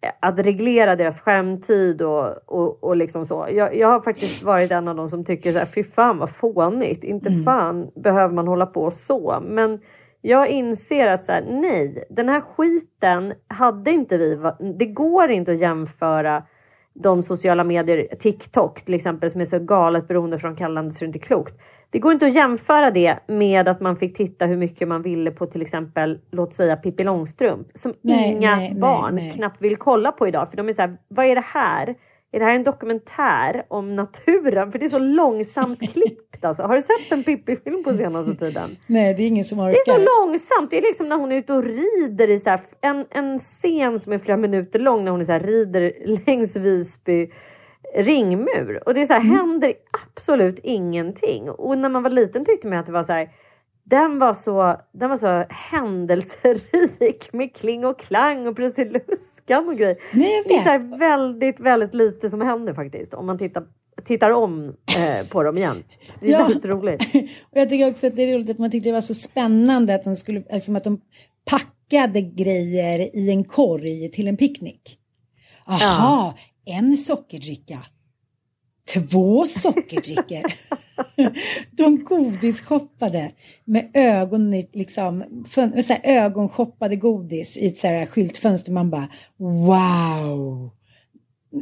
eh, 0.00 0.10
att 0.20 0.38
reglera 0.38 0.96
deras 0.96 1.20
skärmtid 1.20 2.02
och, 2.02 2.34
och, 2.46 2.84
och 2.84 2.96
liksom 2.96 3.26
så. 3.26 3.46
Jag, 3.52 3.76
jag 3.76 3.88
har 3.88 4.00
faktiskt 4.00 4.42
varit 4.42 4.70
en 4.70 4.88
av 4.88 4.96
de 4.96 5.08
som 5.08 5.24
tycker 5.24 5.50
så 5.50 5.58
här, 5.58 5.66
fy 5.66 5.84
fan 5.84 6.18
vad 6.18 6.30
fånigt. 6.36 7.04
Inte 7.04 7.28
Mm. 7.28 7.44
fan 7.44 7.90
behöver 7.94 8.34
man 8.34 8.48
hålla 8.48 8.66
på 8.66 8.90
så. 8.90 9.38
Men 9.42 9.80
jag 10.22 10.48
inser 10.48 11.06
att 11.06 11.24
så 11.24 11.32
här, 11.32 11.42
nej, 11.42 12.04
den 12.10 12.28
här 12.28 12.40
skiten 12.40 13.34
hade 13.48 13.90
inte 13.90 14.18
vi. 14.18 14.38
Det 14.78 14.86
går 14.86 15.30
inte 15.30 15.52
att 15.52 15.58
jämföra 15.58 16.42
de 16.94 17.22
sociala 17.22 17.64
medier, 17.64 18.16
TikTok 18.20 18.84
till 18.84 18.94
exempel, 18.94 19.30
som 19.30 19.40
är 19.40 19.44
så 19.44 19.58
galet 19.58 20.08
beroende 20.08 20.38
från 20.38 20.56
kallande 20.56 20.92
så 20.92 20.98
det 20.98 21.04
är 21.04 21.06
inte 21.06 21.18
klokt. 21.18 21.54
Det 21.90 21.98
går 21.98 22.12
inte 22.12 22.26
att 22.26 22.34
jämföra 22.34 22.90
det 22.90 23.18
med 23.26 23.68
att 23.68 23.80
man 23.80 23.96
fick 23.96 24.16
titta 24.16 24.46
hur 24.46 24.56
mycket 24.56 24.88
man 24.88 25.02
ville 25.02 25.30
på 25.30 25.46
till 25.46 25.62
exempel, 25.62 26.18
låt 26.30 26.54
säga 26.54 26.76
Pippi 26.76 27.04
Långstrump, 27.04 27.66
som 27.74 27.94
Nej, 28.00 28.32
inga 28.32 28.56
nej, 28.56 28.74
barn 28.80 29.14
nej. 29.14 29.32
knappt 29.36 29.62
vill 29.62 29.76
kolla 29.76 30.12
på 30.12 30.28
idag. 30.28 30.50
För 30.50 30.56
de 30.56 30.68
är 30.68 30.72
så 30.72 30.82
här, 30.82 30.96
vad 31.08 31.26
är 31.26 31.34
det 31.34 31.44
här? 31.46 31.94
Är 32.32 32.38
det 32.38 32.44
här 32.44 32.54
en 32.54 32.64
dokumentär 32.64 33.64
om 33.68 33.96
naturen? 33.96 34.72
För 34.72 34.78
det 34.78 34.84
är 34.84 34.88
så 34.88 34.98
långsamt 34.98 35.80
klippt 35.92 36.44
alltså. 36.44 36.62
Har 36.62 36.76
du 36.76 36.82
sett 36.82 37.12
en 37.12 37.24
Pippi-film 37.24 37.84
på 37.84 37.90
senaste 37.92 38.34
tiden? 38.46 38.70
Nej, 38.86 39.14
det 39.14 39.22
är 39.22 39.26
ingen 39.26 39.44
som 39.44 39.58
orkar. 39.58 39.72
Det 39.72 39.90
är 39.90 39.98
så 39.98 40.24
långsamt. 40.26 40.70
Det 40.70 40.78
är 40.78 40.82
liksom 40.82 41.08
när 41.08 41.16
hon 41.16 41.32
är 41.32 41.36
ute 41.36 41.52
och 41.52 41.64
rider 41.64 42.28
i 42.30 42.40
så 42.40 42.50
här, 42.50 42.60
en, 42.80 43.06
en 43.10 43.38
scen 43.38 44.00
som 44.00 44.12
är 44.12 44.18
flera 44.18 44.36
minuter 44.36 44.78
lång 44.78 45.04
när 45.04 45.10
hon 45.10 45.20
är 45.20 45.24
så 45.24 45.32
här, 45.32 45.40
rider 45.40 45.92
längs 46.26 46.56
Visby 46.56 47.30
ringmur. 47.94 48.82
Och 48.86 48.94
det 48.94 49.00
är 49.02 49.06
så 49.06 49.12
här, 49.12 49.20
Mm. 49.20 49.36
händer 49.36 49.72
absolut 50.14 50.58
ingenting. 50.62 51.50
Och 51.50 51.78
när 51.78 51.88
man 51.88 52.02
var 52.02 52.10
liten 52.10 52.44
tyckte 52.44 52.68
man 52.68 52.78
att 52.78 52.86
det 52.86 52.92
var 52.92 53.04
så 53.04 53.12
här, 53.12 53.28
den 53.90 54.18
var 54.18 54.34
så, 54.34 54.80
den 54.92 55.10
var 55.10 55.16
så 55.16 55.46
händelserik 55.54 57.28
med 57.32 57.54
kling 57.54 57.84
och 57.86 58.00
klang 58.00 58.46
och 58.46 58.56
Prussiluskan 58.56 59.68
och 59.68 59.76
grejer. 59.76 59.96
Nej, 60.14 60.42
Det 60.46 60.54
är 60.54 60.78
så 60.80 60.96
väldigt, 60.96 61.60
väldigt 61.60 61.94
lite 61.94 62.30
som 62.30 62.40
händer 62.40 62.72
faktiskt. 62.74 63.14
Om 63.14 63.26
man 63.26 63.38
tittar, 63.38 63.64
tittar 64.06 64.30
om 64.30 64.64
eh, 64.98 65.28
på 65.32 65.42
dem 65.42 65.58
igen. 65.58 65.82
Det 66.20 66.26
är 66.26 66.30
Ja. 66.30 66.38
väldigt 66.46 66.64
roligt. 66.64 67.02
Och 67.50 67.56
jag 67.58 67.68
tycker 67.68 67.90
också 67.90 68.06
att 68.06 68.16
det 68.16 68.22
är 68.22 68.34
roligt 68.34 68.50
att 68.50 68.58
man 68.58 68.70
tyckte 68.70 68.88
det 68.88 68.92
var 68.92 69.00
så 69.00 69.14
spännande 69.14 69.94
att 69.94 70.04
de, 70.04 70.16
skulle, 70.16 70.42
liksom 70.50 70.76
att 70.76 70.84
de 70.84 71.00
packade 71.44 72.20
grejer 72.22 73.16
i 73.16 73.30
en 73.30 73.44
korg 73.44 74.10
till 74.10 74.28
en 74.28 74.36
picknick. 74.36 74.96
Aha, 75.66 76.34
en 76.64 76.96
sockerdricka. 76.96 77.78
Två 78.92 79.46
sockerdrickor. 79.46 80.42
de 81.76 82.04
godisshoppade 82.04 83.30
med 83.64 83.90
ögon 83.94 84.50
liksom, 84.50 85.44
fön, 85.54 85.82
så 85.82 85.92
här, 85.92 86.24
ögonshoppade 86.24 86.96
godis 86.96 87.56
i 87.56 87.66
ett 87.66 87.78
så 87.78 87.86
här 87.86 88.06
skyltfönster. 88.06 88.72
Man 88.72 88.90
bara 88.90 89.08
wow. 89.38 90.70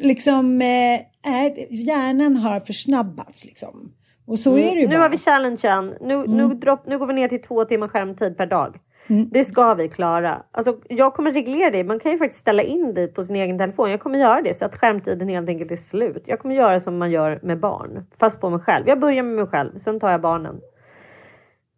Liksom 0.03 0.61
eh, 0.63 1.01
är, 1.35 1.73
hjärnan 1.73 2.37
har 2.37 2.61
försnabbats 2.61 3.45
liksom. 3.45 3.93
Och 4.27 4.39
så 4.39 4.59
är 4.59 4.75
det 4.75 4.81
ju 4.81 4.87
Mm. 4.87 4.91
Nu 4.91 4.97
bara. 4.97 5.03
har 5.03 5.09
vi 5.09 5.19
challengen. 5.19 5.95
Nu, 6.01 6.27
nu, 6.27 6.55
dropp, 6.55 6.87
nu 6.87 6.99
går 6.99 7.07
vi 7.07 7.13
ner 7.13 7.29
till 7.29 7.43
två 7.43 7.65
timmar 7.65 7.89
skärmtid 7.89 8.37
per 8.37 8.47
dag. 8.47 8.77
Mm. 9.11 9.29
Det 9.31 9.45
ska 9.45 9.75
vi 9.75 9.89
klara. 9.89 10.43
Alltså, 10.51 10.77
jag 10.89 11.15
kommer 11.15 11.33
reglera 11.33 11.71
det. 11.71 11.85
Man 11.85 11.99
kan 12.01 12.13
ju 12.13 12.19
faktiskt 12.19 12.41
ställa 12.41 12.63
in 12.63 12.95
det 12.95 13.07
på 13.09 13.23
sin 13.23 13.37
egen 13.37 13.59
telefon. 13.59 13.91
Jag 13.91 14.01
kommer 14.01 14.19
göra 14.19 14.43
det 14.43 14.55
så 14.55 14.65
att 14.65 14.77
skärmtiden 14.77 15.29
helt 15.29 15.49
enkelt 15.49 15.71
är 15.71 15.77
slut. 15.77 16.23
Jag 16.27 16.39
kommer 16.39 16.55
göra 16.55 16.81
som 16.81 16.99
man 16.99 17.11
gör 17.11 17.39
med 17.43 17.61
barn. 17.61 18.07
Fast 18.21 18.41
på 18.41 18.51
mig 18.51 18.61
själv. 18.61 18.89
Jag 18.89 19.01
börjar 19.01 19.23
med 19.23 19.35
mig 19.37 19.47
själv. 19.47 19.79
Sen 19.79 20.01
tar 20.01 20.11
jag 20.11 20.21
barnen. 20.21 20.61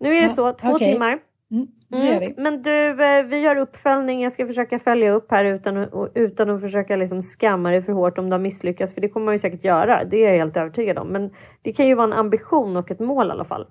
Nu 0.01 0.17
är 0.17 0.23
det 0.23 0.29
så. 0.29 0.53
Två 0.53 0.69
okej. 0.75 0.93
timmar. 0.93 1.19
Mm. 1.53 1.67
Mm, 1.95 2.33
men 2.37 2.63
du, 2.63 3.05
eh, 3.05 3.23
vi 3.25 3.39
gör 3.39 3.57
uppföljning. 3.57 4.23
Jag 4.23 4.33
ska 4.33 4.47
försöka 4.47 4.79
följa 4.79 5.13
upp 5.13 5.31
här 5.31 5.45
utan, 5.45 5.77
att- 5.77 6.11
utan 6.15 6.51
att 6.51 6.61
försöka 6.61 6.97
liksom 6.97 7.23
skamma 7.23 7.71
dig 7.71 7.83
för 7.83 7.93
hårt 7.93 8.19
om 8.19 8.25
du 8.31 8.33
har 8.35 8.39
misslyckats. 8.39 8.95
För 8.95 9.01
det 9.01 9.09
kommer 9.09 9.25
man 9.25 9.35
ju 9.35 9.39
säkert 9.39 9.65
göra. 9.65 10.05
Det 10.05 10.17
är 10.25 10.31
jag 10.31 10.39
helt 10.39 10.57
övertygad 10.57 10.99
om. 10.99 11.09
Men 11.09 11.31
det 11.63 11.73
kan 11.73 11.87
ju 11.87 11.95
vara 11.95 12.07
en 12.07 12.13
ambition 12.13 12.77
och 12.77 12.91
ett 12.91 13.01
mål 13.01 13.29
i 13.29 13.31
alla 13.31 13.45
fall. 13.45 13.67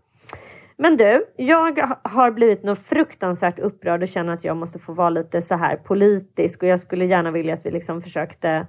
Men 0.81 0.97
du, 0.97 1.25
jag 1.35 1.95
har 2.03 2.31
blivit 2.31 2.63
något 2.63 2.79
fruktansvärt 2.79 3.59
upprörd 3.59 4.03
och 4.03 4.09
känner 4.09 4.33
att 4.33 4.43
jag 4.43 4.57
måste 4.57 4.79
få 4.79 4.93
vara 4.93 5.09
lite 5.09 5.41
så 5.41 5.55
här 5.55 5.75
politisk. 5.75 6.63
Och 6.63 6.69
jag 6.69 6.79
skulle 6.79 7.05
gärna 7.05 7.31
vilja 7.31 7.53
att 7.53 7.65
vi 7.65 7.71
liksom 7.71 8.01
försökte 8.01 8.67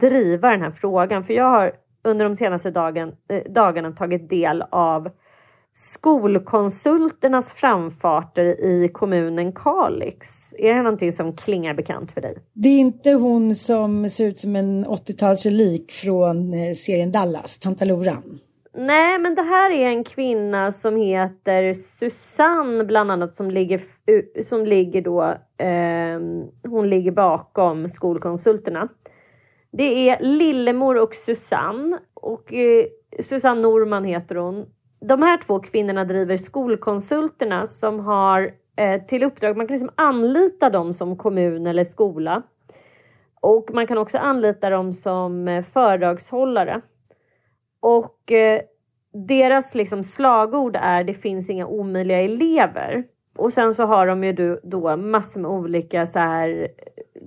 driva 0.00 0.50
den 0.50 0.62
här 0.62 0.70
frågan. 0.70 1.24
För 1.24 1.34
jag 1.34 1.44
har 1.44 1.72
under 2.04 2.24
de 2.24 2.36
senaste 2.36 2.70
dagen, 2.70 3.12
eh, 3.28 3.52
dagarna 3.52 3.92
tagit 3.92 4.30
del 4.30 4.62
av 4.70 5.08
skolkonsulternas 5.74 7.52
framfarter 7.52 8.44
i 8.64 8.88
kommunen 8.92 9.52
Kalix. 9.52 10.26
Är 10.58 10.74
det 10.74 10.82
någonting 10.82 11.12
som 11.12 11.36
klingar 11.36 11.74
bekant 11.74 12.12
för 12.12 12.20
dig? 12.20 12.38
Det 12.52 12.68
är 12.68 12.78
inte 12.78 13.12
hon 13.12 13.54
som 13.54 14.10
ser 14.10 14.26
ut 14.26 14.38
som 14.38 14.56
en 14.56 14.84
80-talsrelik 14.84 15.90
från 15.90 16.52
eh, 16.52 16.74
serien 16.74 17.12
Dallas, 17.12 17.58
Tantaloran. 17.58 18.38
Nej, 18.80 19.18
men 19.18 19.34
det 19.34 19.42
här 19.42 19.70
är 19.70 19.88
en 19.88 20.04
kvinna 20.04 20.72
som 20.72 20.96
heter 20.96 21.74
Susanne 21.74 22.84
bland 22.84 23.10
annat 23.10 23.34
som 23.34 23.50
ligger, 23.50 23.80
som 24.44 24.66
ligger 24.66 25.02
då, 25.02 25.22
eh, 25.64 26.20
hon 26.70 26.88
ligger 26.88 27.10
bakom 27.10 27.88
skolkonsulterna. 27.88 28.88
Det 29.70 30.08
är 30.08 30.22
Lillemor 30.22 30.96
och 30.96 31.14
Susanne 31.14 31.98
och 32.14 32.52
eh, 32.52 32.86
Susanne 33.20 33.60
Norman 33.60 34.04
heter 34.04 34.34
hon. 34.34 34.66
De 35.00 35.22
här 35.22 35.38
två 35.46 35.60
kvinnorna 35.60 36.04
driver 36.04 36.36
skolkonsulterna 36.36 37.66
som 37.66 38.00
har 38.00 38.50
eh, 38.76 39.02
till 39.02 39.24
uppdrag, 39.24 39.56
man 39.56 39.66
kan 39.66 39.74
liksom 39.74 39.94
anlita 39.94 40.70
dem 40.70 40.94
som 40.94 41.16
kommun 41.16 41.66
eller 41.66 41.84
skola. 41.84 42.42
Och 43.40 43.70
man 43.72 43.86
kan 43.86 43.98
också 43.98 44.18
anlita 44.18 44.70
dem 44.70 44.92
som 44.92 45.48
eh, 45.48 45.64
föredragshållare. 45.64 46.80
Och 47.80 48.32
eh, 48.32 48.60
deras 49.12 49.74
liksom 49.74 50.04
slagord 50.04 50.76
är 50.76 51.04
det 51.04 51.14
finns 51.14 51.50
inga 51.50 51.66
omöjliga 51.66 52.20
elever. 52.20 53.04
Och 53.36 53.52
sen 53.52 53.74
så 53.74 53.84
har 53.84 54.06
de 54.06 54.24
ju 54.24 54.58
då, 54.62 54.96
massor 54.96 55.40
med 55.40 55.50
olika 55.50 56.06
så 56.06 56.18
här. 56.18 56.68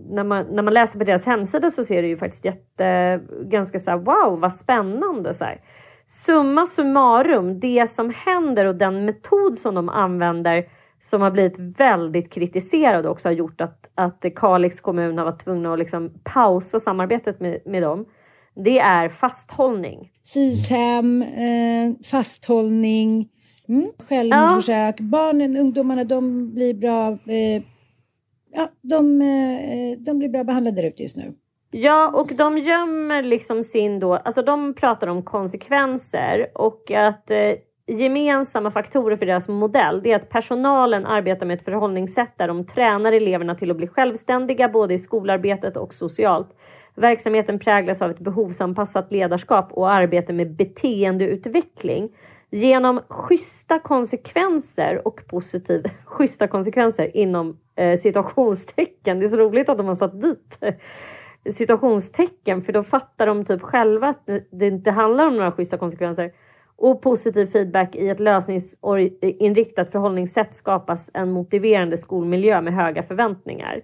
När 0.09 0.23
man, 0.23 0.45
när 0.45 0.63
man 0.63 0.73
läser 0.73 0.99
på 0.99 1.05
deras 1.05 1.25
hemsida 1.25 1.71
så 1.71 1.83
ser 1.83 2.01
det 2.01 2.07
ju 2.07 2.17
faktiskt 2.17 2.45
jätte, 2.45 3.19
ganska 3.41 3.79
så 3.79 3.91
här 3.91 3.97
wow 3.97 4.39
vad 4.39 4.53
spännande 4.53 5.33
så 5.33 5.43
här. 5.43 5.61
Summa 6.07 6.65
summarum, 6.65 7.59
det 7.59 7.91
som 7.91 8.13
händer 8.15 8.65
och 8.65 8.75
den 8.75 9.05
metod 9.05 9.57
som 9.57 9.75
de 9.75 9.89
använder 9.89 10.65
som 11.01 11.21
har 11.21 11.31
blivit 11.31 11.59
väldigt 11.59 12.31
kritiserad 12.31 13.05
och 13.05 13.11
också 13.11 13.27
har 13.27 13.33
gjort 13.33 13.61
att, 13.61 13.91
att 13.95 14.25
Kalix 14.35 14.81
kommun 14.81 15.17
har 15.17 15.25
varit 15.25 15.43
tvungna 15.43 15.73
att 15.73 15.79
liksom 15.79 16.11
pausa 16.23 16.79
samarbetet 16.79 17.39
med, 17.39 17.61
med 17.65 17.81
dem 17.81 18.05
det 18.55 18.79
är 18.79 19.09
fasthållning. 19.09 20.09
SIS-hem, 20.23 21.21
eh, 21.21 22.05
fasthållning, 22.11 23.29
mm, 23.67 23.87
självförsök. 24.09 24.95
Ja. 24.99 25.05
Barnen, 25.05 25.57
ungdomarna, 25.57 26.03
de 26.03 26.53
blir 26.53 26.73
bra, 26.73 27.07
eh, 27.07 27.63
ja, 28.53 28.69
de, 28.81 29.21
eh, 29.21 29.99
de 29.99 30.19
blir 30.19 30.29
bra 30.29 30.43
behandlade 30.43 30.81
där 30.81 30.87
ute 30.87 31.03
just 31.03 31.17
nu. 31.17 31.33
Ja, 31.71 32.11
och 32.13 32.35
de 32.35 32.57
gömmer 32.57 33.23
liksom 33.23 33.63
sin 33.63 33.99
då, 33.99 34.15
alltså 34.15 34.41
de 34.41 34.73
pratar 34.73 35.07
om 35.07 35.23
konsekvenser 35.23 36.51
och 36.55 36.91
att 36.91 37.31
eh, 37.31 37.53
gemensamma 37.87 38.71
faktorer 38.71 39.15
för 39.15 39.25
deras 39.25 39.47
modell 39.47 40.01
det 40.03 40.11
är 40.11 40.15
att 40.15 40.29
personalen 40.29 41.05
arbetar 41.05 41.45
med 41.45 41.57
ett 41.57 41.65
förhållningssätt 41.65 42.37
där 42.37 42.47
de 42.47 42.65
tränar 42.65 43.11
eleverna 43.11 43.55
till 43.55 43.71
att 43.71 43.77
bli 43.77 43.87
självständiga 43.87 44.69
både 44.69 44.93
i 44.93 44.99
skolarbetet 44.99 45.77
och 45.77 45.93
socialt. 45.93 46.49
Verksamheten 46.95 47.59
präglas 47.59 48.01
av 48.01 48.11
ett 48.11 48.19
behovsanpassat 48.19 49.11
ledarskap 49.11 49.71
och 49.71 49.91
arbete 49.91 50.33
med 50.33 50.55
beteendeutveckling. 50.55 52.09
Genom 52.49 53.01
schyssta 53.09 53.79
konsekvenser 53.79 55.07
och 55.07 55.27
positiv 55.27 55.83
schyssta 56.05 56.47
konsekvenser 56.47 57.17
inom 57.17 57.57
eh, 57.75 57.99
situationstecken. 57.99 59.19
Det 59.19 59.25
är 59.25 59.29
så 59.29 59.37
roligt 59.37 59.69
att 59.69 59.77
de 59.77 59.87
har 59.87 59.95
satt 59.95 60.21
dit 60.21 60.57
eh, 60.61 60.73
situationstecken 61.53 62.61
för 62.61 62.73
då 62.73 62.83
fattar 62.83 63.27
de 63.27 63.45
typ 63.45 63.61
själva 63.61 64.07
att 64.07 64.29
det 64.51 64.67
inte 64.67 64.91
handlar 64.91 65.27
om 65.27 65.37
några 65.37 65.51
schyssta 65.51 65.77
konsekvenser. 65.77 66.31
Och 66.75 67.01
positiv 67.01 67.45
feedback 67.45 67.95
i 67.95 68.09
ett 68.09 68.19
lösningsinriktat 68.19 69.91
förhållningssätt 69.91 70.55
skapas 70.55 71.09
en 71.13 71.31
motiverande 71.31 71.97
skolmiljö 71.97 72.61
med 72.61 72.73
höga 72.73 73.03
förväntningar. 73.03 73.81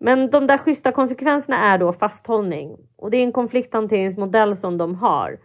Men 0.00 0.30
de 0.30 0.46
där 0.46 0.58
schyssta 0.58 0.92
konsekvenserna 0.92 1.72
är 1.72 1.78
då 1.78 1.92
fasthållning 1.92 2.76
och 2.96 3.10
det 3.10 3.16
är 3.16 3.22
en 3.22 3.32
konflikthanteringsmodell 3.32 4.56
som 4.56 4.78
de 4.78 4.94
har. 4.94 5.38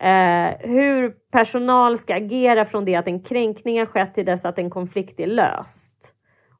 Eh, 0.00 0.68
hur 0.70 1.10
personal 1.30 1.98
ska 1.98 2.14
agera 2.14 2.64
från 2.64 2.84
det 2.84 2.94
att 2.94 3.06
en 3.06 3.22
kränkning 3.22 3.78
har 3.78 3.86
skett 3.86 4.14
till 4.14 4.26
dess 4.26 4.44
att 4.44 4.58
en 4.58 4.70
konflikt 4.70 5.20
är 5.20 5.26
löst. 5.26 6.12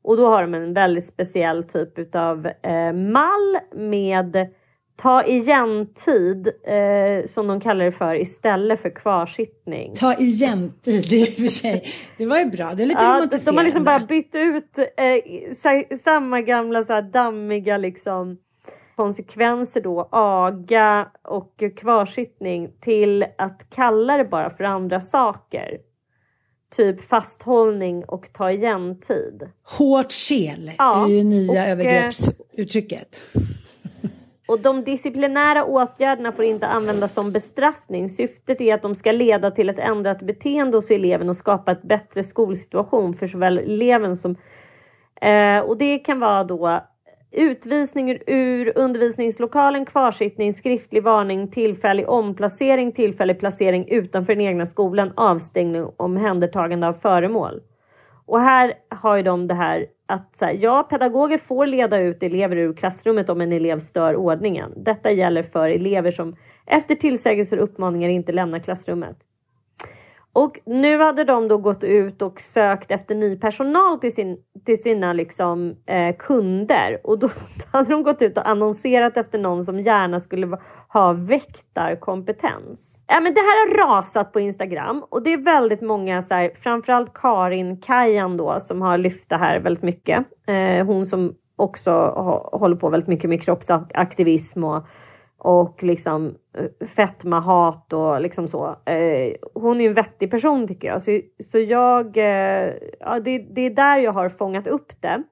Och 0.03 0.16
då 0.16 0.28
har 0.28 0.43
de 0.43 0.55
en 0.55 0.74
väldigt 0.74 1.07
speciell 1.07 1.64
typ 1.64 2.14
av 2.14 2.47
eh, 2.47 2.93
mall 2.93 3.59
med 3.74 4.49
ta 4.97 5.24
igen-tid, 5.26 6.49
eh, 6.66 7.26
som 7.28 7.47
de 7.47 7.61
kallar 7.61 7.84
det 7.84 7.93
för, 7.93 8.14
istället 8.14 8.82
för 8.82 8.90
kvarsittning. 8.90 9.95
Ta 9.95 10.14
igen-tid, 10.14 11.07
det, 11.11 11.26
för 11.26 11.49
sig, 11.49 11.84
det 12.18 12.26
var 12.26 12.38
ju 12.38 12.45
bra. 12.45 12.72
Det 12.76 12.82
är 12.82 12.86
lite 12.86 13.03
ja, 13.03 13.09
romantiserande. 13.09 13.51
De 13.51 13.57
har 13.57 13.64
liksom 13.64 13.84
bara 13.84 14.01
bytt 14.01 14.34
ut 14.34 14.78
eh, 14.78 15.97
samma 15.99 16.40
gamla 16.40 16.84
så 16.84 16.93
här, 16.93 17.03
dammiga 17.03 17.76
liksom, 17.76 18.38
konsekvenser 18.97 19.80
då, 19.80 20.09
aga 20.12 21.09
och 21.22 21.62
kvarsittning 21.76 22.70
till 22.80 23.26
att 23.38 23.66
kalla 23.70 24.16
det 24.16 24.24
bara 24.24 24.51
för 24.51 24.64
andra 24.64 25.01
saker. 25.01 25.78
Typ 26.76 27.09
fasthållning 27.09 28.05
och 28.05 28.32
ta 28.32 28.51
igen-tid. 28.51 29.49
Hårt 29.78 30.11
kel 30.12 30.70
ja, 30.78 31.07
är 31.07 31.11
ju 31.11 31.24
nya 31.24 31.53
och, 31.53 31.57
eh, 31.57 31.70
övergreppsuttrycket. 31.70 33.20
Och 34.47 34.61
de 34.61 34.84
disciplinära 34.84 35.64
åtgärderna 35.64 36.32
får 36.32 36.45
inte 36.45 36.66
användas 36.66 37.14
som 37.14 37.32
bestraffning. 37.32 38.09
Syftet 38.09 38.61
är 38.61 38.74
att 38.74 38.82
de 38.82 38.95
ska 38.95 39.12
leda 39.12 39.51
till 39.51 39.68
ett 39.68 39.78
ändrat 39.78 40.22
beteende 40.22 40.76
hos 40.76 40.90
eleven 40.90 41.28
och 41.28 41.36
skapa 41.36 41.72
ett 41.72 41.82
bättre 41.82 42.24
skolsituation 42.24 43.14
för 43.14 43.28
såväl 43.28 43.59
eleven 43.59 44.16
som... 44.16 44.36
Eh, 45.20 45.59
och 45.59 45.76
det 45.76 45.99
kan 45.99 46.20
vara 46.20 46.45
då 46.45 46.80
utvisning 47.32 48.18
ur 48.26 48.78
undervisningslokalen, 48.78 49.84
kvarsittning, 49.84 50.55
skriftlig 50.55 51.03
varning, 51.03 51.49
tillfällig 51.49 52.09
omplacering, 52.09 52.93
tillfällig 52.93 53.38
placering 53.38 53.88
utanför 53.88 54.34
den 54.34 54.47
egna 54.47 54.66
skolan, 54.66 55.12
avstängning 55.16 55.84
och 55.84 56.01
omhändertagande 56.01 56.88
av 56.88 56.93
föremål. 56.93 57.61
Och 58.33 58.41
här 58.41 58.74
har 58.89 59.16
ju 59.16 59.22
de 59.22 59.47
det 59.47 59.55
här 59.55 59.87
att 60.07 60.37
så 60.37 60.45
här, 60.45 60.59
ja, 60.61 60.87
pedagoger 60.91 61.39
får 61.39 61.66
leda 61.66 61.99
ut 61.99 62.22
elever 62.22 62.57
ur 62.57 62.72
klassrummet 62.72 63.28
om 63.28 63.41
en 63.41 63.53
elev 63.53 63.78
stör 63.78 64.16
ordningen. 64.16 64.72
Detta 64.76 65.11
gäller 65.11 65.43
för 65.43 65.68
elever 65.68 66.11
som 66.11 66.37
efter 66.66 66.95
tillsägelser 66.95 67.57
och 67.59 67.64
uppmaningar 67.64 68.09
inte 68.09 68.33
lämnar 68.33 68.59
klassrummet. 68.59 69.16
Och 70.35 70.59
nu 70.64 70.99
hade 70.99 71.24
de 71.24 71.49
då 71.49 71.59
gått 71.59 71.85
ut 71.85 72.22
och 72.22 72.41
sökt 72.41 72.91
efter 72.91 73.14
ny 73.14 73.37
personal 73.37 73.99
till, 73.99 74.14
sin, 74.14 74.39
till 74.64 74.83
sina 74.83 75.12
liksom, 75.12 75.76
eh, 75.87 76.16
kunder 76.18 77.01
och 77.05 77.18
då 77.18 77.30
hade 77.72 77.91
de 77.91 78.03
gått 78.03 78.22
ut 78.22 78.39
och 78.39 78.49
annonserat 78.49 79.16
efter 79.16 79.39
någon 79.39 79.64
som 79.64 79.80
gärna 79.80 80.20
skulle 80.20 80.59
ha 80.89 81.12
väktarkompetens. 81.12 83.05
Ja, 83.07 83.20
men 83.20 83.35
det 83.35 83.41
här 83.41 83.68
har 83.68 83.87
rasat 83.87 84.33
på 84.33 84.41
Instagram 84.41 85.05
och 85.09 85.22
det 85.22 85.33
är 85.33 85.39
väldigt 85.39 85.83
många, 85.83 86.22
så 86.22 86.35
här, 86.35 86.51
framförallt 86.62 87.14
Karin 87.14 87.80
Kajan 87.80 88.37
då 88.37 88.61
som 88.61 88.83
har 88.83 88.99
lyft 88.99 89.28
det 89.28 89.37
här 89.37 89.61
väldigt 89.61 89.85
mycket. 89.85 90.26
Eh, 90.47 90.87
hon 90.87 91.07
som 91.07 91.35
också 91.57 91.91
håller 92.53 92.76
på 92.76 92.89
väldigt 92.89 93.09
mycket 93.09 93.30
med 93.30 93.43
kroppsaktivism 93.43 94.64
och 94.64 94.87
och 95.45 95.82
liksom 95.82 96.34
eh, 96.55 96.86
fetmahat 96.86 97.93
och 97.93 98.20
liksom 98.20 98.49
så. 98.49 98.66
Eh, 98.84 99.34
hon 99.55 99.80
är 99.80 99.88
en 99.88 99.95
vettig 99.95 100.30
person 100.30 100.68
tycker 100.68 100.88
jag. 100.88 101.03
Så, 101.03 101.20
så 101.53 101.59
jag, 101.59 102.16
eh, 102.16 102.74
ja, 103.01 103.20
det, 103.20 103.38
det 103.38 103.61
är 103.61 103.70
där 103.70 103.97
jag 103.99 104.12
har 104.12 104.28
fångat 104.28 104.66
upp 104.66 104.93
det. 105.01 105.22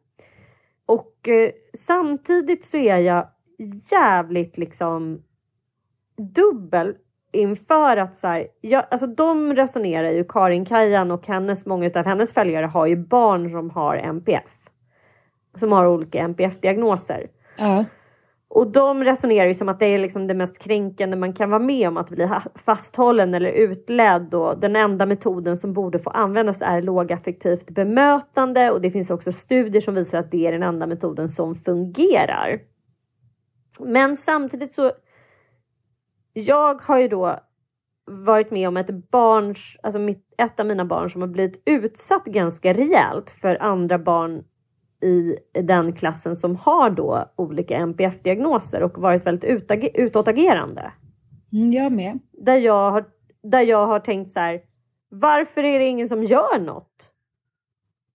Och 0.87 1.29
samtidigt 1.79 2.65
så 2.65 2.77
är 2.77 2.97
jag 2.97 3.29
jävligt 3.91 4.59
liksom 4.59 5.23
dubbel 6.17 6.95
inför 7.33 7.97
att 7.97 8.17
så 8.17 8.27
här, 8.27 8.47
jag, 8.61 8.85
alltså 8.91 9.07
de 9.07 9.55
resonerar 9.55 10.11
ju, 10.11 10.25
Karin 10.25 10.65
Kajan 10.65 11.11
och 11.11 11.27
hennes, 11.27 11.67
många 11.67 11.91
av 11.95 12.07
hennes 12.07 12.33
följare 12.33 12.67
har 12.67 12.87
ju 12.87 12.97
barn 12.97 13.51
som 13.51 13.71
har 13.71 13.97
NPF. 13.97 14.51
Som 15.59 15.73
har 15.73 15.87
olika 15.87 16.19
NPF-diagnoser. 16.19 17.27
Ja. 17.59 17.85
Och 18.53 18.73
de 18.73 19.05
resonerar 19.05 19.47
ju 19.47 19.55
som 19.55 19.69
att 19.69 19.79
det 19.79 19.87
är 19.87 19.99
liksom 19.99 20.27
det 20.27 20.35
mest 20.35 20.59
kränkande 20.59 21.17
man 21.17 21.33
kan 21.33 21.51
vara 21.51 21.63
med 21.63 21.89
om 21.89 21.97
att 21.97 22.11
bli 22.11 22.29
fasthållen 22.55 23.35
eller 23.35 23.51
utledd 23.51 24.35
och 24.35 24.59
den 24.59 24.77
enda 24.77 25.07
metoden 25.07 25.57
som 25.57 25.73
borde 25.73 25.99
få 25.99 26.11
användas 26.11 26.63
är 26.63 26.83
lågaffektivt 26.83 27.71
bemötande 27.71 28.71
och 28.71 28.81
det 28.81 28.91
finns 28.91 29.11
också 29.11 29.33
studier 29.33 29.81
som 29.81 29.95
visar 29.95 30.19
att 30.19 30.31
det 30.31 30.47
är 30.47 30.53
den 30.53 30.63
enda 30.63 30.87
metoden 30.87 31.29
som 31.29 31.55
fungerar. 31.55 32.61
Men 33.81 34.17
samtidigt 34.17 34.75
så 34.75 34.93
jag 36.33 36.83
har 36.83 36.99
ju 36.99 37.09
då 37.09 37.41
varit 38.07 38.51
med 38.51 38.69
om 38.69 38.77
ett 38.77 39.11
barns, 39.11 39.77
alltså 39.83 39.99
mitt, 39.99 40.25
ett 40.39 40.61
av 40.61 40.67
mina 40.67 40.85
barn 40.85 41.11
som 41.11 41.21
har 41.21 41.29
blivit 41.29 41.63
utsatt 41.65 42.25
ganska 42.25 42.73
rejält 42.73 43.31
för 43.31 43.63
andra 43.63 43.99
barn 43.99 44.45
i 45.03 45.37
den 45.53 45.93
klassen 45.93 46.37
som 46.37 46.57
har 46.57 46.91
då 46.91 47.25
olika 47.37 47.77
NPF-diagnoser 47.77 48.83
och 48.83 48.99
varit 48.99 49.27
väldigt 49.27 49.71
utåtagerande. 49.95 50.93
Mm, 51.53 51.73
jag 51.73 51.93
med. 51.93 52.19
Där 52.33 52.57
jag 52.57 52.91
har, 52.91 53.05
där 53.43 53.61
jag 53.61 53.87
har 53.87 54.01
tänkt 54.01 54.33
så 54.33 54.41
här, 54.41 54.61
varför 55.09 55.65
är 55.65 55.79
det 55.79 55.87
ingen 55.87 56.09
som 56.09 56.25
gör 56.25 56.59
något? 56.59 57.13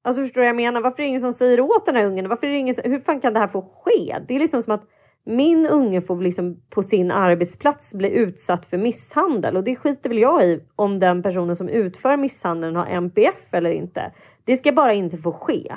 Alltså 0.01 0.23
förstår 0.23 0.41
du 0.41 0.45
vad 0.45 0.49
jag 0.49 0.55
menar? 0.55 0.81
Varför 0.81 0.99
är 0.99 1.03
det 1.03 1.09
ingen 1.09 1.21
som 1.21 1.33
säger 1.33 1.61
åt 1.61 1.85
den 1.85 1.95
här 1.95 2.05
ungen? 2.05 2.29
Varför 2.29 2.47
är 2.47 2.51
det 2.51 2.57
ingen, 2.57 2.75
hur 2.83 2.99
fan 2.99 3.21
kan 3.21 3.33
det 3.33 3.39
här 3.39 3.47
få 3.47 3.61
ske? 3.61 4.17
Det 4.27 4.35
är 4.35 4.39
liksom 4.39 4.63
som 4.63 4.73
att 4.73 4.83
min 5.25 5.67
unge 5.67 6.01
får 6.01 6.21
liksom 6.21 6.61
på 6.69 6.83
sin 6.83 7.11
arbetsplats 7.11 7.93
bli 7.93 8.09
utsatt 8.09 8.65
för 8.65 8.77
misshandel 8.77 9.57
och 9.57 9.63
det 9.63 9.75
skiter 9.75 10.09
väl 10.09 10.17
jag 10.17 10.45
i 10.45 10.63
om 10.75 10.99
den 10.99 11.23
personen 11.23 11.55
som 11.55 11.69
utför 11.69 12.17
misshandeln 12.17 12.75
har 12.75 12.85
MPF 12.85 13.53
eller 13.53 13.71
inte. 13.71 14.11
Det 14.43 14.57
ska 14.57 14.71
bara 14.71 14.93
inte 14.93 15.17
få 15.17 15.31
ske. 15.31 15.75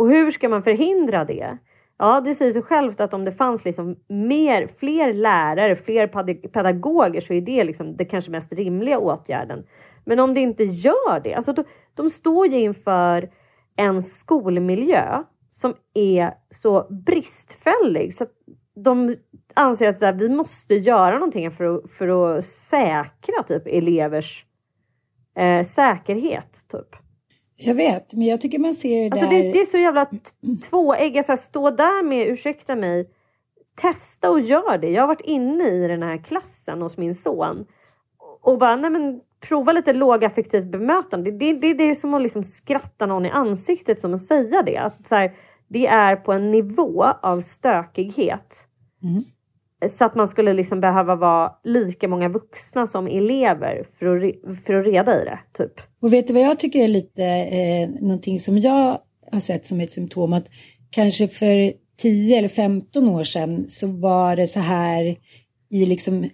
Och 0.00 0.08
hur 0.08 0.30
ska 0.30 0.48
man 0.48 0.62
förhindra 0.62 1.24
det? 1.24 1.58
Ja, 1.98 2.20
det 2.20 2.34
säger 2.34 2.52
sig 2.52 2.62
självt 2.62 3.00
att 3.00 3.14
om 3.14 3.24
det 3.24 3.32
fanns 3.32 3.64
liksom 3.64 3.96
mer, 4.08 4.68
fler 4.78 5.12
lärare, 5.12 5.76
fler 5.76 6.06
pedagoger 6.48 7.20
så 7.20 7.32
är 7.32 7.40
det 7.40 7.64
liksom 7.64 7.96
det 7.96 8.04
kanske 8.04 8.30
mest 8.30 8.52
rimliga 8.52 8.98
åtgärden. 8.98 9.66
Men 10.04 10.20
om 10.20 10.34
det 10.34 10.40
inte 10.40 10.64
gör 10.64 11.20
det, 11.20 11.34
alltså 11.34 11.52
de, 11.52 11.64
de 11.94 12.10
står 12.10 12.46
ju 12.46 12.60
inför 12.60 13.30
en 13.76 14.02
skolmiljö 14.02 15.22
som 15.50 15.74
är 15.94 16.34
så 16.62 16.86
bristfällig 16.90 18.14
så 18.14 18.24
att 18.24 18.32
de 18.74 19.16
anser 19.54 20.04
att 20.04 20.20
vi 20.20 20.28
måste 20.28 20.74
göra 20.74 21.14
någonting 21.14 21.50
för 21.50 21.64
att, 21.64 21.90
för 21.90 22.08
att 22.08 22.44
säkra 22.44 23.42
typ 23.48 23.66
elevers 23.66 24.46
eh, 25.36 25.66
säkerhet. 25.66 26.64
Typ. 26.72 27.09
Jag 27.62 27.74
vet, 27.74 28.14
men 28.14 28.26
jag 28.26 28.40
tycker 28.40 28.58
man 28.58 28.74
ser 28.74 29.12
alltså, 29.12 29.26
där... 29.26 29.42
det, 29.42 29.52
det 29.52 29.60
är 29.60 29.66
så 29.66 29.78
jävla 29.78 30.06
tvåeggat. 30.70 31.26
Så 31.26 31.36
stå 31.36 31.70
där 31.70 32.02
med, 32.02 32.28
ursäkta 32.28 32.76
mig, 32.76 33.08
testa 33.80 34.30
och 34.30 34.40
gör 34.40 34.78
det. 34.78 34.90
Jag 34.90 35.02
har 35.02 35.08
varit 35.08 35.20
inne 35.20 35.68
i 35.68 35.88
den 35.88 36.02
här 36.02 36.16
klassen 36.18 36.82
hos 36.82 36.96
min 36.96 37.14
son 37.14 37.66
och 38.42 38.58
bara, 38.58 38.76
nej 38.76 38.90
men 38.90 39.20
prova 39.40 39.72
lite 39.72 39.92
lågaffektivt 39.92 40.66
bemötande. 40.66 41.30
Det, 41.30 41.52
det, 41.52 41.74
det 41.74 41.84
är 41.84 41.94
som 41.94 42.14
att 42.14 42.22
liksom 42.22 42.44
skratta 42.44 43.06
någon 43.06 43.26
i 43.26 43.30
ansiktet 43.30 44.00
som 44.00 44.14
att 44.14 44.22
säga 44.22 44.62
det. 44.62 44.76
Att 44.76 45.08
så 45.08 45.14
här, 45.14 45.32
det 45.68 45.86
är 45.86 46.16
på 46.16 46.32
en 46.32 46.50
nivå 46.50 47.04
av 47.22 47.40
stökighet. 47.40 48.66
Mm. 49.02 49.22
Så 49.98 50.04
att 50.04 50.14
man 50.14 50.28
skulle 50.28 50.52
liksom 50.52 50.80
behöva 50.80 51.16
vara 51.16 51.52
lika 51.64 52.08
många 52.08 52.28
vuxna 52.28 52.86
som 52.86 53.06
elever 53.06 53.86
för 53.98 54.06
att, 54.06 54.64
för 54.66 54.74
att 54.74 54.86
reda 54.86 55.22
i 55.22 55.24
det. 55.24 55.38
Typ. 55.58 55.72
Och 56.02 56.12
vet 56.12 56.26
du 56.26 56.32
vad 56.32 56.42
jag 56.42 56.58
tycker 56.58 56.84
är 56.84 56.88
lite 56.88 57.24
eh, 57.24 57.88
någonting 58.02 58.40
som 58.40 58.58
jag 58.58 58.98
har 59.32 59.40
sett 59.40 59.66
som 59.66 59.80
ett 59.80 59.92
symptom 59.92 60.32
att 60.32 60.50
kanske 60.90 61.28
för 61.28 61.72
10 61.98 62.38
eller 62.38 62.48
15 62.48 63.08
år 63.08 63.24
sedan 63.24 63.68
så 63.68 63.86
var 63.86 64.36
det 64.36 64.46
så 64.46 64.60
här 64.60 65.16
i 65.70 65.86
liksom 65.86 66.28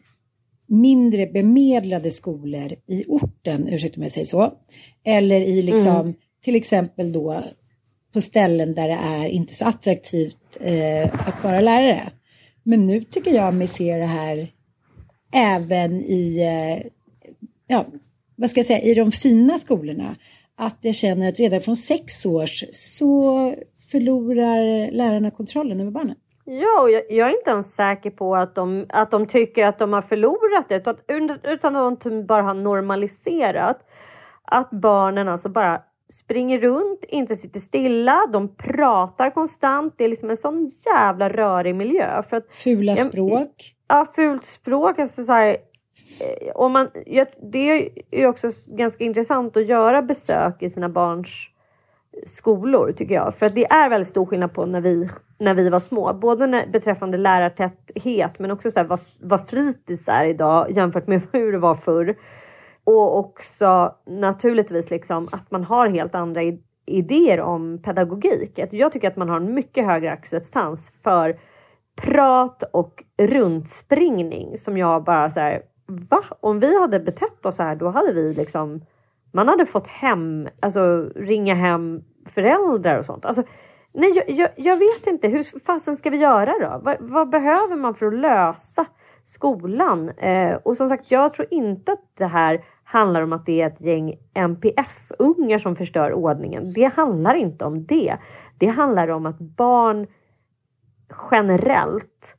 mindre 0.68 1.26
bemedlade 1.26 2.10
skolor 2.10 2.72
i 2.88 3.04
orten, 3.08 3.68
ursäkta 3.68 3.96
om 3.96 4.02
jag 4.02 4.12
säger 4.12 4.26
så, 4.26 4.52
eller 5.04 5.40
i 5.40 5.62
liksom 5.62 5.86
mm. 5.86 6.14
till 6.44 6.56
exempel 6.56 7.12
då 7.12 7.42
på 8.12 8.20
ställen 8.20 8.74
där 8.74 8.88
det 8.88 8.98
är 9.02 9.28
inte 9.28 9.54
så 9.54 9.64
attraktivt 9.64 10.36
eh, 10.60 11.28
att 11.28 11.44
vara 11.44 11.60
lärare. 11.60 12.12
Men 12.68 12.86
nu 12.86 13.00
tycker 13.00 13.30
jag 13.30 13.54
mig 13.54 13.66
se 13.66 13.96
det 13.96 14.06
här 14.06 14.48
även 15.34 15.92
i, 15.92 16.42
eh, 16.42 16.90
ja, 17.66 17.84
vad 18.36 18.50
ska 18.50 18.58
jag 18.58 18.66
säga, 18.66 18.80
i 18.80 18.94
de 18.94 19.12
fina 19.12 19.58
skolorna. 19.58 20.16
Att 20.56 20.78
jag 20.80 20.94
känner 20.94 21.28
att 21.28 21.38
redan 21.38 21.60
från 21.60 21.76
sex 21.76 22.26
års 22.26 22.64
så 22.72 23.54
förlorar 23.92 24.90
lärarna 24.92 25.30
kontrollen 25.30 25.80
över 25.80 25.90
barnen. 25.90 26.16
Ja, 26.44 26.82
och 26.82 26.90
jag, 26.90 27.02
jag, 27.10 27.28
är 27.28 27.38
inte 27.38 27.50
ens 27.50 27.74
säker 27.74 28.10
på 28.10 28.36
att 28.36 28.54
de, 28.54 28.86
att 28.88 29.10
de 29.10 29.26
tycker 29.26 29.64
att 29.64 29.78
de 29.78 29.92
har 29.92 30.02
förlorat 30.02 30.68
det 30.68 30.76
utan, 30.76 30.96
utan 31.42 31.76
att 31.76 32.00
de 32.00 32.26
bara 32.26 32.42
har 32.42 32.54
normaliserat 32.54 33.78
att 34.44 34.70
barnen 34.70 35.28
alltså 35.28 35.48
bara 35.48 35.82
springer 36.12 36.58
runt, 36.58 37.04
inte 37.08 37.36
sitter 37.36 37.60
stilla, 37.60 38.26
de 38.32 38.56
pratar 38.56 39.30
konstant. 39.30 39.94
Det 39.96 40.04
är 40.04 40.08
liksom 40.08 40.30
en 40.30 40.36
sån 40.36 40.72
jävla 40.84 41.28
rörig 41.28 41.74
miljö. 41.74 42.22
För 42.22 42.36
att, 42.36 42.54
Fula 42.54 42.96
språk. 42.96 43.74
Ja, 43.88 44.06
fult 44.14 44.44
språk. 44.44 44.98
Alltså 44.98 45.24
så 45.24 45.32
här, 45.32 45.48
eh, 45.48 46.52
om 46.54 46.72
man, 46.72 46.88
det 47.52 47.90
är 48.10 48.26
också 48.26 48.50
ganska 48.66 49.04
intressant 49.04 49.56
att 49.56 49.66
göra 49.66 50.02
besök 50.02 50.62
i 50.62 50.70
sina 50.70 50.88
barns 50.88 51.28
skolor 52.26 52.92
tycker 52.92 53.14
jag. 53.14 53.34
För 53.34 53.46
att 53.46 53.54
det 53.54 53.64
är 53.64 53.88
väldigt 53.88 54.10
stor 54.10 54.26
skillnad 54.26 54.52
på 54.52 54.66
när 54.66 54.80
vi, 54.80 55.08
när 55.38 55.54
vi 55.54 55.68
var 55.68 55.80
små. 55.80 56.14
Både 56.14 56.46
när, 56.46 56.66
beträffande 56.66 57.18
lärartäthet 57.18 58.38
men 58.38 58.50
också 58.50 58.70
så 58.70 58.80
här, 58.80 58.86
vad, 58.86 59.00
vad 59.20 59.48
fritids 59.48 60.08
är 60.08 60.24
idag 60.24 60.70
jämfört 60.70 61.06
med 61.06 61.22
hur 61.32 61.52
det 61.52 61.58
var 61.58 61.74
förr. 61.74 62.16
Och 62.86 63.18
också 63.18 63.94
naturligtvis 64.06 64.90
liksom 64.90 65.28
att 65.32 65.50
man 65.50 65.64
har 65.64 65.88
helt 65.88 66.14
andra 66.14 66.40
idéer 66.86 67.40
om 67.40 67.82
pedagogik. 67.82 68.58
Jag 68.70 68.92
tycker 68.92 69.08
att 69.08 69.16
man 69.16 69.28
har 69.28 69.36
en 69.36 69.54
mycket 69.54 69.86
högre 69.86 70.12
acceptans 70.12 70.92
för 71.02 71.38
prat 71.96 72.62
och 72.72 73.04
runtspringning 73.18 74.58
som 74.58 74.78
jag 74.78 75.04
bara 75.04 75.30
så 75.30 75.40
här, 75.40 75.62
va? 75.86 76.22
Om 76.40 76.60
vi 76.60 76.80
hade 76.80 77.00
betett 77.00 77.46
oss 77.46 77.56
så 77.56 77.62
här, 77.62 77.76
då 77.76 77.88
hade 77.88 78.12
vi 78.12 78.34
liksom, 78.34 78.80
man 79.32 79.48
hade 79.48 79.66
fått 79.66 79.86
hem, 79.86 80.48
alltså 80.62 81.10
ringa 81.16 81.54
hem 81.54 82.02
föräldrar 82.34 82.98
och 82.98 83.04
sånt. 83.04 83.24
Alltså, 83.24 83.42
nej, 83.94 84.12
jag, 84.14 84.30
jag, 84.30 84.50
jag 84.56 84.76
vet 84.76 85.06
inte, 85.06 85.28
hur 85.28 85.64
fasen 85.66 85.96
ska 85.96 86.10
vi 86.10 86.16
göra 86.16 86.52
då? 86.60 86.80
Va, 86.84 86.96
vad 87.00 87.28
behöver 87.28 87.76
man 87.76 87.94
för 87.94 88.06
att 88.06 88.14
lösa 88.14 88.86
skolan? 89.24 90.08
Eh, 90.08 90.54
och 90.54 90.76
som 90.76 90.88
sagt, 90.88 91.10
jag 91.10 91.34
tror 91.34 91.48
inte 91.50 91.92
att 91.92 92.04
det 92.18 92.26
här 92.26 92.64
handlar 92.86 93.22
om 93.22 93.32
att 93.32 93.46
det 93.46 93.60
är 93.60 93.66
ett 93.66 93.80
gäng 93.80 94.14
MPF-ungar 94.34 95.58
som 95.58 95.76
förstör 95.76 96.12
ordningen. 96.12 96.72
Det 96.72 96.84
handlar 96.84 97.34
inte 97.34 97.64
om 97.64 97.86
det. 97.86 98.16
Det 98.58 98.66
handlar 98.66 99.08
om 99.08 99.26
att 99.26 99.38
barn 99.38 100.06
generellt, 101.30 102.36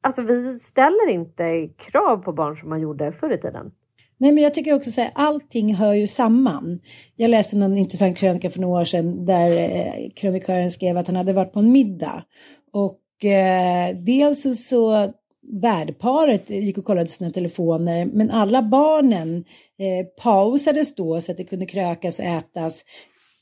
alltså 0.00 0.22
vi 0.22 0.58
ställer 0.58 1.08
inte 1.08 1.68
krav 1.76 2.16
på 2.16 2.32
barn 2.32 2.56
som 2.56 2.68
man 2.68 2.80
gjorde 2.80 3.12
förr 3.12 3.34
i 3.34 3.38
tiden. 3.38 3.72
Nej, 4.18 4.32
men 4.32 4.42
jag 4.42 4.54
tycker 4.54 4.74
också 4.74 5.00
att 5.00 5.12
allting 5.14 5.74
hör 5.74 5.92
ju 5.92 6.06
samman. 6.06 6.80
Jag 7.16 7.30
läste 7.30 7.56
en 7.56 7.76
intressant 7.76 8.18
krönika 8.18 8.50
för 8.50 8.60
några 8.60 8.80
år 8.80 8.84
sedan 8.84 9.24
där 9.24 9.58
eh, 9.58 10.10
krönikören 10.16 10.70
skrev 10.70 10.98
att 10.98 11.06
han 11.06 11.16
hade 11.16 11.32
varit 11.32 11.52
på 11.52 11.58
en 11.58 11.72
middag 11.72 12.24
och 12.72 13.24
eh, 13.24 13.96
dels 13.96 14.42
så, 14.42 14.54
så 14.54 15.12
värdparet 15.52 16.50
gick 16.50 16.78
och 16.78 16.84
kollade 16.84 17.06
sina 17.06 17.30
telefoner 17.30 18.04
men 18.04 18.30
alla 18.30 18.62
barnen 18.62 19.44
eh, 19.78 20.06
pausades 20.22 20.94
då 20.94 21.20
så 21.20 21.32
att 21.32 21.36
det 21.38 21.44
kunde 21.44 21.66
krökas 21.66 22.18
och 22.18 22.24
ätas 22.24 22.84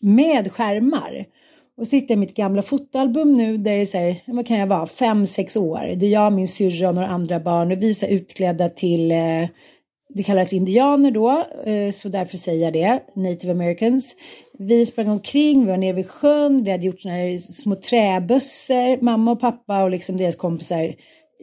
med 0.00 0.52
skärmar. 0.52 1.26
Och 1.76 1.86
sitter 1.86 2.14
i 2.14 2.16
mitt 2.16 2.34
gamla 2.34 2.62
fotoalbum 2.62 3.34
nu 3.34 3.56
där 3.56 3.72
det 3.72 3.80
är 3.80 3.86
så 3.86 3.98
här, 3.98 4.16
vad 4.26 4.46
kan 4.46 4.58
jag 4.58 4.66
vara, 4.66 4.86
fem, 4.86 5.26
sex 5.26 5.56
år. 5.56 5.94
Det 5.96 6.06
är 6.06 6.10
jag, 6.10 6.32
min 6.32 6.48
syrra 6.48 6.88
och 6.88 6.94
några 6.94 7.08
andra 7.08 7.40
barn 7.40 7.72
och 7.72 7.82
vi 7.82 7.90
är 7.90 8.08
utklädda 8.08 8.68
till, 8.68 9.10
eh, 9.10 9.48
det 10.08 10.22
kallas 10.22 10.52
indianer 10.52 11.10
då, 11.10 11.44
eh, 11.64 11.92
så 11.92 12.08
därför 12.08 12.36
säger 12.36 12.64
jag 12.64 12.72
det, 12.72 13.00
native 13.14 13.52
americans. 13.52 14.16
Vi 14.58 14.86
sprang 14.86 15.08
omkring, 15.08 15.64
vi 15.64 15.70
var 15.70 15.76
nere 15.76 15.92
vid 15.92 16.10
sjön, 16.10 16.64
vi 16.64 16.70
hade 16.70 16.86
gjort 16.86 17.00
såna 17.00 17.14
här 17.14 17.38
små 17.38 17.74
träbössor, 17.74 19.02
mamma 19.02 19.32
och 19.32 19.40
pappa 19.40 19.82
och 19.82 19.90
liksom 19.90 20.16
deras 20.16 20.36
kompisar 20.36 20.94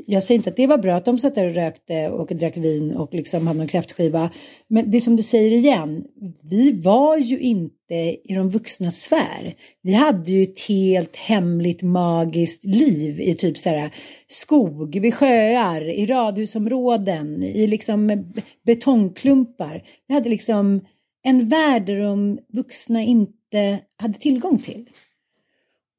jag 0.07 0.23
säger 0.23 0.37
inte 0.37 0.49
att 0.49 0.55
det 0.55 0.67
var 0.67 0.77
bra 0.77 0.95
att 0.95 1.05
de 1.05 1.17
satt 1.17 1.35
där 1.35 1.47
och 1.47 1.55
rökte 1.55 2.09
och 2.09 2.35
drack 2.35 2.57
vin 2.57 2.95
och 2.95 3.13
liksom 3.13 3.47
hade 3.47 3.59
någon 3.59 3.67
kräftskiva. 3.67 4.29
Men 4.67 4.91
det 4.91 4.97
är 4.97 5.01
som 5.01 5.15
du 5.15 5.23
säger 5.23 5.51
igen, 5.51 6.05
vi 6.43 6.81
var 6.81 7.17
ju 7.17 7.39
inte 7.39 7.93
i 8.23 8.33
de 8.35 8.49
vuxna 8.49 8.91
sfär. 8.91 9.55
Vi 9.81 9.93
hade 9.93 10.31
ju 10.31 10.43
ett 10.43 10.59
helt 10.59 11.15
hemligt 11.15 11.81
magiskt 11.81 12.63
liv 12.63 13.19
i 13.19 13.35
typ 13.35 13.57
så 13.57 13.69
här 13.69 13.93
skog, 14.27 14.99
vid 14.99 15.13
sjöar, 15.13 15.89
i 15.89 16.05
radhusområden, 16.05 17.43
i 17.43 17.67
liksom 17.67 18.31
betongklumpar. 18.65 19.83
Vi 20.07 20.13
hade 20.13 20.29
liksom 20.29 20.81
en 21.23 21.47
värld 21.47 21.85
där 21.85 21.99
de 21.99 22.39
vuxna 22.53 23.01
inte 23.01 23.79
hade 23.97 24.19
tillgång 24.19 24.57
till. 24.57 24.89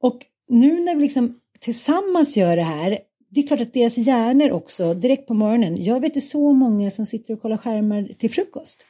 Och 0.00 0.18
nu 0.48 0.80
när 0.80 0.94
vi 0.94 1.02
liksom 1.02 1.38
tillsammans 1.60 2.36
gör 2.36 2.56
det 2.56 2.62
här 2.62 2.98
det 3.34 3.40
är 3.40 3.46
klart 3.46 3.60
att 3.60 3.72
deras 3.72 3.98
hjärnor 3.98 4.50
också, 4.50 4.94
direkt 4.94 5.26
på 5.26 5.34
morgonen, 5.34 5.84
jag 5.84 6.00
vet 6.00 6.16
ju 6.16 6.20
så 6.20 6.52
många 6.52 6.90
som 6.90 7.06
sitter 7.06 7.34
och 7.34 7.42
kollar 7.42 7.56
skärmar 7.56 8.08
till 8.18 8.30
frukost. 8.30 8.86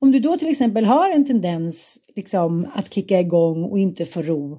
Om 0.00 0.12
du 0.12 0.18
då 0.18 0.36
till 0.36 0.48
exempel 0.48 0.84
har 0.84 1.10
en 1.10 1.26
tendens 1.26 1.98
liksom, 2.16 2.66
att 2.74 2.94
kicka 2.94 3.20
igång 3.20 3.64
och 3.64 3.78
inte 3.78 4.04
få 4.04 4.22
ro, 4.22 4.58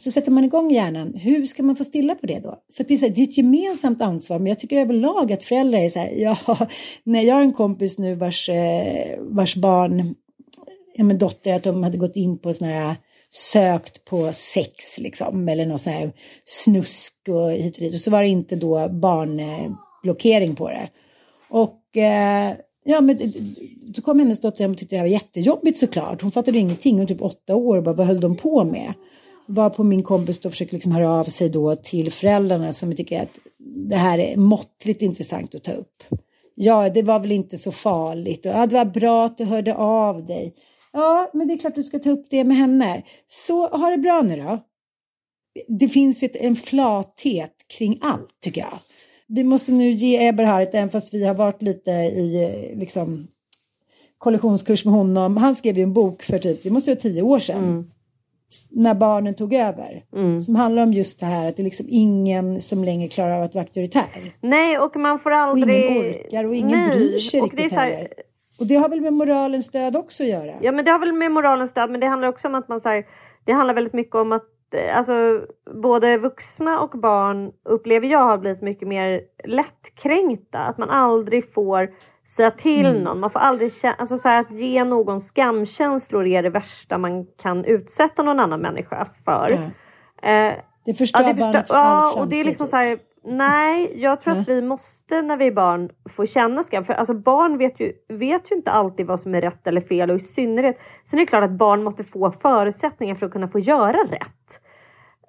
så 0.00 0.10
sätter 0.10 0.30
man 0.30 0.44
igång 0.44 0.70
hjärnan. 0.70 1.14
Hur 1.14 1.46
ska 1.46 1.62
man 1.62 1.76
få 1.76 1.84
stilla 1.84 2.14
på 2.14 2.26
det 2.26 2.38
då? 2.38 2.62
Så 2.68 2.82
det, 2.82 2.94
är 2.94 2.98
så 2.98 3.06
här, 3.06 3.14
det 3.14 3.20
är 3.20 3.28
ett 3.28 3.38
gemensamt 3.38 4.02
ansvar, 4.02 4.38
men 4.38 4.46
jag 4.46 4.58
tycker 4.58 4.80
överlag 4.80 5.32
att 5.32 5.42
föräldrar 5.42 5.78
är 5.78 5.88
så 5.88 5.98
här, 5.98 6.10
ja, 6.16 6.38
när 7.04 7.22
jag 7.22 7.34
har 7.34 7.42
en 7.42 7.52
kompis 7.52 7.98
nu 7.98 8.14
vars, 8.14 8.48
eh, 8.48 9.18
vars 9.20 9.56
barn, 9.56 10.14
ja 10.96 11.04
men 11.04 11.18
dotter, 11.18 11.54
att 11.54 11.62
de 11.62 11.82
hade 11.82 11.98
gått 11.98 12.16
in 12.16 12.38
på 12.38 12.52
sådana 12.52 12.74
här 12.74 12.96
sökt 13.34 14.04
på 14.04 14.32
sex 14.32 14.98
liksom 14.98 15.48
eller 15.48 15.66
någon 15.66 15.78
sån 15.78 15.92
här 15.92 16.12
snusk 16.44 17.14
och 17.28 17.50
hit 17.50 17.76
och 17.76 17.82
dit 17.82 17.94
och 17.94 18.00
så 18.00 18.10
var 18.10 18.22
det 18.22 18.28
inte 18.28 18.56
då 18.56 18.88
barnblockering 18.88 20.54
på 20.54 20.68
det. 20.68 20.88
Och 21.48 21.96
eh, 21.96 22.54
ja, 22.84 23.00
men 23.00 23.18
då 23.82 24.02
kom 24.02 24.18
hennes 24.18 24.40
dotter 24.40 24.64
hem 24.64 24.70
och 24.70 24.78
tyckte 24.78 24.94
det 24.94 24.98
här 24.98 25.04
var 25.04 25.10
jättejobbigt 25.10 25.78
såklart. 25.78 26.22
Hon 26.22 26.30
fattade 26.30 26.58
ingenting, 26.58 26.98
hon 26.98 27.06
typ 27.06 27.22
åtta 27.22 27.54
år, 27.54 27.80
bara, 27.80 27.94
vad 27.94 28.06
höll 28.06 28.20
de 28.20 28.36
på 28.36 28.64
med? 28.64 28.94
Var 29.46 29.70
på 29.70 29.84
min 29.84 30.02
kompis 30.02 30.38
då 30.38 30.50
försöker 30.50 30.72
liksom 30.72 30.92
höra 30.92 31.10
av 31.10 31.24
sig 31.24 31.48
då 31.48 31.76
till 31.76 32.12
föräldrarna 32.12 32.72
som 32.72 32.96
tycker 32.96 33.22
att 33.22 33.38
det 33.88 33.96
här 33.96 34.18
är 34.18 34.36
måttligt 34.36 35.02
intressant 35.02 35.54
att 35.54 35.64
ta 35.64 35.72
upp. 35.72 36.02
Ja, 36.54 36.88
det 36.88 37.02
var 37.02 37.18
väl 37.18 37.32
inte 37.32 37.58
så 37.58 37.72
farligt. 37.72 38.46
Och, 38.46 38.52
ja, 38.52 38.66
det 38.66 38.74
var 38.74 38.84
bra 38.84 39.26
att 39.26 39.38
du 39.38 39.44
hörde 39.44 39.74
av 39.74 40.26
dig. 40.26 40.54
Ja, 40.94 41.30
men 41.32 41.48
det 41.48 41.54
är 41.54 41.58
klart 41.58 41.74
du 41.74 41.82
ska 41.82 41.98
ta 41.98 42.10
upp 42.10 42.26
det 42.30 42.44
med 42.44 42.56
henne. 42.56 43.02
Så 43.26 43.68
ha 43.68 43.90
det 43.90 43.98
bra 43.98 44.22
nu 44.22 44.36
då. 44.36 44.58
Det 45.68 45.88
finns 45.88 46.22
ju 46.22 46.28
en 46.34 46.56
flathet 46.56 47.54
kring 47.78 47.98
allt 48.02 48.40
tycker 48.40 48.60
jag. 48.60 48.78
Vi 49.26 49.44
måste 49.44 49.72
nu 49.72 49.90
ge 49.90 50.26
Eberhard, 50.26 50.68
även 50.72 50.90
fast 50.90 51.14
vi 51.14 51.24
har 51.24 51.34
varit 51.34 51.62
lite 51.62 51.90
i 51.90 52.74
liksom, 52.76 53.26
kollektionskurs 54.18 54.84
med 54.84 54.94
honom. 54.94 55.36
Han 55.36 55.54
skrev 55.54 55.76
ju 55.76 55.82
en 55.82 55.92
bok 55.92 56.22
för 56.22 56.38
typ, 56.38 56.62
det 56.62 56.70
måste 56.70 56.90
vara 56.90 57.00
tio 57.00 57.22
år 57.22 57.38
sedan. 57.38 57.64
Mm. 57.64 57.84
När 58.70 58.94
barnen 58.94 59.34
tog 59.34 59.54
över. 59.54 60.04
Mm. 60.16 60.40
Som 60.40 60.54
handlar 60.54 60.82
om 60.82 60.92
just 60.92 61.20
det 61.20 61.26
här 61.26 61.48
att 61.48 61.56
det 61.56 61.62
är 61.62 61.64
liksom 61.64 61.86
ingen 61.88 62.60
som 62.60 62.84
längre 62.84 63.08
klarar 63.08 63.36
av 63.36 63.42
att 63.42 63.54
vara 63.54 63.62
auktoritär. 63.64 64.34
Nej, 64.40 64.78
och 64.78 64.96
man 64.96 65.18
får 65.18 65.30
aldrig... 65.30 65.86
Och 65.86 65.92
ingen 65.92 66.14
orkar 66.14 66.44
och 66.44 66.54
ingen 66.54 66.80
Nej. 66.80 66.90
bryr 66.90 67.18
sig 67.18 67.40
och 67.40 67.50
riktigt 67.50 67.72
här... 67.72 67.90
heller. 67.90 68.08
Och 68.60 68.66
det 68.66 68.74
har 68.74 68.88
väl 68.88 69.00
med 69.00 69.12
moralens 69.12 69.66
stöd 69.66 69.96
också 69.96 70.22
att 70.22 70.28
göra? 70.28 70.52
Ja, 70.60 70.72
men 70.72 70.84
det 70.84 70.90
har 70.90 70.98
väl 70.98 71.12
med 71.12 71.32
moralens 71.32 71.70
stöd, 71.70 71.90
men 71.90 72.00
det 72.00 72.06
handlar 72.06 72.28
också 72.28 72.48
om 72.48 72.54
att 72.54 72.68
man 72.68 72.80
säger 72.80 73.04
det 73.44 73.52
handlar 73.52 73.74
väldigt 73.74 73.92
mycket 73.92 74.14
om 74.14 74.32
att 74.32 74.74
eh, 74.74 74.98
alltså, 74.98 75.46
både 75.82 76.16
vuxna 76.16 76.80
och 76.80 76.90
barn 76.90 77.52
upplever 77.64 78.06
jag 78.06 78.24
har 78.24 78.38
blivit 78.38 78.62
mycket 78.62 78.88
mer 78.88 79.20
lättkränkta. 79.44 80.58
Att 80.58 80.78
man 80.78 80.90
aldrig 80.90 81.54
får 81.54 81.90
säga 82.36 82.50
till 82.50 82.86
mm. 82.86 83.02
någon. 83.02 83.20
Man 83.20 83.30
får 83.30 83.40
aldrig 83.40 83.72
alltså, 83.98 84.18
så 84.18 84.28
här, 84.28 84.40
att 84.40 84.50
ge 84.50 84.84
någon 84.84 85.20
skamkänslor 85.20 86.26
är 86.26 86.42
det 86.42 86.50
värsta 86.50 86.98
man 86.98 87.26
kan 87.26 87.64
utsätta 87.64 88.22
någon 88.22 88.40
annan 88.40 88.60
människa 88.60 89.08
för. 89.24 89.50
Mm. 89.50 90.52
Eh, 90.52 90.58
det 90.84 90.94
förstör 90.94 91.22
ja, 91.22 91.28
det 91.28 91.34
förstör, 91.34 91.52
barnets 91.52 91.70
Ja, 91.72 92.14
och 92.16 92.28
det 92.28 92.40
är 92.40 92.44
liksom 92.44 92.66
så 92.66 92.76
här, 92.76 92.98
Nej, 93.26 94.02
jag 94.02 94.20
tror 94.20 94.38
att 94.38 94.48
vi 94.48 94.62
måste 94.62 94.93
när 95.10 95.36
vi 95.36 95.46
är 95.46 95.52
barn 95.52 95.90
få 96.16 96.26
känna 96.26 96.62
skam. 96.62 96.84
För 96.84 96.94
alltså 96.94 97.14
barn 97.14 97.58
vet 97.58 97.80
ju, 97.80 97.92
vet 98.08 98.50
ju 98.50 98.56
inte 98.56 98.70
alltid 98.70 99.06
vad 99.06 99.20
som 99.20 99.34
är 99.34 99.40
rätt 99.40 99.66
eller 99.66 99.80
fel 99.80 100.10
och 100.10 100.16
i 100.16 100.20
synnerhet. 100.20 100.78
Sen 101.10 101.18
är 101.18 101.22
det 101.22 101.26
klart 101.26 101.44
att 101.44 101.50
barn 101.50 101.84
måste 101.84 102.04
få 102.04 102.32
förutsättningar 102.42 103.14
för 103.14 103.26
att 103.26 103.32
kunna 103.32 103.48
få 103.48 103.58
göra 103.58 103.98
rätt. 103.98 104.60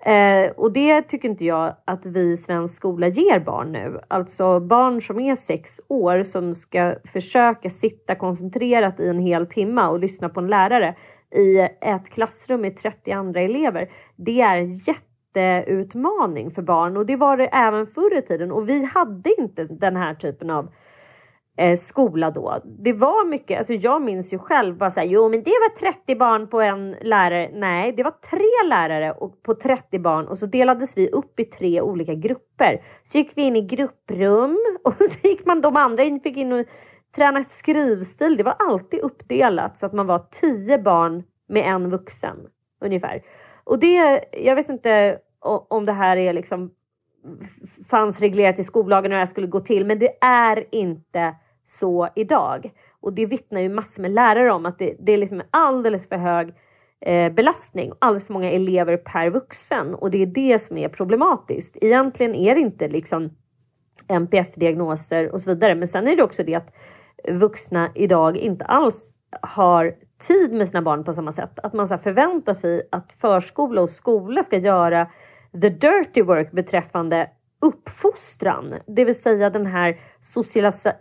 Eh, 0.05 0.51
och 0.51 0.71
det 0.71 1.01
tycker 1.01 1.29
inte 1.29 1.45
jag 1.45 1.75
att 1.85 2.05
vi 2.05 2.31
i 2.31 2.37
svensk 2.37 2.75
skola 2.75 3.07
ger 3.07 3.39
barn 3.39 3.71
nu. 3.71 3.99
Alltså 4.07 4.59
barn 4.59 5.01
som 5.01 5.19
är 5.19 5.35
sex 5.35 5.81
år 5.87 6.23
som 6.23 6.55
ska 6.55 6.95
försöka 7.13 7.69
sitta 7.69 8.15
koncentrerat 8.15 8.99
i 8.99 9.07
en 9.07 9.19
hel 9.19 9.47
timme 9.47 9.87
och 9.87 9.99
lyssna 9.99 10.29
på 10.29 10.39
en 10.39 10.47
lärare 10.47 10.95
i 11.35 11.59
ett 11.81 12.09
klassrum 12.09 12.61
med 12.61 12.77
30 12.77 13.11
andra 13.11 13.41
elever. 13.41 13.89
Det 14.15 14.41
är 14.41 14.87
jätte 14.87 15.04
jätteutmaning 15.35 16.51
för 16.51 16.61
barn 16.61 16.97
och 16.97 17.05
det 17.05 17.15
var 17.15 17.37
det 17.37 17.45
även 17.47 17.87
förr 17.87 18.17
i 18.17 18.21
tiden 18.21 18.51
och 18.51 18.69
vi 18.69 18.83
hade 18.83 19.41
inte 19.41 19.63
den 19.63 19.95
här 19.95 20.13
typen 20.13 20.49
av 20.49 20.69
eh, 21.57 21.77
skola 21.79 22.31
då. 22.31 22.61
Det 22.63 22.93
var 22.93 23.25
mycket, 23.25 23.57
alltså 23.57 23.73
jag 23.73 24.01
minns 24.01 24.33
ju 24.33 24.39
själv 24.39 24.77
bara 24.77 24.91
såhär, 24.91 25.07
jo 25.07 25.29
men 25.29 25.43
det 25.43 25.51
var 25.51 25.91
30 25.91 26.15
barn 26.15 26.47
på 26.47 26.61
en 26.61 26.91
lärare. 27.01 27.49
Nej, 27.53 27.91
det 27.91 28.03
var 28.03 28.13
tre 28.29 28.69
lärare 28.69 29.11
och 29.11 29.43
på 29.43 29.55
30 29.55 29.99
barn 29.99 30.27
och 30.27 30.37
så 30.37 30.45
delades 30.45 30.97
vi 30.97 31.09
upp 31.09 31.39
i 31.39 31.45
tre 31.45 31.81
olika 31.81 32.13
grupper. 32.13 32.81
Så 33.11 33.17
gick 33.17 33.31
vi 33.35 33.41
in 33.41 33.55
i 33.55 33.61
grupprum 33.61 34.57
och 34.83 34.93
så 34.93 35.27
gick 35.27 35.45
man 35.45 35.61
de 35.61 35.75
andra 35.75 36.03
in, 36.03 36.19
fick 36.19 36.37
in 36.37 36.51
och 36.51 36.65
träna 37.15 37.43
skrivstil. 37.43 38.37
Det 38.37 38.43
var 38.43 38.55
alltid 38.59 38.99
uppdelat 38.99 39.77
så 39.77 39.85
att 39.85 39.93
man 39.93 40.07
var 40.07 40.25
10 40.31 40.77
barn 40.77 41.23
med 41.47 41.63
en 41.63 41.89
vuxen 41.89 42.37
ungefär. 42.81 43.21
Och 43.65 43.79
det, 43.79 44.23
jag 44.31 44.55
vet 44.55 44.69
inte 44.69 45.19
om 45.69 45.85
det 45.85 45.91
här 45.91 46.17
är 46.17 46.33
liksom 46.33 46.71
fanns 47.89 48.19
reglerat 48.19 48.59
i 48.59 48.63
skollagen 48.63 49.11
hur 49.11 49.17
det 49.17 49.25
här 49.25 49.31
skulle 49.31 49.47
gå 49.47 49.59
till, 49.59 49.85
men 49.85 49.99
det 49.99 50.17
är 50.21 50.65
inte 50.71 51.35
så 51.79 52.09
idag. 52.15 52.71
Och 52.99 53.13
det 53.13 53.25
vittnar 53.25 53.61
ju 53.61 53.69
massor 53.69 54.01
med 54.01 54.11
lärare 54.11 54.51
om 54.51 54.65
att 54.65 54.79
det, 54.79 54.95
det 54.99 55.11
är 55.11 55.17
liksom 55.17 55.41
alldeles 55.49 56.09
för 56.09 56.17
hög 56.17 56.53
eh, 57.01 57.33
belastning, 57.33 57.91
alldeles 57.99 58.27
för 58.27 58.33
många 58.33 58.51
elever 58.51 58.97
per 58.97 59.29
vuxen 59.29 59.95
och 59.95 60.11
det 60.11 60.21
är 60.21 60.25
det 60.25 60.59
som 60.59 60.77
är 60.77 60.89
problematiskt. 60.89 61.77
Egentligen 61.81 62.35
är 62.35 62.55
det 62.55 62.61
inte 62.61 62.87
liksom 62.87 63.29
NPF-diagnoser 64.07 65.31
och 65.31 65.41
så 65.41 65.49
vidare, 65.49 65.75
men 65.75 65.87
sen 65.87 66.07
är 66.07 66.15
det 66.15 66.23
också 66.23 66.43
det 66.43 66.55
att 66.55 66.73
vuxna 67.27 67.91
idag 67.95 68.37
inte 68.37 68.65
alls 68.65 69.14
har 69.41 69.93
tid 70.27 70.53
med 70.53 70.67
sina 70.67 70.81
barn 70.81 71.03
på 71.03 71.13
samma 71.13 71.31
sätt. 71.31 71.59
Att 71.63 71.73
man 71.73 71.87
så 71.87 71.97
förväntar 71.97 72.53
sig 72.53 72.87
att 72.91 73.13
förskola 73.21 73.81
och 73.81 73.89
skola 73.89 74.43
ska 74.43 74.57
göra 74.57 75.07
the 75.61 75.69
dirty 75.69 76.21
work 76.21 76.51
beträffande 76.51 77.29
uppfostran, 77.61 78.73
det 78.87 79.05
vill 79.05 79.21
säga 79.21 79.49
den 79.49 79.65
här 79.65 79.97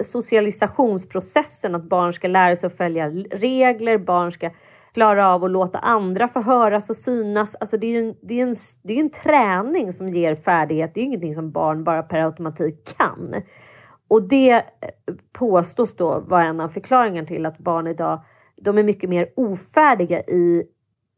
socialisationsprocessen 0.04 1.74
att 1.74 1.84
barn 1.84 2.12
ska 2.12 2.28
lära 2.28 2.56
sig 2.56 2.66
att 2.66 2.76
följa 2.76 3.10
regler, 3.30 3.98
barn 3.98 4.32
ska 4.32 4.50
klara 4.94 5.34
av 5.34 5.44
att 5.44 5.50
låta 5.50 5.78
andra 5.78 6.28
få 6.28 6.40
höras 6.40 6.90
och 6.90 6.96
synas. 6.96 7.54
Alltså 7.54 7.76
det 7.76 7.86
är 7.86 7.90
ju 7.90 8.08
en, 8.08 8.14
det 8.22 8.40
är 8.40 8.46
en, 8.46 8.56
det 8.82 8.92
är 8.92 9.00
en 9.00 9.10
träning 9.10 9.92
som 9.92 10.08
ger 10.08 10.34
färdighet. 10.34 10.94
Det 10.94 11.00
är 11.00 11.04
ingenting 11.04 11.34
som 11.34 11.50
barn 11.50 11.84
bara 11.84 12.02
per 12.02 12.20
automatik 12.20 12.96
kan. 12.96 13.34
Och 14.14 14.22
det 14.22 14.50
eh, 14.50 14.62
påstås 15.32 15.96
då 15.96 16.20
vara 16.20 16.44
en 16.44 16.60
av 16.60 16.68
förklaringarna 16.68 17.26
till 17.26 17.46
att 17.46 17.58
barn 17.58 17.86
idag 17.86 18.20
de 18.56 18.78
är 18.78 18.82
mycket 18.82 19.10
mer 19.10 19.28
ofärdiga 19.36 20.20
i 20.20 20.62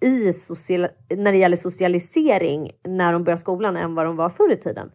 i 0.01 0.32
social, 0.32 0.88
när 1.11 1.32
det 1.32 1.38
gäller 1.38 1.57
socialisering 1.57 2.70
när 2.84 3.12
de 3.12 3.24
börjar 3.24 3.36
skolan 3.36 3.76
än 3.76 3.94
vad 3.94 4.07
de 4.07 4.16
var 4.16 4.28
förr 4.28 4.53
i 4.53 4.57
tiden. 4.57 4.90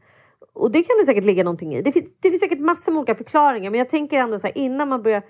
Och 0.53 0.71
det 0.71 0.83
kan 0.83 0.97
det 0.99 1.05
säkert 1.05 1.23
ligga 1.23 1.43
någonting 1.43 1.75
i. 1.75 1.81
Det 1.81 1.91
finns, 1.91 2.05
det 2.19 2.29
finns 2.29 2.41
säkert 2.41 2.59
massor 2.59 2.91
med 2.91 2.99
olika 2.99 3.15
förklaringar 3.15 3.71
men 3.71 3.77
jag 3.77 3.89
tänker 3.89 4.17
ändå 4.17 4.39
så 4.39 4.47
här 4.47 4.57
innan 4.57 4.89
man 4.89 5.01
börjar 5.01 5.23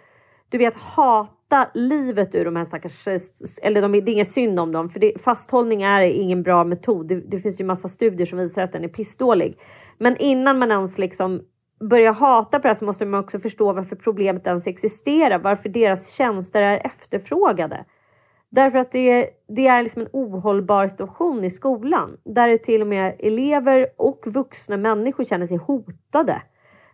du 0.49 0.57
vet 0.57 0.75
hata 0.75 1.67
livet 1.73 2.35
ur 2.35 2.45
de 2.45 2.55
här 2.55 2.65
stackars, 2.65 3.07
eller 3.61 3.81
de, 3.81 3.91
det 3.91 3.97
är 3.97 4.09
inget 4.09 4.31
synd 4.31 4.59
om 4.59 4.71
dem 4.71 4.89
för 4.89 4.99
det, 4.99 5.21
fasthållning 5.23 5.81
är 5.81 6.01
ingen 6.01 6.43
bra 6.43 6.63
metod. 6.63 7.07
Det, 7.07 7.15
det 7.15 7.39
finns 7.39 7.59
ju 7.59 7.63
massa 7.63 7.89
studier 7.89 8.27
som 8.27 8.39
visar 8.39 8.61
att 8.61 8.71
den 8.71 8.83
är 8.83 8.87
pissdålig. 8.87 9.57
Men 9.97 10.17
innan 10.17 10.59
man 10.59 10.71
ens 10.71 10.97
liksom 10.97 11.41
börjar 11.81 12.13
hata 12.13 12.59
på 12.59 12.63
det 12.63 12.67
här 12.67 12.75
så 12.75 12.85
måste 12.85 13.05
man 13.05 13.19
också 13.19 13.39
förstå 13.39 13.73
varför 13.73 13.95
problemet 13.95 14.47
ens 14.47 14.67
existerar, 14.67 15.39
varför 15.39 15.69
deras 15.69 16.13
tjänster 16.13 16.61
är 16.61 16.85
efterfrågade. 16.85 17.85
Därför 18.49 18.77
att 18.77 18.91
det, 18.91 19.29
det 19.47 19.67
är 19.67 19.83
liksom 19.83 20.01
en 20.01 20.09
ohållbar 20.13 20.87
situation 20.87 21.43
i 21.43 21.49
skolan 21.49 22.17
där 22.23 22.47
det 22.47 22.57
till 22.57 22.81
och 22.81 22.87
med 22.87 23.15
elever 23.19 23.87
och 23.97 24.23
vuxna 24.25 24.77
människor 24.77 25.23
känner 25.23 25.47
sig 25.47 25.57
hotade. 25.57 26.41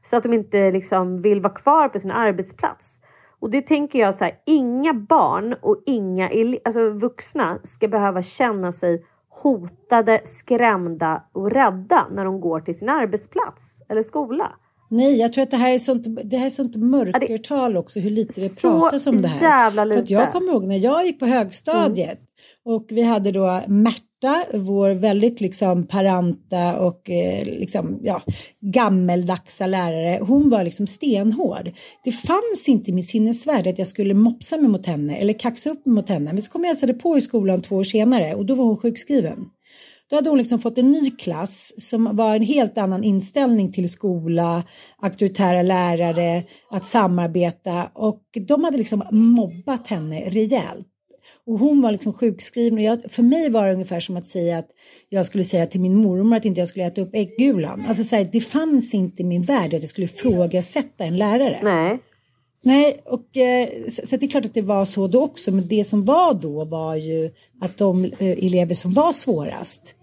Så 0.09 0.15
att 0.15 0.23
de 0.23 0.33
inte 0.33 0.71
liksom 0.71 1.21
vill 1.21 1.41
vara 1.41 1.53
kvar 1.53 1.89
på 1.89 1.99
sin 1.99 2.11
arbetsplats. 2.11 2.99
Och 3.39 3.49
det 3.49 3.61
tänker 3.61 3.99
jag 3.99 4.15
så 4.15 4.23
här, 4.23 4.39
inga 4.45 4.93
barn 4.93 5.55
och 5.61 5.83
inga 5.85 6.29
alltså 6.65 6.89
vuxna 6.89 7.59
ska 7.63 7.87
behöva 7.87 8.21
känna 8.21 8.71
sig 8.71 9.05
hotade, 9.29 10.21
skrämda 10.25 11.23
och 11.31 11.51
rädda 11.51 12.07
när 12.11 12.25
de 12.25 12.41
går 12.41 12.59
till 12.59 12.79
sin 12.79 12.89
arbetsplats 12.89 13.81
eller 13.89 14.03
skola. 14.03 14.51
Nej, 14.89 15.15
jag 15.15 15.33
tror 15.33 15.43
att 15.43 15.51
det 15.51 15.57
här 15.57 15.73
är 15.73 15.79
sånt, 15.79 16.05
det 16.23 16.37
här 16.37 16.45
är 16.45 16.49
sånt 16.49 16.75
mörkertal 16.75 17.77
också, 17.77 17.99
hur 17.99 18.09
lite 18.09 18.41
det 18.41 18.49
pratas 18.49 19.07
om 19.07 19.21
det 19.21 19.27
här. 19.27 19.41
Jävla 19.41 19.85
lite. 19.85 19.97
För 19.97 20.03
att 20.03 20.09
jag 20.09 20.31
kommer 20.31 20.51
ihåg 20.51 20.67
när 20.67 20.77
jag 20.77 21.05
gick 21.05 21.19
på 21.19 21.25
högstadiet 21.25 22.19
mm. 22.19 22.75
och 22.77 22.85
vi 22.89 23.01
hade 23.01 23.31
då 23.31 23.61
Märta, 23.67 24.43
vår 24.53 24.89
väldigt 24.89 25.41
liksom 25.41 25.87
paranta 25.87 26.79
och 26.79 27.09
eh, 27.09 27.45
liksom, 27.45 27.99
ja, 28.03 28.21
gammeldagsa 28.61 29.67
lärare. 29.67 30.19
Hon 30.21 30.49
var 30.49 30.63
liksom 30.63 30.87
stenhård. 30.87 31.71
Det 32.03 32.11
fanns 32.11 32.67
inte 32.69 32.91
i 32.91 32.93
min 32.93 33.03
sinnesvärld 33.03 33.67
att 33.67 33.77
jag 33.77 33.87
skulle 33.87 34.13
mopsa 34.13 34.57
mig 34.57 34.67
mot 34.67 34.85
henne 34.85 35.17
eller 35.17 35.33
kaxa 35.33 35.69
upp 35.69 35.85
mig 35.85 35.95
mot 35.95 36.09
henne. 36.09 36.33
Men 36.33 36.41
så 36.41 36.51
kom 36.51 36.61
jag 36.61 36.67
hälsade 36.67 36.93
på 36.93 37.17
i 37.17 37.21
skolan 37.21 37.61
två 37.61 37.75
år 37.75 37.83
senare 37.83 38.35
och 38.35 38.45
då 38.45 38.55
var 38.55 38.65
hon 38.65 38.77
sjukskriven. 38.77 39.45
Då 40.09 40.15
hade 40.15 40.29
hon 40.29 40.37
liksom 40.37 40.59
fått 40.59 40.77
en 40.77 40.91
ny 40.91 41.11
klass 41.11 41.73
som 41.77 42.15
var 42.15 42.35
en 42.35 42.41
helt 42.41 42.77
annan 42.77 43.03
inställning 43.03 43.71
till 43.71 43.89
skola, 43.89 44.63
auktoritära 45.01 45.61
lärare, 45.61 46.43
att 46.71 46.85
samarbeta 46.85 47.89
och 47.93 48.23
de 48.47 48.63
hade 48.63 48.77
liksom 48.77 49.03
mobbat 49.11 49.87
henne 49.87 50.29
rejält. 50.29 50.87
Och 51.45 51.59
hon 51.59 51.81
var 51.81 51.91
liksom 51.91 52.13
sjukskriven 52.13 52.77
och 52.77 52.83
jag, 52.83 53.11
för 53.11 53.23
mig 53.23 53.49
var 53.49 53.67
det 53.67 53.73
ungefär 53.73 53.99
som 53.99 54.17
att 54.17 54.25
säga 54.25 54.57
att 54.57 54.69
jag 55.09 55.25
skulle 55.25 55.43
säga 55.43 55.67
till 55.67 55.81
min 55.81 55.95
mormor 55.95 56.37
att 56.37 56.45
inte 56.45 56.61
jag 56.61 56.67
skulle 56.67 56.85
äta 56.85 57.01
upp 57.01 57.13
äggulan. 57.13 57.85
Alltså 57.87 58.03
så 58.03 58.15
här, 58.15 58.29
det 58.31 58.41
fanns 58.41 58.93
inte 58.93 59.21
i 59.21 59.25
min 59.25 59.41
värld 59.41 59.73
att 59.73 59.81
jag 59.81 59.89
skulle 59.89 60.05
ifrågasätta 60.05 61.03
en 61.03 61.17
lärare. 61.17 61.59
Nej. 61.63 61.99
Nej, 62.63 63.01
och, 63.05 63.37
eh, 63.37 63.69
så, 63.89 64.07
så 64.07 64.17
det 64.17 64.25
är 64.25 64.29
klart 64.29 64.45
att 64.45 64.53
det 64.53 64.61
var 64.61 64.85
så 64.85 65.07
då 65.07 65.23
också, 65.23 65.51
men 65.51 65.67
det 65.67 65.83
som 65.83 66.05
var 66.05 66.33
då 66.33 66.63
var 66.63 66.95
ju 66.95 67.31
att 67.61 67.77
de 67.77 68.05
eh, 68.05 68.45
elever 68.45 68.75
som 68.75 68.91
var 68.91 69.11
svårast, 69.11 69.95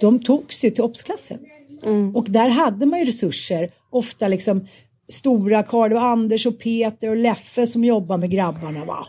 de 0.00 0.18
togs 0.18 0.64
ju 0.64 0.70
till 0.70 0.84
obsklassen. 0.84 1.38
Mm. 1.84 2.16
Och 2.16 2.24
där 2.28 2.48
hade 2.48 2.86
man 2.86 2.98
ju 2.98 3.04
resurser, 3.04 3.70
ofta 3.90 4.28
liksom 4.28 4.66
stora 5.08 5.62
karl, 5.62 5.88
det 5.88 5.94
var 5.94 6.02
Anders 6.02 6.46
och 6.46 6.58
Peter 6.58 7.08
och 7.08 7.16
Leffe 7.16 7.66
som 7.66 7.84
jobbade 7.84 8.20
med 8.20 8.30
grabbarna 8.30 8.84
va. 8.84 9.06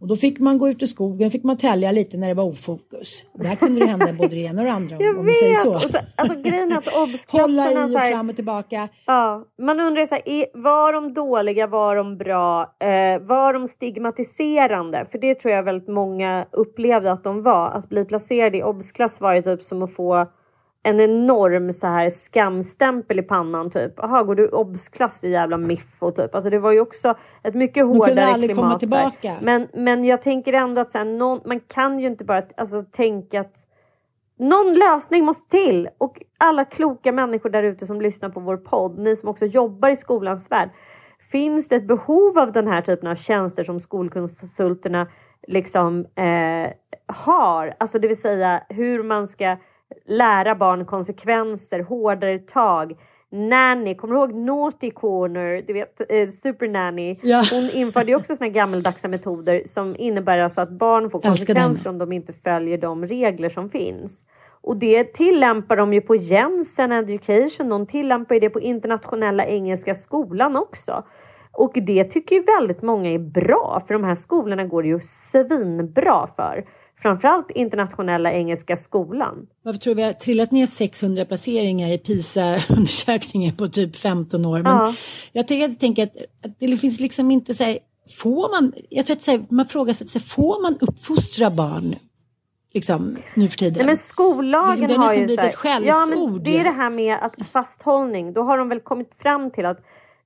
Och 0.00 0.08
då 0.08 0.16
fick 0.16 0.38
man 0.38 0.58
gå 0.58 0.68
ut 0.68 0.82
i 0.82 0.86
skogen, 0.86 1.30
fick 1.30 1.44
man 1.44 1.56
tälja 1.56 1.92
lite 1.92 2.16
när 2.16 2.28
det 2.28 2.34
var 2.34 2.44
ofokus. 2.44 3.22
Där 3.34 3.54
kunde 3.54 3.80
det 3.80 3.86
hända 3.86 4.12
både 4.12 4.28
det 4.28 4.40
ena 4.42 4.60
och 4.60 4.64
det 4.66 4.72
andra 4.72 4.96
om 5.18 5.26
vi 5.26 5.32
säger 5.32 5.54
så. 5.54 5.74
Alltså, 6.16 6.42
grejen 6.42 6.72
är 6.72 6.76
att 6.78 6.86
Hålla 7.28 7.72
i 7.72 7.74
och 7.74 7.98
här, 8.00 8.12
fram 8.12 8.28
och 8.28 8.36
tillbaka. 8.36 8.88
Ja, 9.06 9.44
man 9.62 9.80
undrar 9.80 10.06
så 10.06 10.14
här, 10.14 10.28
är- 10.28 10.46
var 10.62 10.92
de 10.92 11.14
dåliga, 11.14 11.66
var 11.66 11.96
de 11.96 12.16
bra, 12.18 12.62
eh, 12.80 13.18
var 13.20 13.52
de 13.52 13.68
stigmatiserande? 13.68 15.06
För 15.10 15.18
det 15.18 15.34
tror 15.34 15.54
jag 15.54 15.62
väldigt 15.62 15.88
många 15.88 16.46
upplevde 16.52 17.12
att 17.12 17.24
de 17.24 17.42
var. 17.42 17.70
Att 17.70 17.88
bli 17.88 18.04
placerad 18.04 18.54
i 18.54 18.62
obsklass 18.62 19.20
var 19.20 19.34
ju 19.34 19.42
typ 19.42 19.62
som 19.62 19.82
att 19.82 19.94
få 19.94 20.26
en 20.88 21.00
enorm 21.00 21.72
så 21.72 21.86
här 21.86 22.10
skamstämpel 22.10 23.18
i 23.18 23.22
pannan 23.22 23.70
typ. 23.70 23.92
Jaha, 23.96 24.22
går 24.22 24.34
du 24.34 24.48
obsklass 24.48 25.24
i 25.24 25.30
jävla 25.30 25.56
miffo 25.56 26.10
typ. 26.10 26.34
Alltså 26.34 26.50
det 26.50 26.58
var 26.58 26.72
ju 26.72 26.80
också 26.80 27.14
ett 27.42 27.54
mycket 27.54 27.82
kunde 27.82 27.98
hårdare 27.98 28.26
aldrig 28.26 28.50
klimat. 28.50 28.64
komma 28.64 28.78
tillbaka. 28.78 29.36
Men, 29.40 29.68
men 29.74 30.04
jag 30.04 30.22
tänker 30.22 30.52
ändå 30.52 30.80
att 30.80 30.92
så 30.92 30.98
här, 30.98 31.04
någon, 31.04 31.40
man 31.44 31.60
kan 31.60 31.98
ju 31.98 32.06
inte 32.06 32.24
bara 32.24 32.42
alltså, 32.56 32.82
tänka 32.82 33.40
att 33.40 33.54
någon 34.38 34.74
lösning 34.74 35.24
måste 35.24 35.50
till. 35.50 35.88
Och 35.98 36.22
alla 36.38 36.64
kloka 36.64 37.12
människor 37.12 37.50
där 37.50 37.62
ute 37.62 37.86
som 37.86 38.00
lyssnar 38.00 38.28
på 38.28 38.40
vår 38.40 38.56
podd, 38.56 38.98
ni 38.98 39.16
som 39.16 39.28
också 39.28 39.46
jobbar 39.46 39.88
i 39.88 39.96
skolans 39.96 40.50
värld. 40.50 40.70
Finns 41.32 41.68
det 41.68 41.76
ett 41.76 41.86
behov 41.88 42.38
av 42.38 42.52
den 42.52 42.66
här 42.66 42.82
typen 42.82 43.08
av 43.08 43.14
tjänster 43.14 43.64
som 43.64 43.80
skolkonsulterna 43.80 45.06
liksom 45.46 46.06
eh, 46.14 46.70
har? 47.06 47.74
Alltså 47.78 47.98
det 47.98 48.08
vill 48.08 48.20
säga 48.20 48.62
hur 48.68 49.02
man 49.02 49.28
ska 49.28 49.56
lära 50.06 50.54
barn 50.54 50.84
konsekvenser, 50.84 51.80
hårdare 51.80 52.38
tag. 52.38 52.96
Nanny, 53.30 53.94
kommer 53.94 54.14
du 54.14 54.20
ihåg 54.20 54.34
Naughty 54.34 54.90
Corner? 54.90 55.62
Du 55.66 55.72
vet, 55.72 56.00
eh, 56.08 56.30
Super 56.42 56.68
Nanny. 56.68 57.16
Ja. 57.22 57.42
Hon 57.52 57.70
införde 57.74 58.10
ju 58.10 58.16
också 58.16 58.36
såna 58.36 58.46
här 58.46 58.54
gammaldagsa 58.54 59.08
metoder 59.08 59.62
som 59.66 59.96
innebär 59.98 60.38
alltså 60.38 60.60
att 60.60 60.70
barn 60.70 61.10
får 61.10 61.20
konsekvenser 61.20 61.90
om 61.90 61.98
de 61.98 62.12
inte 62.12 62.32
följer 62.32 62.78
de 62.78 63.06
regler 63.06 63.50
som 63.50 63.70
finns. 63.70 64.12
Och 64.60 64.76
det 64.76 65.04
tillämpar 65.04 65.76
de 65.76 65.92
ju 65.92 66.00
på 66.00 66.16
Jensen 66.16 66.92
Education, 66.92 67.68
de 67.68 67.86
tillämpar 67.86 68.34
ju 68.34 68.40
det 68.40 68.50
på 68.50 68.60
internationella 68.60 69.46
engelska 69.46 69.94
skolan 69.94 70.56
också. 70.56 71.04
Och 71.52 71.72
det 71.74 72.04
tycker 72.04 72.36
ju 72.36 72.42
väldigt 72.42 72.82
många 72.82 73.10
är 73.10 73.18
bra, 73.18 73.82
för 73.86 73.94
de 73.94 74.04
här 74.04 74.14
skolorna 74.14 74.64
går 74.64 74.82
det 74.82 74.88
ju 74.88 75.00
svinbra 75.00 76.28
för. 76.36 76.64
Framförallt 77.02 77.50
internationella 77.50 78.32
engelska 78.32 78.76
skolan. 78.76 79.46
Varför 79.62 79.80
tror 79.80 79.94
vi 79.94 80.02
har 80.02 80.12
trillat 80.12 80.50
ner 80.50 80.66
600 80.66 81.24
placeringar 81.24 81.88
i 81.88 81.98
PISA-undersökningen 81.98 83.56
på 83.56 83.68
typ 83.68 83.96
15 83.96 84.46
år? 84.46 84.62
Men 84.62 84.76
Ja. 84.76 84.94
jag 85.32 85.48
tänker, 85.48 85.68
jag 85.68 85.78
tänker 85.78 86.02
att, 86.02 86.16
att 86.44 86.58
det 86.58 86.76
finns 86.76 87.00
liksom 87.00 87.30
inte 87.30 87.54
så 87.54 87.64
här, 87.64 87.78
får 88.18 88.50
man, 88.50 88.72
jag 88.90 89.06
tror 89.06 89.16
att 89.16 89.22
så 89.22 89.30
här, 89.30 89.44
man 89.50 89.66
frågar 89.66 89.92
sig, 89.92 90.06
så 90.08 90.18
här, 90.18 90.26
får 90.26 90.62
man 90.62 90.78
uppfostra 90.80 91.50
barn 91.50 91.94
liksom 92.74 93.16
nu 93.34 93.48
för 93.48 93.56
tiden? 93.58 93.76
Nej, 93.76 93.86
men 93.86 93.96
skollagen 94.08 94.86
Det 94.86 94.94
har 94.94 94.98
har 94.98 95.04
nästan 95.04 95.20
ju 95.20 95.26
blivit 95.26 95.44
ett 95.44 95.54
skällsord. 95.54 95.86
Ja, 95.88 96.06
men 96.06 96.42
det 96.42 96.58
är 96.58 96.64
det 96.64 96.70
här 96.70 96.90
med 96.90 97.18
att 97.22 97.34
fasthållning. 97.52 98.32
Då 98.32 98.42
har 98.42 98.58
de 98.58 98.68
väl 98.68 98.80
kommit 98.80 99.10
fram 99.18 99.50
till 99.50 99.66
att 99.66 99.78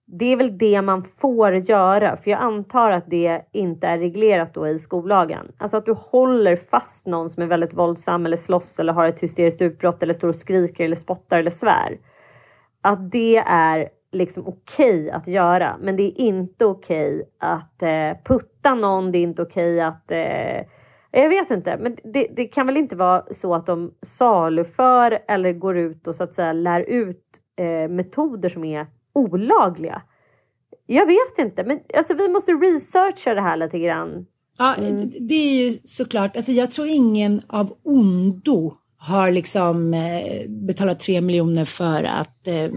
det 0.06 0.32
är 0.32 0.36
väl 0.36 0.58
det 0.58 0.82
man 0.82 1.02
får 1.02 1.54
göra. 1.54 2.16
För 2.16 2.30
jag 2.30 2.40
antar 2.40 2.90
att 2.90 3.10
det 3.10 3.42
inte 3.52 3.86
är 3.86 3.98
reglerat 3.98 4.54
då 4.54 4.68
i 4.68 4.78
skollagen. 4.78 5.52
Alltså 5.58 5.76
att 5.76 5.86
du 5.86 5.92
håller 5.92 6.56
fast 6.56 7.06
någon 7.06 7.30
som 7.30 7.42
är 7.42 7.46
väldigt 7.46 7.74
våldsam 7.74 8.26
eller 8.26 8.36
slåss 8.36 8.78
eller 8.78 8.92
har 8.92 9.06
ett 9.06 9.20
hysteriskt 9.20 9.62
utbrott 9.62 10.02
eller 10.02 10.14
står 10.14 10.28
och 10.28 10.36
skriker 10.36 10.84
eller 10.84 10.96
spottar 10.96 11.38
eller 11.38 11.50
svär. 11.50 11.98
Att 12.80 13.10
det 13.10 13.36
är 13.36 13.88
liksom 14.12 14.46
okej 14.46 15.10
att 15.10 15.26
göra. 15.26 15.76
Men 15.80 15.96
det 15.96 16.02
är 16.02 16.20
inte 16.20 16.64
okej 16.64 17.28
att 17.38 17.82
eh, 17.82 18.12
putta 18.24 18.74
någon. 18.74 19.12
Det 19.12 19.18
är 19.18 19.22
inte 19.22 19.42
okej 19.42 19.80
att 19.80 20.10
eh, 20.10 20.66
jag 21.10 21.28
vet 21.28 21.50
inte, 21.50 21.76
men 21.80 21.96
det, 22.04 22.28
det 22.36 22.44
kan 22.44 22.66
väl 22.66 22.76
inte 22.76 22.96
vara 22.96 23.24
så 23.30 23.54
att 23.54 23.66
de 23.66 23.94
saluför 24.02 25.18
eller 25.28 25.52
går 25.52 25.78
ut 25.78 26.06
och 26.06 26.14
så 26.14 26.24
att 26.24 26.34
säga 26.34 26.52
lär 26.52 26.80
ut 26.80 27.24
eh, 27.56 27.88
metoder 27.88 28.48
som 28.48 28.64
är 28.64 28.86
olagliga. 29.14 30.02
Jag 30.86 31.06
vet 31.06 31.38
inte, 31.38 31.64
men 31.64 31.80
alltså 31.94 32.14
vi 32.14 32.28
måste 32.28 32.52
researcha 32.52 33.34
det 33.34 33.40
här 33.40 33.56
lite 33.56 33.78
grann. 33.78 34.26
Ja, 34.58 34.74
Mm. 34.74 35.10
det 35.28 35.34
är 35.34 35.64
ju 35.64 35.70
såklart, 35.84 36.36
alltså 36.36 36.52
jag 36.52 36.70
tror 36.70 36.86
ingen 36.86 37.40
av 37.46 37.72
ondo 37.84 38.74
har 38.96 39.30
liksom 39.30 39.94
eh, 39.94 40.48
betalat 40.48 41.00
tre 41.00 41.20
miljoner 41.20 41.64
för 41.64 42.04
att 42.04 42.46
eh, 42.46 42.70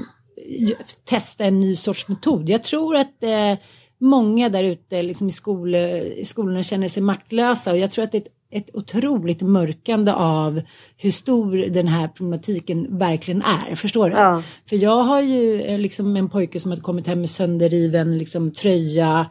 testa 1.10 1.44
en 1.46 1.60
ny 1.60 1.76
sorts 1.76 2.08
metod. 2.08 2.50
Jag 2.50 2.64
tror 2.64 2.96
att 2.96 3.24
eh, 3.24 3.58
många 4.00 4.50
där 4.50 4.64
ute 4.64 5.02
liksom 5.02 5.28
i, 5.28 5.32
skol, 5.32 5.76
i 5.76 6.22
skolorna 6.26 6.64
känner 6.64 6.88
sig 6.88 7.04
maktlösa 7.04 7.72
och 7.72 7.78
jag 7.78 7.92
tror 7.92 8.04
att 8.04 8.12
det 8.12 8.18
är 8.18 8.22
ett, 8.22 8.28
ett 8.52 8.76
otroligt 8.76 9.42
mörkande 9.42 10.14
av 10.14 10.62
hur 10.98 11.12
stor 11.12 11.70
den 11.70 11.88
här 11.88 12.08
problematiken 12.08 12.98
verkligen 12.98 13.42
är. 13.42 13.76
Förstår 13.76 14.10
du? 14.10 14.16
Ja. 14.16 14.44
För 14.70 14.76
jag 14.76 15.04
har 15.04 15.22
ju 15.22 15.62
eh, 15.62 15.80
liksom 15.80 16.16
en 16.16 16.30
pojke 16.30 16.60
som 16.60 16.72
har 16.72 16.78
kommit 16.78 17.08
hem 17.08 17.20
med 17.20 17.30
sönderriven 17.30 18.18
liksom, 18.18 18.52
tröja 18.52 19.26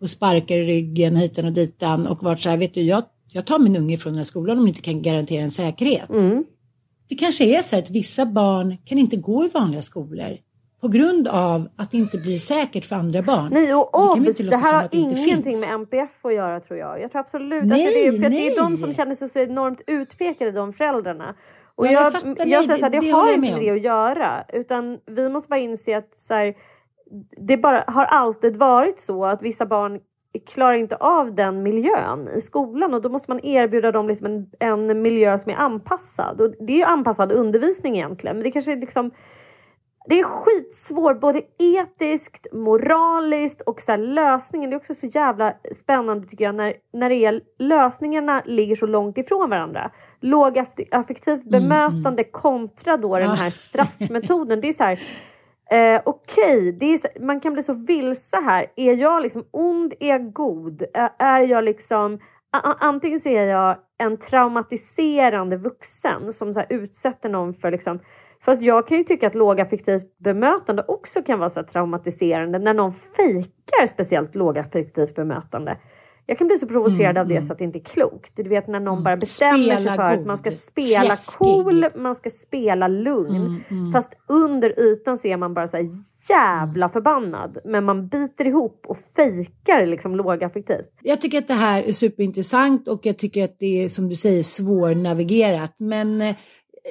och 0.00 0.10
sparkar 0.10 0.56
i 0.56 0.66
ryggen 0.66 1.16
hitan 1.16 1.44
och 1.44 1.52
ditan 1.52 2.06
och 2.06 2.22
varit 2.22 2.40
så 2.40 2.50
här, 2.50 2.56
vet 2.56 2.74
du, 2.74 2.82
jag, 2.82 3.02
jag 3.32 3.46
tar 3.46 3.58
min 3.58 3.76
unge 3.76 3.96
från 3.96 4.12
den 4.12 4.18
här 4.18 4.24
skolan 4.24 4.58
om 4.58 4.64
de 4.64 4.68
inte 4.68 4.82
kan 4.82 5.02
garantera 5.02 5.42
en 5.42 5.50
säkerhet. 5.50 6.10
Mm. 6.10 6.44
Det 7.08 7.14
kanske 7.14 7.58
är 7.58 7.62
så 7.62 7.76
att 7.76 7.90
vissa 7.90 8.26
barn 8.26 8.76
kan 8.84 8.98
inte 8.98 9.16
gå 9.16 9.44
i 9.44 9.48
vanliga 9.48 9.82
skolor 9.82 10.36
på 10.84 10.88
grund 10.88 11.28
av 11.28 11.58
att 11.76 11.90
det 11.90 11.96
inte 12.04 12.18
blir 12.18 12.36
säkert 12.36 12.84
för 12.84 12.96
andra 12.96 13.22
barn. 13.22 13.48
Nej, 13.52 13.74
och 13.74 13.90
det 13.92 14.14
kan 14.14 14.28
obs, 14.28 14.36
det 14.38 14.44
låtsas 14.44 14.60
som 14.60 14.66
här 14.70 14.74
har 14.82 14.88
det 14.90 14.96
ingenting 14.96 15.42
finns. 15.42 15.60
med 15.70 15.74
MPF 15.74 16.10
att 16.24 16.34
göra 16.34 16.60
tror 16.60 16.78
jag. 16.78 17.00
Jag 17.00 17.12
tror 17.12 17.20
absolut 17.20 17.64
Nej, 17.64 17.86
att 17.86 17.92
det 17.94 18.06
är, 18.06 18.12
för 18.18 18.24
att 18.26 18.32
det 18.32 18.46
är 18.48 18.62
de 18.62 18.68
nej. 18.72 18.78
som 18.82 18.94
känner 18.94 19.14
sig 19.14 19.28
så 19.28 19.38
enormt 19.38 19.80
utpekade, 19.86 20.50
de 20.52 20.72
föräldrarna. 20.72 21.34
Och 21.74 21.86
Ja, 21.86 21.90
jag 21.92 22.02
jag, 22.04 22.12
fattar, 22.12 22.46
jag, 22.46 22.68
nej, 22.68 22.78
så 22.78 22.84
här, 22.84 22.90
det- 22.90 22.98
det, 23.00 23.06
det 23.06 23.10
har 23.12 23.28
inte 23.28 23.40
med 23.40 23.60
det 23.60 23.70
att 23.70 23.80
göra. 23.82 24.44
Utan 24.52 24.98
vi 25.06 25.28
måste 25.28 25.48
bara 25.48 25.60
inse 25.60 25.96
att 25.96 26.10
så 26.28 26.34
här, 26.34 26.54
det 27.46 27.56
bara 27.56 27.84
har 27.86 28.04
alltid 28.04 28.56
varit 28.56 29.00
så 29.00 29.24
att 29.24 29.42
vissa 29.42 29.66
barn 29.66 30.00
klarar 30.54 30.74
inte 30.74 30.96
av 30.96 31.34
den 31.34 31.62
miljön 31.62 32.28
i 32.36 32.40
skolan 32.40 32.94
och 32.94 33.02
då 33.02 33.08
måste 33.08 33.30
man 33.30 33.44
erbjuda 33.44 33.92
dem 33.92 34.08
liksom 34.08 34.26
en, 34.26 34.46
en 34.58 35.02
miljö 35.02 35.38
som 35.38 35.50
är 35.52 35.56
anpassad. 35.56 36.40
Och 36.40 36.50
det 36.66 36.72
är 36.72 36.76
ju 36.76 36.82
anpassad 36.84 37.32
undervisning 37.32 37.94
egentligen, 37.96 38.36
men 38.36 38.44
det 38.44 38.50
kanske 38.50 38.72
är 38.72 38.76
liksom 38.76 39.10
det 40.08 40.20
är 40.20 40.24
skitsvårt, 40.24 41.20
både 41.20 41.42
etiskt, 41.58 42.46
moraliskt 42.52 43.60
och 43.60 43.80
så 43.80 43.96
lösningen. 43.96 44.70
Det 44.70 44.76
är 44.76 44.80
också 44.80 44.94
så 44.94 45.06
jävla 45.06 45.54
spännande 45.76 46.26
tycker 46.26 46.44
jag 46.44 46.54
när, 46.54 46.74
när 46.92 47.08
det 47.08 47.14
är, 47.16 47.40
lösningarna 47.58 48.42
ligger 48.44 48.76
så 48.76 48.86
långt 48.86 49.18
ifrån 49.18 49.50
varandra. 49.50 49.90
Lågaffektivt 50.20 51.44
bemötande 51.44 52.24
kontra 52.24 52.96
då 52.96 53.18
den 53.18 53.28
här 53.28 53.50
straffmetoden. 53.50 54.60
Det 54.60 54.68
är 54.68 54.72
så 54.72 54.84
här, 54.84 54.98
eh, 55.96 56.02
okej, 56.04 56.98
så- 56.98 57.24
man 57.24 57.40
kan 57.40 57.52
bli 57.52 57.62
så 57.62 57.72
vilse 57.72 58.36
här. 58.36 58.66
Är 58.76 58.94
jag 58.96 59.22
liksom 59.22 59.44
ond? 59.50 59.94
Är 60.00 60.08
jag 60.08 60.32
god? 60.32 60.82
Är 61.18 61.40
jag 61.40 61.64
liksom 61.64 62.18
Antingen 62.80 63.20
så 63.20 63.28
är 63.28 63.46
jag 63.46 63.76
en 63.98 64.16
traumatiserande 64.16 65.56
vuxen 65.56 66.32
som 66.32 66.54
så 66.54 66.62
utsätter 66.68 67.28
någon 67.28 67.54
för 67.54 67.70
liksom 67.70 68.00
Fast 68.44 68.62
jag 68.62 68.88
kan 68.88 68.98
ju 68.98 69.04
tycka 69.04 69.26
att 69.26 69.34
lågaffektivt 69.34 70.18
bemötande 70.18 70.84
också 70.88 71.22
kan 71.22 71.38
vara 71.38 71.50
så 71.50 71.62
traumatiserande 71.62 72.58
när 72.58 72.74
någon 72.74 72.92
fejkar 73.16 73.86
speciellt 73.86 74.34
lågaffektivt 74.34 75.14
bemötande. 75.14 75.78
Jag 76.26 76.38
kan 76.38 76.46
bli 76.46 76.58
så 76.58 76.66
provocerad 76.66 77.18
av 77.18 77.28
det 77.28 77.42
så 77.42 77.52
att 77.52 77.58
det 77.58 77.64
inte 77.64 77.78
är 77.78 77.84
klokt. 77.84 78.32
Du 78.36 78.42
vet 78.42 78.66
när 78.66 78.80
någon 78.80 79.04
bara 79.04 79.16
bestämmer 79.16 79.58
sig 79.58 79.74
Spela 79.74 79.96
för 79.96 80.02
att 80.02 80.18
god, 80.18 80.26
man 80.26 80.38
ska 80.38 80.50
spela 80.50 81.04
fjäskig. 81.04 81.38
cool, 81.38 81.86
man 81.96 82.14
ska 82.14 82.30
spela 82.30 82.88
lugn. 82.88 83.64
Fast 83.92 84.12
under 84.28 84.80
ytan 84.80 85.18
så 85.18 85.28
är 85.28 85.36
man 85.36 85.54
bara 85.54 85.68
så 85.68 85.76
här 85.76 85.88
jävla 86.28 86.88
förbannad. 86.88 87.58
Men 87.64 87.84
man 87.84 88.08
biter 88.08 88.46
ihop 88.46 88.84
och 88.88 88.98
fejkar 89.16 89.86
liksom 89.86 90.16
lågaffektivt. 90.16 90.90
Jag 91.02 91.20
tycker 91.20 91.38
att 91.38 91.46
det 91.46 91.54
här 91.54 91.82
är 91.82 91.92
superintressant 91.92 92.88
och 92.88 93.06
jag 93.06 93.18
tycker 93.18 93.44
att 93.44 93.58
det 93.58 93.84
är 93.84 93.88
som 93.88 94.08
du 94.08 94.14
säger 94.14 94.42
svårnavigerat. 94.42 95.80
Men 95.80 96.20
eh, 96.20 96.36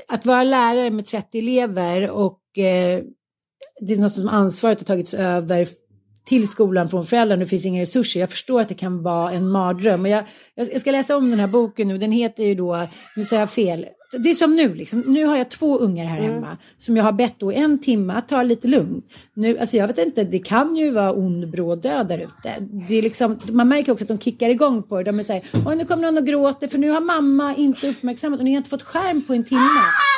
att 0.08 0.26
vara 0.26 0.44
lärare 0.44 0.90
med 0.90 1.06
30 1.06 1.38
elever 1.38 2.10
och 2.10 2.58
eh, 2.58 3.04
det 3.80 3.94
är 3.94 3.98
något 3.98 4.14
som 4.14 4.30
ansvaret 4.30 4.80
har 4.80 4.86
tagits 4.86 5.14
över 5.14 5.68
till 6.26 6.48
skolan 6.48 6.90
från 6.90 7.06
föräldrarna. 7.06 7.44
Det 7.44 7.50
finns 7.50 7.66
inga 7.66 7.82
resurser. 7.82 8.20
Jag 8.20 8.30
förstår 8.30 8.62
att 8.62 8.70
det 8.70 8.76
kan 8.76 9.04
vara 9.04 9.32
en 9.32 9.50
mardröm. 9.50 10.02
Men 10.02 10.12
jag, 10.12 10.24
jag 10.56 10.74
jag 10.74 10.82
ska 10.82 10.92
läsa 10.92 11.18
om 11.18 11.30
den 11.30 11.40
här 11.40 11.48
boken 11.48 11.88
nu. 11.88 11.98
Den 11.98 12.12
heter 12.12 12.44
ju 12.44 12.56
då, 12.56 12.88
nu 13.16 13.26
säger 13.26 13.42
jag 13.42 13.50
fel, 13.50 13.86
det 14.20 14.30
är 14.30 14.34
som 14.34 14.56
nu, 14.56 14.74
liksom. 14.74 15.00
nu 15.00 15.26
har 15.26 15.38
jag 15.38 15.50
två 15.52 15.78
ungar 15.78 16.06
här 16.06 16.20
Mm. 16.20 16.34
hemma 16.34 16.58
som 16.78 16.98
jag 16.98 17.04
har 17.04 17.12
bett 17.12 17.34
då 17.38 17.52
en 17.52 17.80
timme 17.80 18.14
att 18.14 18.28
ta 18.28 18.44
lite 18.44 18.68
lugnt. 18.68 19.06
Nu, 19.34 19.58
alltså 19.60 19.78
jag 19.78 19.88
vet 19.88 19.98
inte, 19.98 20.24
det 20.24 20.40
kan 20.40 20.76
ju 20.76 20.92
vara 20.92 21.12
ond 21.14 21.50
bråd 21.52 21.82
död 21.82 22.08
där 22.08 22.18
ute. 22.18 22.56
Det 22.90 22.96
är 22.98 23.02
liksom, 23.02 23.40
man 23.52 23.68
märker 23.68 23.92
också 23.92 24.04
att 24.04 24.10
de 24.10 24.20
kickar 24.20 24.50
igång 24.50 24.84
på 24.84 24.98
det. 24.98 25.12
De 25.12 25.24
såhär, 25.24 25.42
oj 25.66 25.76
nu 25.76 25.86
kommer 25.86 26.04
någon 26.04 26.18
och 26.18 26.26
gråter 26.26 26.68
för 26.68 26.78
nu 26.78 26.90
har 26.90 27.02
mamma 27.02 27.56
inte 27.56 27.90
uppmärksammat 27.90 28.40
och 28.40 28.46
ni 28.46 28.52
har 28.52 28.58
inte 28.58 28.70
fått 28.70 28.84
skärm 28.84 29.22
på 29.22 29.34
en 29.34 29.44
timme. 29.44 29.62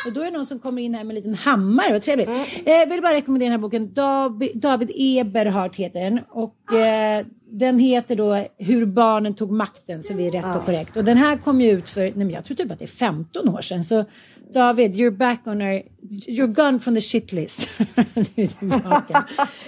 Och 0.05 0.13
då 0.13 0.21
är 0.21 0.25
det 0.25 0.31
någon 0.31 0.45
som 0.45 0.59
kommer 0.59 0.81
in 0.81 0.93
här 0.93 1.03
med 1.03 1.09
en 1.11 1.15
liten 1.15 1.33
hammare, 1.35 1.91
vad 1.91 2.01
trevligt. 2.01 2.27
Mm. 2.27 2.41
Eh, 2.65 2.89
vill 2.89 3.01
bara 3.01 3.13
rekommendera 3.13 3.45
den 3.49 3.59
här 3.59 3.61
boken, 3.61 3.93
David, 3.93 4.51
David 4.55 4.91
Eberhardt 4.95 5.75
heter 5.75 6.03
den. 6.03 6.19
Och 6.29 6.55
eh, 6.71 7.25
den 7.51 7.79
heter 7.79 8.15
då 8.15 8.45
Hur 8.57 8.85
barnen 8.85 9.33
tog 9.33 9.51
makten, 9.51 10.01
så 10.03 10.13
vi 10.13 10.27
är 10.27 10.31
rätt 10.31 10.55
och 10.55 10.65
korrekt. 10.65 10.97
Och 10.97 11.03
den 11.03 11.17
här 11.17 11.37
kom 11.37 11.61
ju 11.61 11.71
ut 11.71 11.89
för, 11.89 12.01
nej 12.01 12.13
men 12.15 12.29
jag 12.29 12.45
tror 12.45 12.57
typ 12.57 12.71
att 12.71 12.79
det 12.79 12.85
är 12.85 12.87
15 12.87 13.49
år 13.49 13.61
sedan. 13.61 13.83
Så 13.83 14.05
David, 14.53 14.95
you're 14.95 15.17
back 15.17 15.39
on 15.45 15.61
our, 15.61 15.81
you're 16.27 16.47
gone 16.53 16.79
from 16.79 16.95
the 16.95 17.01
shit 17.01 17.31
list. 17.31 17.69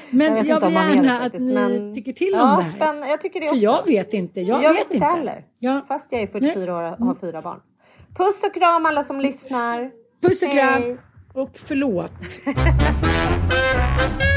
Men 0.10 0.48
jag, 0.48 0.64
om 0.64 0.70
vill 0.70 0.76
gärna 0.76 1.20
att 1.20 1.34
ni 1.34 1.54
men- 1.54 1.93
tycker 1.95 2.14
till 2.14 2.32
Ja, 2.34 2.52
om 2.58 2.58
det 2.58 2.86
här. 2.86 2.93
men 2.93 3.10
jag 3.10 3.22
tycker 3.22 3.39
det 3.41 3.48
För 3.48 3.56
jag 3.56 3.86
vet 3.86 4.14
inte, 4.14 4.41
jag, 4.41 4.64
Jag 4.64 4.74
vet 4.74 4.93
inte 4.93 5.06
heller. 5.06 5.45
Ja. 5.60 5.86
Fast 5.88 6.08
jag 6.10 6.22
är 6.22 6.28
44 6.28 6.78
år 6.78 6.91
och 7.00 7.06
har 7.06 7.16
fyra 7.22 7.41
barn. 7.41 7.60
Puss 8.18 8.43
och 8.43 8.54
kram 8.54 8.86
alla 8.86 9.04
som 9.04 9.22
lyssnar. 9.22 9.91
Puss 10.22 10.41
och 10.43 10.52
kram 10.52 10.82
Hej. 10.84 10.98
och 11.34 11.52
förlåt. 11.54 12.14